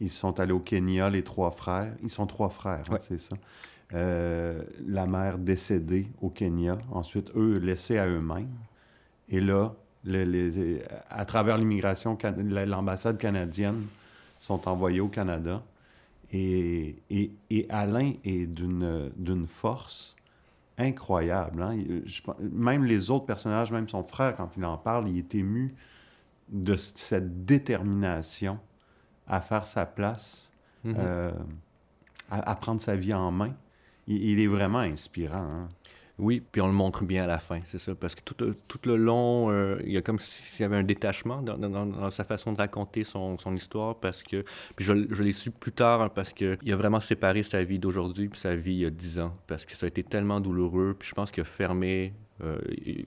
Ils 0.00 0.10
sont 0.10 0.38
allés 0.40 0.52
au 0.52 0.60
Kenya, 0.60 1.08
les 1.08 1.22
trois 1.22 1.50
frères. 1.50 1.94
Ils 2.02 2.10
sont 2.10 2.26
trois 2.26 2.50
frères, 2.50 2.84
hein, 2.90 2.96
c'est 3.00 3.18
ça. 3.18 3.36
Euh, 3.94 4.62
la 4.86 5.06
mère 5.06 5.38
décédée 5.38 6.06
au 6.20 6.28
Kenya. 6.28 6.78
Ensuite, 6.90 7.30
eux 7.36 7.58
laissés 7.58 7.98
à 7.98 8.06
eux-mêmes. 8.06 8.50
Et 9.28 9.40
là, 9.40 9.74
les, 10.04 10.82
à 11.08 11.24
travers 11.24 11.58
l'immigration, 11.58 12.18
l'ambassade 12.66 13.18
canadienne 13.18 13.84
sont 14.40 14.68
envoyés 14.68 15.00
au 15.00 15.08
Canada. 15.08 15.62
Et, 16.32 16.96
et, 17.10 17.66
Alain 17.70 18.14
est 18.24 18.46
d'une 18.46 19.46
force 19.46 20.16
incroyable. 20.78 21.62
Hein. 21.62 21.76
même 22.40 22.84
les 22.84 23.10
autres 23.10 23.26
personnages, 23.26 23.72
même 23.72 23.88
son 23.88 24.02
frère, 24.02 24.36
quand 24.36 24.56
il 24.56 24.64
en 24.64 24.76
parle, 24.76 25.08
il 25.08 25.18
est 25.18 25.34
ému 25.34 25.74
de 26.48 26.76
cette 26.76 27.44
détermination 27.44 28.58
à 29.26 29.40
faire 29.40 29.66
sa 29.66 29.86
place, 29.86 30.50
mhm. 30.84 30.96
euh, 30.98 31.32
à, 32.30 32.54
prendre 32.56 32.80
sa 32.80 32.96
vie 32.96 33.14
en 33.14 33.30
main. 33.30 33.54
Il, 34.06 34.38
est 34.38 34.46
vraiment 34.46 34.78
inspirant. 34.78 35.38
Hein. 35.38 35.68
Oui, 36.18 36.42
puis 36.50 36.62
on 36.62 36.66
le 36.66 36.72
montre 36.72 37.04
bien 37.04 37.24
à 37.24 37.26
la 37.26 37.38
fin, 37.38 37.60
c'est 37.64 37.78
ça. 37.78 37.94
Parce 37.94 38.14
que 38.14 38.22
tout, 38.22 38.34
tout 38.68 38.78
le 38.86 38.96
long, 38.96 39.50
euh, 39.50 39.78
il 39.84 39.92
y 39.92 39.98
a 39.98 40.02
comme 40.02 40.18
s'il 40.18 40.62
y 40.62 40.64
avait 40.64 40.76
un 40.76 40.82
détachement 40.82 41.42
dans, 41.42 42.10
sa 42.10 42.24
façon 42.24 42.52
de 42.52 42.58
raconter 42.58 43.04
son, 43.04 43.36
son, 43.38 43.54
histoire. 43.54 43.96
Parce 43.96 44.22
que, 44.22 44.44
puis 44.76 44.84
je, 44.84 44.94
je 45.10 45.22
l'ai 45.22 45.32
su 45.32 45.50
plus 45.50 45.72
tard, 45.72 46.00
hein, 46.00 46.08
parce 46.08 46.32
qu'il 46.32 46.72
a 46.72 46.76
vraiment 46.76 47.00
séparé 47.00 47.42
sa 47.42 47.62
vie 47.64 47.78
d'aujourd'hui 47.78 48.28
puis 48.28 48.40
sa 48.40 48.56
vie 48.56 48.72
il 48.72 48.80
y 48.80 48.86
a 48.86 48.90
dix 48.90 49.18
ans. 49.18 49.34
Parce 49.46 49.66
que 49.66 49.76
ça 49.76 49.86
a 49.86 49.88
été 49.88 50.02
tellement 50.02 50.40
douloureux. 50.40 50.96
Puis 50.98 51.08
je 51.10 51.14
pense 51.14 51.30
qu'il 51.30 51.42
a 51.42 51.44
fermé, 51.44 52.14
euh, 52.42 52.58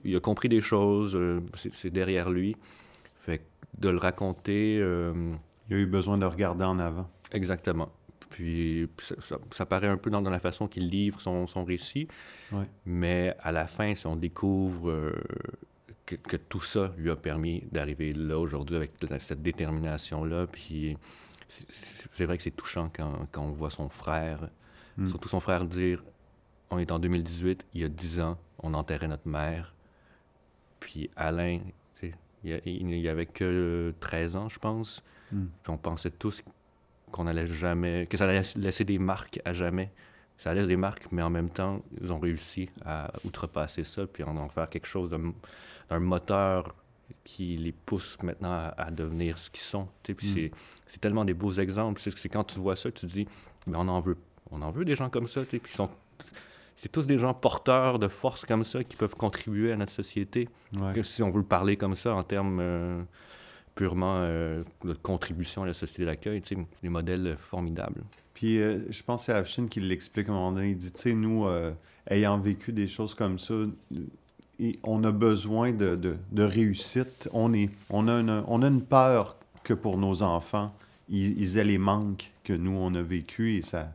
il, 0.04 0.14
a 0.14 0.20
compris 0.20 0.48
des 0.48 0.60
choses, 0.60 1.18
c'est 1.56 1.90
derrière 1.90 2.30
lui. 2.30 2.54
Fait 3.20 3.42
de 3.78 3.88
le 3.88 3.98
raconter. 3.98 4.78
Euh, 4.80 5.34
il 5.68 5.76
a 5.76 5.78
eu 5.78 5.86
besoin 5.86 6.18
de 6.18 6.26
regarder 6.26 6.64
en 6.64 6.78
avant. 6.78 7.08
Exactement. 7.32 7.90
Puis, 8.30 8.88
ça, 9.50 9.66
paraît 9.66 9.88
un 9.88 9.96
peu 9.96 10.10
dans, 10.10 10.20
la 10.20 10.38
façon 10.38 10.68
qu'il 10.68 10.88
livre 10.88 11.20
son, 11.20 11.46
son 11.46 11.64
récit. 11.64 12.08
Mais 12.86 13.34
à 13.40 13.50
la 13.50 13.66
fin, 13.66 13.94
si 13.94 14.06
on 14.06 14.16
découvre 14.16 14.90
euh, 14.90 15.12
que, 16.06 16.36
tout 16.36 16.60
ça 16.60 16.92
lui 16.96 17.10
a 17.10 17.16
permis 17.16 17.64
d'arriver 17.72 18.12
là 18.12 18.38
aujourd'hui 18.38 18.76
avec 18.76 18.92
cette 19.18 19.42
détermination-là, 19.42 20.46
puis 20.46 20.96
c'est 21.48 22.24
vrai 22.24 22.36
que 22.36 22.44
c'est 22.44 22.52
touchant 22.52 22.90
quand, 22.94 23.26
quand, 23.32 23.42
on 23.42 23.50
voit 23.50 23.70
son 23.70 23.88
frère, 23.88 24.48
hmm. 24.96 25.08
surtout 25.08 25.28
son 25.28 25.40
frère 25.40 25.64
dire 25.64 26.04
on 26.70 26.78
est 26.78 26.92
en 26.92 27.00
2018, 27.00 27.66
il 27.74 27.80
y 27.80 27.84
a 27.84 27.88
10 27.88 28.20
ans, 28.20 28.38
on 28.62 28.74
enterrait 28.74 29.08
notre 29.08 29.26
mère. 29.26 29.74
Puis 30.78 31.10
Alain, 31.16 31.58
il 32.44 32.86
n'y 32.86 33.08
avait 33.08 33.26
que 33.26 33.94
13 34.00 34.36
ans, 34.36 34.48
je 34.48 34.58
pense. 34.58 35.02
Hmm. 35.32 35.46
Puis 35.62 35.72
on 35.72 35.78
pensait 35.78 36.10
tous 36.10 36.42
qu'on 37.10 37.26
allait 37.26 37.46
jamais, 37.46 38.06
que 38.06 38.16
ça 38.16 38.24
allait 38.24 38.42
laisser 38.56 38.84
des 38.84 38.98
marques 38.98 39.40
à 39.44 39.52
jamais. 39.52 39.90
Ça 40.38 40.54
laisse 40.54 40.68
des 40.68 40.76
marques, 40.76 41.06
mais 41.10 41.22
en 41.22 41.30
même 41.30 41.50
temps, 41.50 41.82
ils 42.00 42.12
ont 42.12 42.18
réussi 42.18 42.70
à 42.84 43.12
outrepasser 43.24 43.84
ça, 43.84 44.06
puis 44.06 44.22
en 44.24 44.36
en 44.36 44.48
faire 44.48 44.70
quelque 44.70 44.86
chose 44.86 45.10
d'un 45.10 45.98
moteur 45.98 46.74
qui 47.24 47.56
les 47.56 47.72
pousse 47.72 48.16
maintenant 48.22 48.72
à, 48.76 48.90
devenir 48.90 49.36
ce 49.36 49.50
qu'ils 49.50 49.62
sont. 49.62 49.88
Puis 50.02 50.14
hmm. 50.14 50.56
c'est 50.86 51.00
tellement 51.00 51.24
des 51.24 51.34
beaux 51.34 51.52
exemples. 51.52 52.00
C'est 52.00 52.28
quand 52.28 52.44
tu 52.44 52.58
vois 52.58 52.76
ça, 52.76 52.90
tu 52.90 53.06
te 53.06 53.12
dis, 53.12 53.26
mais 53.66 53.76
on 53.76 53.88
en 53.88 54.00
veut, 54.00 54.16
on 54.50 54.62
en 54.62 54.70
veut 54.70 54.84
des 54.84 54.94
gens 54.94 55.10
comme 55.10 55.26
ça. 55.26 55.42
Puis 55.44 55.60
sont 55.66 55.90
c'est 56.82 56.90
tous 56.90 57.06
des 57.06 57.18
gens 57.18 57.34
porteurs 57.34 57.98
de 57.98 58.08
force 58.08 58.46
comme 58.46 58.64
ça 58.64 58.82
qui 58.82 58.96
peuvent 58.96 59.14
contribuer 59.14 59.70
à 59.70 59.76
notre 59.76 59.92
société. 59.92 60.48
Si 61.02 61.22
on 61.22 61.30
veut 61.30 61.40
le 61.40 61.44
parler 61.44 61.76
comme 61.76 61.94
ça 61.94 62.14
en 62.14 62.22
termes 62.22 62.58
euh, 62.58 63.02
purement 63.74 64.20
euh, 64.20 64.64
de 64.82 64.94
contribution 64.94 65.64
à 65.64 65.66
la 65.66 65.74
société 65.74 66.06
d'accueil, 66.06 66.42
des 66.82 66.88
modèles 66.88 67.36
formidables. 67.36 68.02
Puis 68.32 68.62
euh, 68.62 68.90
je 68.90 69.02
pense 69.02 69.20
que 69.20 69.26
c'est 69.26 69.32
Afshin 69.32 69.66
qui 69.66 69.80
l'explique 69.80 70.30
à 70.30 70.32
un 70.32 70.36
moment 70.36 70.52
donné. 70.52 70.70
Il 70.70 70.78
dit, 70.78 70.90
tu 70.90 71.02
sais, 71.02 71.14
nous, 71.14 71.46
ayant 72.08 72.38
vécu 72.38 72.72
des 72.72 72.88
choses 72.88 73.14
comme 73.14 73.38
ça, 73.38 73.54
on 74.82 75.04
a 75.04 75.12
besoin 75.12 75.72
de, 75.72 75.96
de, 75.96 76.42
réussite. 76.42 77.28
On, 77.34 77.52
est, 77.52 77.68
on, 77.90 78.08
a 78.08 78.20
une, 78.20 78.42
on 78.46 78.62
a 78.62 78.68
une 78.68 78.82
peur 78.82 79.36
que 79.64 79.74
pour 79.74 79.98
nos 79.98 80.22
enfants, 80.22 80.74
ils, 81.10 81.38
ils 81.38 81.58
aient 81.58 81.64
les 81.64 81.76
manques 81.76 82.32
que 82.42 82.54
nous, 82.54 82.72
on 82.72 82.94
a 82.94 83.02
vécu 83.02 83.56
et 83.56 83.60
ça, 83.60 83.92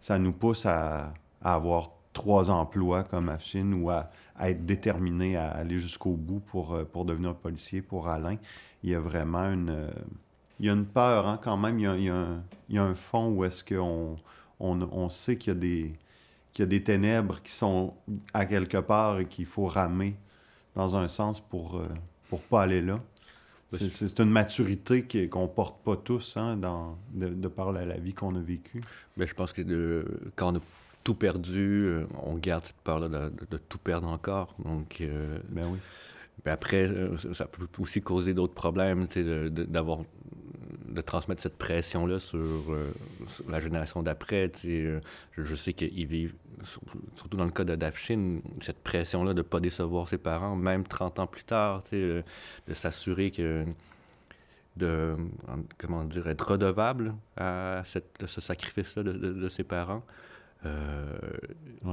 ça 0.00 0.18
nous 0.18 0.32
pousse 0.32 0.66
à, 0.66 1.14
à 1.40 1.54
avoir 1.54 1.95
trois 2.16 2.50
emplois 2.50 3.04
comme 3.04 3.28
Afshin 3.28 3.74
ou 3.74 3.90
à, 3.90 4.08
être 4.40 4.64
déterminé 4.64 5.36
à 5.36 5.50
aller 5.50 5.78
jusqu'au 5.78 6.12
bout 6.12 6.40
pour, 6.40 6.74
euh, 6.74 6.84
pour 6.84 7.04
devenir 7.04 7.34
policier 7.34 7.82
pour 7.82 8.08
Alain. 8.08 8.38
Il 8.82 8.88
y 8.88 8.94
a 8.94 9.00
vraiment 9.00 9.44
une, 9.52 9.68
euh, 9.68 9.90
il 10.58 10.64
y 10.64 10.70
a 10.70 10.72
une 10.72 10.86
peur 10.86 11.28
hein, 11.28 11.38
quand 11.42 11.58
même. 11.58 11.78
Il 11.78 11.82
y 11.82 11.86
a, 11.86 11.96
il 11.96 12.04
y 12.04 12.08
a, 12.08 12.14
un, 12.14 12.42
il 12.70 12.76
y 12.76 12.78
a 12.78 12.84
un, 12.84 12.94
fond 12.94 13.28
où 13.28 13.44
est-ce 13.44 13.62
qu'on 13.62 14.16
on, 14.58 14.80
on, 14.80 15.08
sait 15.10 15.36
qu'il 15.36 15.52
y, 15.52 15.56
a 15.56 15.60
des, 15.60 15.92
qu'il 16.54 16.62
y 16.62 16.66
a 16.66 16.66
des 16.66 16.82
ténèbres 16.82 17.42
qui 17.42 17.52
sont 17.52 17.92
à 18.32 18.46
quelque 18.46 18.78
part 18.78 19.20
et 19.20 19.26
qu'il 19.26 19.44
faut 19.44 19.66
ramer 19.66 20.16
dans 20.74 20.96
un 20.96 21.08
sens 21.08 21.38
pour 21.38 21.80
ne 21.80 21.86
pour 22.30 22.40
pas 22.40 22.62
aller 22.62 22.80
là. 22.80 22.98
C'est 23.68 24.20
une 24.20 24.30
maturité 24.30 25.06
qu'on 25.28 25.48
porte 25.48 25.82
pas 25.84 25.96
tous 25.96 26.38
hein, 26.38 26.56
dans, 26.56 26.96
de, 27.12 27.28
de, 27.28 27.48
par 27.48 27.72
la, 27.72 27.84
la 27.84 27.98
vie 27.98 28.14
qu'on 28.14 28.34
a 28.36 28.40
vécue. 28.40 28.80
Mais 29.16 29.24
ben, 29.24 29.28
je 29.28 29.34
pense 29.34 29.52
que 29.52 29.60
de, 29.60 30.30
quand 30.34 30.52
on 30.54 30.56
a 30.56 30.60
tout 31.06 31.14
perdu, 31.14 31.84
euh, 31.86 32.04
on 32.24 32.34
garde 32.34 32.64
cette 32.64 32.80
peur-là 32.82 33.08
de, 33.08 33.58
tout 33.58 33.78
perdre 33.78 34.08
encore. 34.08 34.56
Donc, 34.58 35.00
euh, 35.00 35.38
ben 35.50 35.68
oui. 35.70 35.78
Ben 36.44 36.50
après, 36.50 36.88
euh, 36.88 37.16
ça 37.32 37.46
peut 37.46 37.68
aussi 37.78 38.02
causer 38.02 38.34
d'autres 38.34 38.54
problèmes, 38.54 39.06
d'avoir 39.46 40.00
de 40.88 41.00
transmettre 41.00 41.40
cette 41.40 41.58
pression-là 41.58 42.18
sur, 42.18 42.40
la 43.48 43.60
génération 43.60 44.02
d'après. 44.02 44.50
Je, 44.64 44.98
je, 45.38 45.54
sais 45.54 45.74
qu'ils 45.74 46.08
vivent, 46.08 46.34
surtout 47.14 47.36
dans 47.36 47.44
le 47.44 47.52
cas 47.52 47.62
de 47.62 47.76
Dafshin, 47.76 48.40
cette 48.60 48.82
pression-là 48.82 49.32
de 49.32 49.38
ne 49.38 49.42
pas 49.42 49.60
décevoir 49.60 50.08
ses 50.08 50.18
parents, 50.18 50.56
même 50.56 50.82
30 50.88 51.20
ans 51.20 51.28
plus 51.28 51.44
tard, 51.44 51.84
de 51.92 52.24
s'assurer 52.72 53.30
que 53.30 53.64
de 54.76 55.14
comment 55.78 56.04
dire 56.04 56.26
être 56.26 56.50
redevable 56.50 57.14
à 57.36 57.82
cette, 57.84 58.26
ce 58.26 58.40
sacrifice-là 58.40 59.04
de, 59.04 59.12
de, 59.12 59.48
ses 59.48 59.64
parents. 59.64 60.02
Euh, 60.66 61.18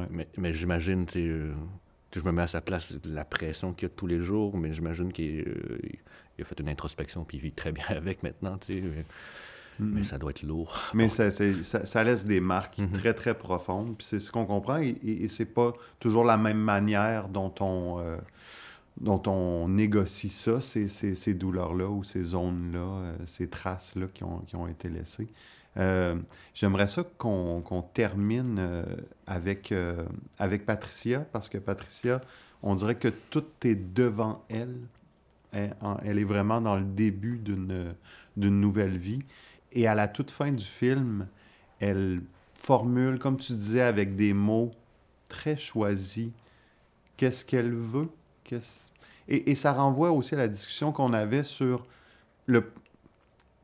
mais, 0.09 0.28
mais 0.38 0.53
j'imagine, 0.53 1.05
euh, 1.15 1.53
je 2.15 2.21
me 2.21 2.32
mets 2.32 2.41
à 2.41 2.47
sa 2.47 2.61
place, 2.61 2.93
la 3.05 3.26
pression 3.26 3.74
qu'il 3.74 3.88
y 3.89 3.91
a 3.91 3.95
tous 3.95 4.07
les 4.07 4.21
jours, 4.21 4.57
mais 4.57 4.74
j'imagine 4.74 5.11
qu'il 5.11 5.41
euh, 5.47 5.80
a 6.41 6.43
fait 6.43 6.59
une 6.59 6.69
introspection 6.69 7.24
puis 7.24 7.38
il 7.38 7.41
vit 7.41 7.51
très 7.51 7.71
bien 7.71 7.86
avec 7.89 8.24
maintenant, 8.24 8.57
tu 8.57 8.74
sais. 8.74 8.84
Mais, 9.80 10.03
ça 10.03 10.19
doit 10.19 10.30
être 10.30 10.43
lourd. 10.43 10.78
Mais 10.93 11.09
ça, 11.09 11.32
ça, 11.32 11.86
ça, 11.88 12.03
laisse 12.03 12.26
des 12.26 12.39
marques 12.39 12.78
mm-hmm. 12.78 12.91
très, 12.91 13.13
très 13.15 13.34
profondes. 13.34 13.97
Puis 13.97 14.05
c'est 14.05 14.19
ce 14.19 14.32
qu'on 14.32 14.45
comprend. 14.45 14.78
Et, 14.78 14.95
et, 15.03 15.28
c'est 15.28 15.47
pas 15.47 15.74
toujours 15.99 16.24
la 16.24 16.38
même 16.38 16.59
manière 16.59 17.28
dont 17.28 17.51
on, 17.59 17.99
dont 19.01 19.24
on 19.26 19.67
négocie 19.69 20.30
ça, 20.30 20.61
ces, 20.61 20.88
ces, 20.88 21.15
ces 21.15 21.34
douleurs-là 21.34 21.88
ou 21.88 22.03
ces 22.03 22.21
zones-là, 22.21 23.15
ces 23.26 23.49
traces-là 23.49 24.05
qui 24.13 24.24
ont, 24.24 24.41
qui 24.41 24.55
ont 24.55 24.67
été 24.67 24.89
laissées. 24.89 25.28
Euh, 25.78 26.15
j'aimerais 26.53 26.88
ça 26.88 27.03
qu'on 27.17 27.86
termine 27.93 28.57
euh, 28.59 28.84
avec, 29.26 29.71
euh, 29.71 30.05
avec 30.38 30.65
Patricia, 30.65 31.21
parce 31.32 31.49
que 31.49 31.57
Patricia, 31.57 32.21
on 32.61 32.76
dirait 32.76 32.95
que 32.95 33.07
tout 33.07 33.45
est 33.63 33.76
devant 33.76 34.43
elle. 34.49 34.78
Elle, 35.51 35.76
elle 36.03 36.17
est 36.17 36.24
vraiment 36.24 36.61
dans 36.61 36.76
le 36.76 36.84
début 36.84 37.38
d'une 37.38 37.95
nouvelle 38.36 38.97
vie. 38.97 39.21
Et 39.71 39.88
à 39.88 39.95
la 39.95 40.07
toute 40.07 40.32
fin 40.32 40.51
du 40.51 40.63
film, 40.63 41.28
elle 41.80 42.21
formule, 42.55 43.19
comme 43.19 43.38
tu 43.38 43.53
disais, 43.53 43.82
avec 43.82 44.15
des 44.15 44.34
mots 44.34 44.71
très 45.30 45.57
choisis, 45.57 46.30
qu'est-ce 47.17 47.45
qu'elle 47.45 47.74
veut? 47.74 48.09
Et, 49.28 49.55
ça 49.55 49.74
renvoie 49.74 50.11
aussi 50.11 50.36
à 50.36 50.38
la 50.38 50.47
discussion 50.47 50.91
qu'on 50.91 51.13
avait 51.13 51.43
sur 51.43 51.86
le, 52.45 52.71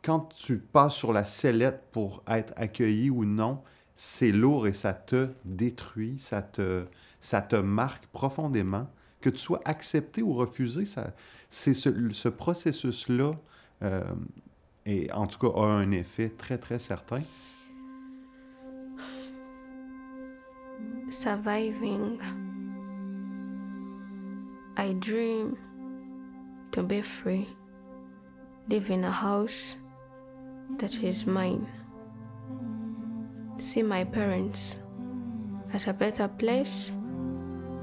quand 0.03 0.33
tu 0.35 0.57
passes 0.57 0.95
sur 0.95 1.13
la 1.13 1.25
sellette 1.25 1.83
pour 1.91 2.23
être 2.27 2.53
accueilli 2.55 3.09
ou 3.09 3.25
non, 3.25 3.61
c'est 3.95 4.31
lourd 4.31 4.67
et 4.67 4.73
ça 4.73 4.93
te 4.93 5.29
détruit, 5.43 6.17
ça 6.19 6.41
te, 6.41 6.85
ça 7.19 7.41
te 7.41 7.55
marque 7.55 8.07
profondément. 8.07 8.87
Que 9.19 9.29
tu 9.29 9.39
sois 9.39 9.59
accepté 9.65 10.21
ou 10.21 10.33
refusé, 10.33 10.85
c'est 11.49 11.73
ce, 11.73 12.29
processus-là, 12.29 13.33
euh, 13.83 14.03
en 15.13 15.27
tout 15.27 15.39
cas, 15.39 15.59
a 15.59 15.65
un 15.65 15.91
effet 15.91 16.29
très, 16.29 16.57
très 16.57 16.79
certain. 16.79 17.21
Surviving. 21.09 22.19
I 24.77 24.93
dream 24.93 25.57
to 26.71 26.81
be 26.81 27.01
free, 27.01 27.49
live 28.69 28.89
in 28.89 29.03
a 29.03 29.11
house 29.11 29.75
that 30.77 31.03
is 31.03 31.25
mine. 31.25 31.67
See 33.57 33.83
my 33.83 34.03
parents 34.03 34.79
at 35.73 35.87
a 35.87 35.93
better 35.93 36.27
place 36.27 36.91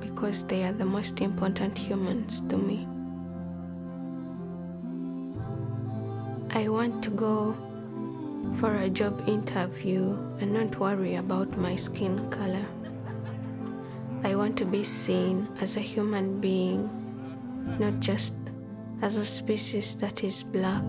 because 0.01 0.45
they 0.45 0.64
are 0.64 0.72
the 0.72 0.84
most 0.84 1.20
important 1.20 1.76
humans 1.76 2.41
to 2.49 2.57
me. 2.57 2.87
I 6.51 6.68
want 6.68 7.03
to 7.05 7.11
go 7.11 7.55
for 8.55 8.76
a 8.76 8.89
job 8.89 9.28
interview 9.28 10.16
and 10.41 10.55
not 10.55 10.78
worry 10.80 11.16
about 11.16 11.59
my 11.59 11.76
skin 11.76 12.30
color. 12.30 12.64
I 14.24 14.34
want 14.34 14.57
to 14.59 14.64
be 14.64 14.82
seen 14.82 15.49
as 15.61 15.76
a 15.76 15.80
human 15.80 16.41
being, 16.41 16.89
not 17.78 18.01
just 18.01 18.34
as 19.03 19.16
a 19.16 19.24
species 19.24 19.97
that 19.97 20.24
is 20.24 20.43
black. 20.43 20.84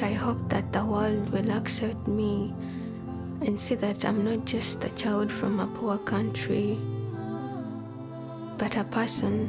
I 0.00 0.12
hope 0.12 0.48
that 0.48 0.72
the 0.72 0.84
world 0.84 1.30
will 1.30 1.50
accept 1.50 2.06
me 2.06 2.54
and 3.40 3.60
see 3.60 3.74
that 3.74 4.04
I'm 4.04 4.24
not 4.24 4.44
just 4.44 4.84
a 4.84 4.90
child 4.90 5.32
from 5.32 5.58
a 5.58 5.66
poor 5.66 5.98
country, 5.98 6.78
but 8.56 8.76
a 8.76 8.84
person 8.84 9.48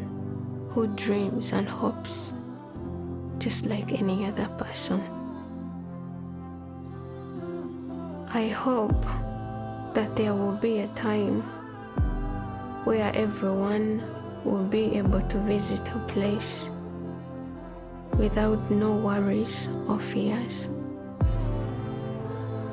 who 0.71 0.87
dreams 0.87 1.51
and 1.51 1.69
hopes 1.69 2.33
just 3.37 3.67
like 3.67 3.99
any 3.99 4.25
other 4.25 4.47
person. 4.57 5.01
I 8.33 8.47
hope 8.47 9.03
that 9.93 10.15
there 10.15 10.33
will 10.33 10.57
be 10.57 10.79
a 10.79 10.87
time 10.89 11.41
where 12.85 13.11
everyone 13.15 14.03
will 14.43 14.65
be 14.65 14.97
able 14.97 15.21
to 15.21 15.37
visit 15.39 15.87
a 15.89 15.99
place 16.07 16.71
without 18.20 18.59
no 18.70 18.91
worries 18.91 19.70
or 19.88 19.97
fears. 19.97 20.67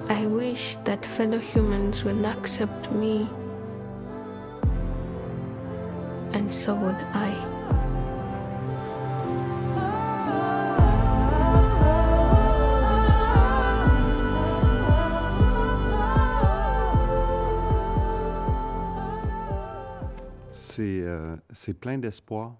I 0.08 0.26
wish 0.26 0.76
that 0.84 1.06
fellow 1.06 1.38
humans 1.38 2.04
will 2.04 2.26
accept 2.26 2.90
me, 2.90 3.28
and 6.32 6.52
so 6.52 6.74
would 6.74 7.00
I. 7.14 7.32
C'est 20.50 21.00
euh, 21.00 21.36
plein 21.80 21.98
d'espoir. 21.98 22.56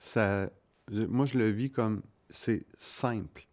Ça, 0.00 0.48
moi, 0.90 1.26
je 1.26 1.38
le 1.38 1.50
vis 1.50 1.70
comme 1.70 2.02
c'est 2.28 2.64
simple. 2.78 3.46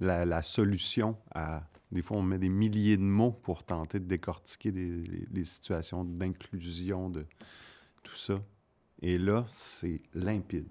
La, 0.00 0.42
solution 0.42 1.16
à. 1.34 1.62
Des 1.90 2.02
fois, 2.02 2.18
on 2.18 2.22
met 2.22 2.38
des 2.38 2.50
milliers 2.50 2.98
de 2.98 3.02
mots 3.02 3.32
pour 3.32 3.64
tenter 3.64 3.98
de 3.98 4.04
décortiquer 4.04 4.70
des, 4.70 5.44
situations 5.44 6.04
d'inclusion, 6.04 7.08
de 7.08 7.24
tout 8.02 8.14
ça. 8.14 8.42
Et 9.00 9.16
là, 9.16 9.46
c'est 9.48 10.02
limpide. 10.14 10.66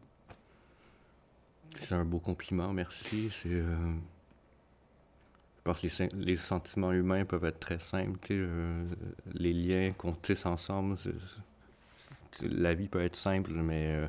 C'est 1.75 1.95
un 1.95 2.05
beau 2.05 2.19
compliment, 2.19 2.71
merci. 2.71 3.29
C'est. 3.31 3.49
Euh, 3.49 3.75
je 5.57 5.61
pense 5.63 5.81
que 5.81 6.15
les, 6.15 6.37
sentiments 6.37 6.93
humains 6.93 7.25
peuvent 7.25 7.43
être 7.45 7.59
très 7.59 7.79
simples. 7.79 8.19
Euh, 8.31 8.85
les 9.33 9.53
liens 9.53 9.91
qu'on 9.91 10.13
tisse 10.13 10.45
ensemble, 10.45 10.95
la 12.41 12.73
vie 12.73 12.87
peut 12.87 13.01
être 13.01 13.17
simple, 13.17 13.51
mais 13.51 13.87
euh, 13.95 14.07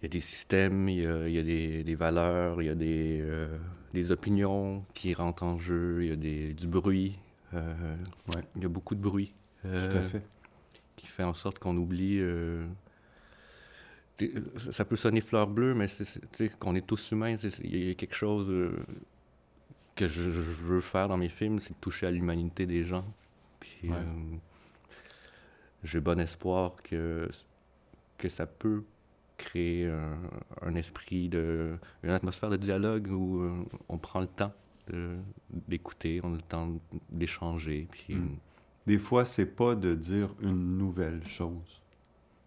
il 0.00 0.04
y 0.04 0.06
a 0.06 0.08
des 0.08 0.20
systèmes, 0.20 0.88
il 0.88 1.02
y 1.02 1.06
a, 1.38 1.42
des, 1.42 1.94
valeurs, 1.96 2.62
il 2.62 2.66
y 2.66 2.68
a 2.68 2.74
euh, 2.80 3.58
des, 3.92 4.12
opinions 4.12 4.84
qui 4.94 5.12
rentrent 5.12 5.42
en 5.42 5.58
jeu, 5.58 6.04
il 6.04 6.08
y 6.08 6.12
a 6.12 6.16
des, 6.16 6.54
du 6.54 6.68
bruit. 6.68 7.18
Euh, 7.54 7.96
il 8.54 8.62
y 8.62 8.64
a 8.64 8.68
beaucoup 8.68 8.94
de 8.94 9.00
bruit. 9.00 9.34
Euh, 9.64 9.90
Tout 9.90 9.96
à 9.96 10.02
fait. 10.02 10.22
Qui 10.94 11.06
fait 11.06 11.24
en 11.24 11.34
sorte 11.34 11.58
qu'on 11.58 11.76
oublie. 11.76 12.22
ça 14.70 14.84
peut 14.84 14.96
sonner 14.96 15.20
fleur 15.20 15.48
bleue, 15.48 15.74
mais 15.74 15.88
c'est 15.88 16.48
qu'on 16.58 16.76
est 16.76 16.86
tous 16.86 17.10
humains. 17.10 17.34
Il 17.64 17.88
y 17.88 17.90
a 17.90 17.94
quelque 17.94 18.14
chose 18.14 18.52
que 19.96 20.06
je, 20.06 20.30
veux 20.30 20.80
faire 20.80 21.08
dans 21.08 21.16
mes 21.16 21.28
films, 21.28 21.58
c'est 21.58 21.72
de 21.72 21.80
toucher 21.80 22.06
à 22.06 22.12
l'humanité 22.12 22.66
des 22.66 22.84
gens. 22.84 23.04
Puis 23.58 23.90
j'ai 25.82 26.00
bon 26.00 26.20
espoir 26.20 26.76
que, 26.84 27.28
que 28.16 28.28
ça 28.28 28.46
peut 28.46 28.84
créer 29.38 29.90
un, 30.60 30.74
esprit, 30.74 31.28
de, 31.28 31.78
une 32.02 32.10
atmosphère 32.10 32.50
de 32.50 32.56
dialogue 32.56 33.08
où 33.10 33.40
euh, 33.40 33.52
on 33.88 33.96
prend 33.96 34.20
le 34.20 34.26
temps 34.26 34.52
d'écouter, 35.68 36.20
on 36.22 36.32
a 36.32 36.36
le 36.36 36.42
temps 36.42 36.68
d'échanger. 37.10 37.88
Puis... 37.90 38.16
Hmm. 38.16 38.36
Des 38.86 38.98
fois, 38.98 39.26
c'est 39.26 39.44
pas 39.44 39.74
de 39.74 39.94
dire 39.94 40.34
une 40.40 40.78
nouvelle 40.78 41.22
chose. 41.26 41.82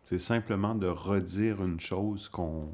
C'est 0.03 0.17
simplement 0.17 0.73
de 0.73 0.87
redire 0.87 1.63
une 1.63 1.79
chose 1.79 2.29
qu'on 2.29 2.73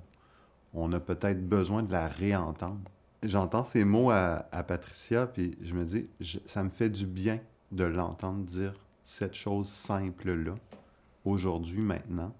on 0.73 0.93
a 0.93 1.01
peut-être 1.01 1.45
besoin 1.45 1.83
de 1.83 1.91
la 1.91 2.07
réentendre. 2.07 2.89
J'entends 3.23 3.65
ces 3.65 3.83
mots 3.83 4.09
à, 4.09 4.63
Patricia, 4.65 5.27
puis 5.27 5.57
je 5.61 5.73
me 5.73 5.83
dis, 5.83 6.07
ça 6.45 6.63
me 6.63 6.69
fait 6.69 6.89
du 6.89 7.05
bien 7.05 7.41
de 7.73 7.83
l'entendre 7.83 8.45
dire 8.45 8.73
cette 9.03 9.33
chose 9.33 9.67
simple-là, 9.67 10.55
aujourd'hui, 11.25 11.81
maintenant 11.81 12.33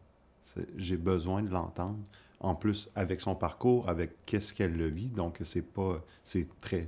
j'ai 0.76 0.98
besoin 0.98 1.42
de 1.42 1.50
l'entendre. 1.50 2.00
En 2.40 2.54
plus, 2.54 2.90
avec 2.96 3.20
son 3.22 3.36
parcours, 3.36 3.90
avec 3.90 4.26
qu'est-ce 4.26 4.54
qu'elle 4.54 4.78
le 4.78 4.88
vit, 4.88 5.08
donc 5.08 5.40
c'est 5.44 5.64
pas, 5.64 6.04
c'est 6.24 6.48
très 6.62 6.88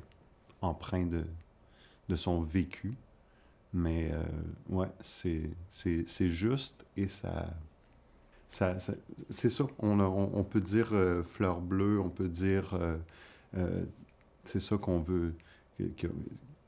empreint 0.62 1.05
de, 1.05 1.24
de 2.07 2.16
son 2.16 2.41
vécu. 2.41 2.93
Mais 3.74 4.12
euh, 4.12 4.24
ouais, 4.70 4.89
c'est, 5.01 6.30
juste 6.30 6.86
et 6.97 7.07
ça, 7.07 7.47
ça, 8.47 8.76
c'est 9.30 9.49
ça. 9.49 9.66
On, 9.78 9.99
on, 9.99 10.43
peut 10.43 10.60
dire 10.60 10.89
euh, 10.93 11.24
fleur 11.24 11.62
bleue, 11.62 11.99
on 11.99 12.10
peut 12.10 12.30
dire, 12.30 12.74
euh, 13.55 13.86
c'est 14.43 14.60
ça 14.60 14.78
qu'on 14.78 14.99
veut, 14.99 15.36
que, 15.78 16.07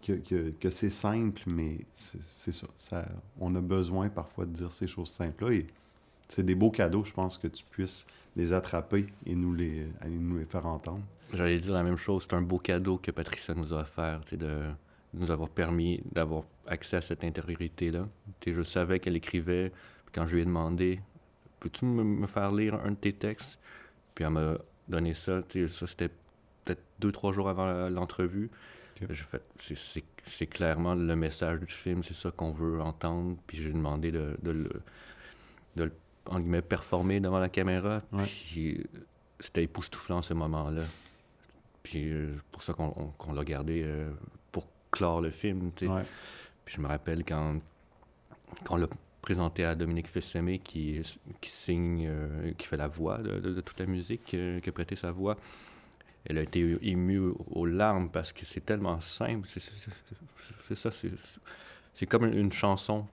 que, 0.03 0.13
que, 0.13 0.51
que 0.51 0.69
c'est 0.69 0.91
simple, 0.91 1.41
mais 1.47 1.79
c'est, 1.93 2.51
ça, 2.53 2.67
ça. 2.77 3.07
On 3.39 3.55
a 3.55 3.61
besoin 3.61 4.09
parfois 4.09 4.45
de 4.45 4.51
dire 4.51 4.71
ces 4.71 4.87
choses 4.87 5.09
simples-là. 5.09 5.53
Et 5.53 5.67
c'est 6.31 6.43
des 6.43 6.55
beaux 6.55 6.71
cadeaux, 6.71 7.03
je 7.03 7.11
pense, 7.11 7.37
que 7.37 7.47
tu 7.47 7.65
puisses 7.69 8.07
les 8.37 8.53
attraper 8.53 9.05
et 9.25 9.35
nous 9.35 9.53
les, 9.53 9.85
nous 10.07 10.37
les 10.37 10.45
faire 10.45 10.65
entendre. 10.65 11.03
J'allais 11.33 11.57
dire 11.57 11.73
la 11.73 11.83
même 11.83 11.97
chose. 11.97 12.23
C'est 12.23 12.35
un 12.35 12.41
beau 12.41 12.57
cadeau 12.57 12.97
que 12.97 13.11
Patricia 13.11 13.53
nous 13.53 13.73
a 13.73 13.81
offert, 13.81 14.21
de 14.31 14.61
nous 15.13 15.29
avoir 15.29 15.49
permis 15.49 16.01
d'avoir 16.09 16.43
accès 16.67 16.95
à 16.95 17.01
cette 17.01 17.25
intériorité-là. 17.25 18.07
Je 18.47 18.61
savais 18.61 18.99
qu'elle 18.99 19.17
écrivait. 19.17 19.73
Quand 20.13 20.25
je 20.25 20.35
lui 20.35 20.41
ai 20.41 20.45
demandé 20.45 21.01
Peux-tu 21.59 21.85
me 21.85 22.25
faire 22.27 22.51
lire 22.51 22.75
un 22.75 22.91
de 22.91 22.95
tes 22.95 23.13
textes? 23.13 23.59
Puis 24.15 24.23
elle 24.23 24.31
m'a 24.31 24.57
donné 24.87 25.13
ça. 25.13 25.41
Ça, 25.67 25.85
c'était 25.85 26.09
peut-être 26.63 26.81
deux, 26.99 27.11
trois 27.11 27.33
jours 27.33 27.49
avant 27.49 27.89
l'entrevue. 27.89 28.49
C'est 30.25 30.47
clairement 30.47 30.95
le 30.95 31.15
message 31.15 31.59
du 31.59 31.67
film, 31.67 32.03
c'est 32.03 32.13
ça 32.13 32.31
qu'on 32.31 32.51
veut 32.51 32.81
entendre. 32.81 33.37
Puis 33.47 33.57
j'ai 33.57 33.71
demandé 33.71 34.11
de, 34.11 34.37
de, 34.41 34.51
le, 34.51 34.71
de 35.75 35.83
le 35.83 35.91
en 36.29 36.39
guillemets, 36.39 36.61
performer 36.61 37.19
devant 37.19 37.39
la 37.39 37.49
caméra. 37.49 38.01
Puis 38.25 38.85
c'était 39.39 39.63
époustouflant 39.63 40.21
ce 40.21 40.33
moment-là. 40.33 40.83
Puis 41.83 42.11
pour 42.51 42.61
ça 42.61 42.73
qu'on 42.73 43.33
l'a 43.33 43.43
gardé 43.43 43.85
pour 44.51 44.67
clore 44.91 45.21
le 45.21 45.31
film. 45.31 45.71
Puis 45.71 45.87
je 46.67 46.79
me 46.79 46.87
rappelle 46.87 47.23
quand, 47.23 47.55
quand 48.65 48.75
on 48.75 48.77
l'a 48.77 48.87
présenté 49.21 49.65
à 49.65 49.75
Dominique 49.75 50.07
Fessemé 50.07 50.59
qui, 50.59 51.01
qui 51.41 51.49
signe, 51.49 52.09
qui 52.57 52.67
fait 52.67 52.77
la 52.77 52.87
voix 52.87 53.17
de, 53.17 53.61
toute 53.61 53.79
la 53.79 53.87
musique, 53.87 54.23
qui 54.25 54.37
a 54.37 54.71
prêté 54.71 54.95
sa 54.95 55.11
voix 55.11 55.37
elle 56.25 56.37
a 56.37 56.41
été 56.41 56.77
émue 56.81 57.31
aux 57.49 57.65
larmes 57.65 58.09
parce 58.09 58.31
que 58.31 58.45
c'est 58.45 58.61
tellement 58.61 58.99
simple. 58.99 59.47
C'est 59.47 60.75
ça, 60.75 60.91
c'est 60.91 61.11
comme 62.09 62.25
une 62.25 62.51
chanson 62.51 63.05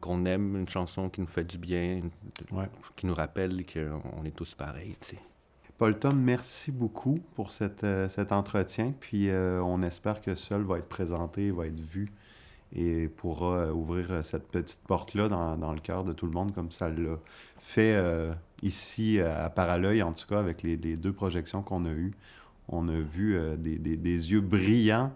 qu'on 0.00 0.24
aime, 0.24 0.56
une 0.56 0.68
chanson 0.68 1.08
qui 1.08 1.20
nous 1.20 1.26
fait 1.26 1.44
du 1.44 1.58
bien, 1.58 2.02
qui 2.96 3.06
nous 3.06 3.14
rappelle 3.14 3.64
qu'on 3.64 4.24
est 4.24 4.36
tous 4.36 4.54
pareils. 4.54 4.96
Paul 5.78 5.96
Tom, 5.96 6.20
merci 6.20 6.72
beaucoup 6.72 7.20
pour 7.36 7.52
cette, 7.52 7.84
euh, 7.84 8.08
cet 8.08 8.32
entretien. 8.32 8.92
Puis 8.98 9.30
euh, 9.30 9.62
on 9.62 9.80
espère 9.82 10.20
que 10.20 10.34
Seul 10.34 10.62
va 10.62 10.78
être 10.78 10.88
présenté, 10.88 11.52
va 11.52 11.66
être 11.66 11.78
vu 11.78 12.10
et 12.74 13.06
pourra 13.06 13.58
euh, 13.58 13.72
ouvrir 13.72 14.24
cette 14.24 14.48
petite 14.48 14.80
porte-là 14.88 15.28
dans, 15.28 15.56
dans, 15.56 15.72
le 15.72 15.78
cœur 15.78 16.02
de 16.02 16.12
tout 16.12 16.26
le 16.26 16.32
monde, 16.32 16.52
comme 16.52 16.72
ça 16.72 16.88
l'a 16.88 17.16
fait 17.58 17.96
ici 18.62 19.20
à 19.20 19.48
Paralœil, 19.50 20.02
en 20.02 20.12
tout 20.12 20.26
cas, 20.26 20.40
avec 20.40 20.62
les, 20.62 20.76
les 20.76 20.96
deux 20.96 21.12
projections 21.12 21.62
qu'on 21.62 21.84
a 21.84 21.90
eues. 21.90 22.12
On 22.66 22.88
a 22.88 22.98
vu 22.98 23.38
des, 23.56 23.78
des, 23.78 23.96
des, 23.96 24.32
yeux 24.32 24.40
brillants 24.40 25.12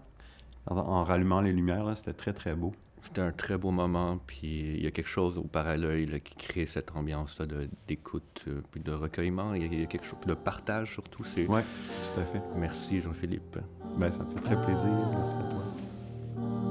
en, 0.67 1.03
rallumant 1.03 1.41
les 1.41 1.51
lumières. 1.51 1.95
C'était 1.95 2.13
très, 2.13 2.33
très 2.33 2.55
beau. 2.55 2.73
C'était 3.03 3.21
un 3.21 3.31
très 3.31 3.57
beau 3.57 3.71
moment, 3.71 4.17
puis 4.25 4.75
il 4.75 4.83
y 4.83 4.87
a 4.87 4.91
quelque 4.91 5.09
chose 5.09 5.37
au 5.37 5.43
parallèle 5.43 6.21
qui 6.21 6.35
crée 6.35 6.65
cette 6.65 6.95
ambiance-là 6.95 7.45
d'écoute, 7.87 8.45
euh, 8.47 8.61
puis 8.71 8.81
de 8.81 8.91
recueillement. 8.91 9.53
Il 9.53 9.61
y, 9.61 9.83
a, 9.83 9.85
quelque 9.85 10.05
chose 10.05 10.19
de 10.25 10.33
partage 10.33 10.93
surtout. 10.93 11.23
Oui, 11.35 11.45
tout 11.45 12.19
à 12.19 12.23
fait. 12.23 12.41
Merci 12.55 13.01
Jean-Philippe. 13.01 13.59
Ben, 13.97 14.11
ça 14.11 14.23
me 14.23 14.31
fait 14.31 14.41
très 14.41 14.65
plaisir. 14.65 14.89
Merci 15.13 15.35
à 15.35 15.43
toi. 15.43 16.62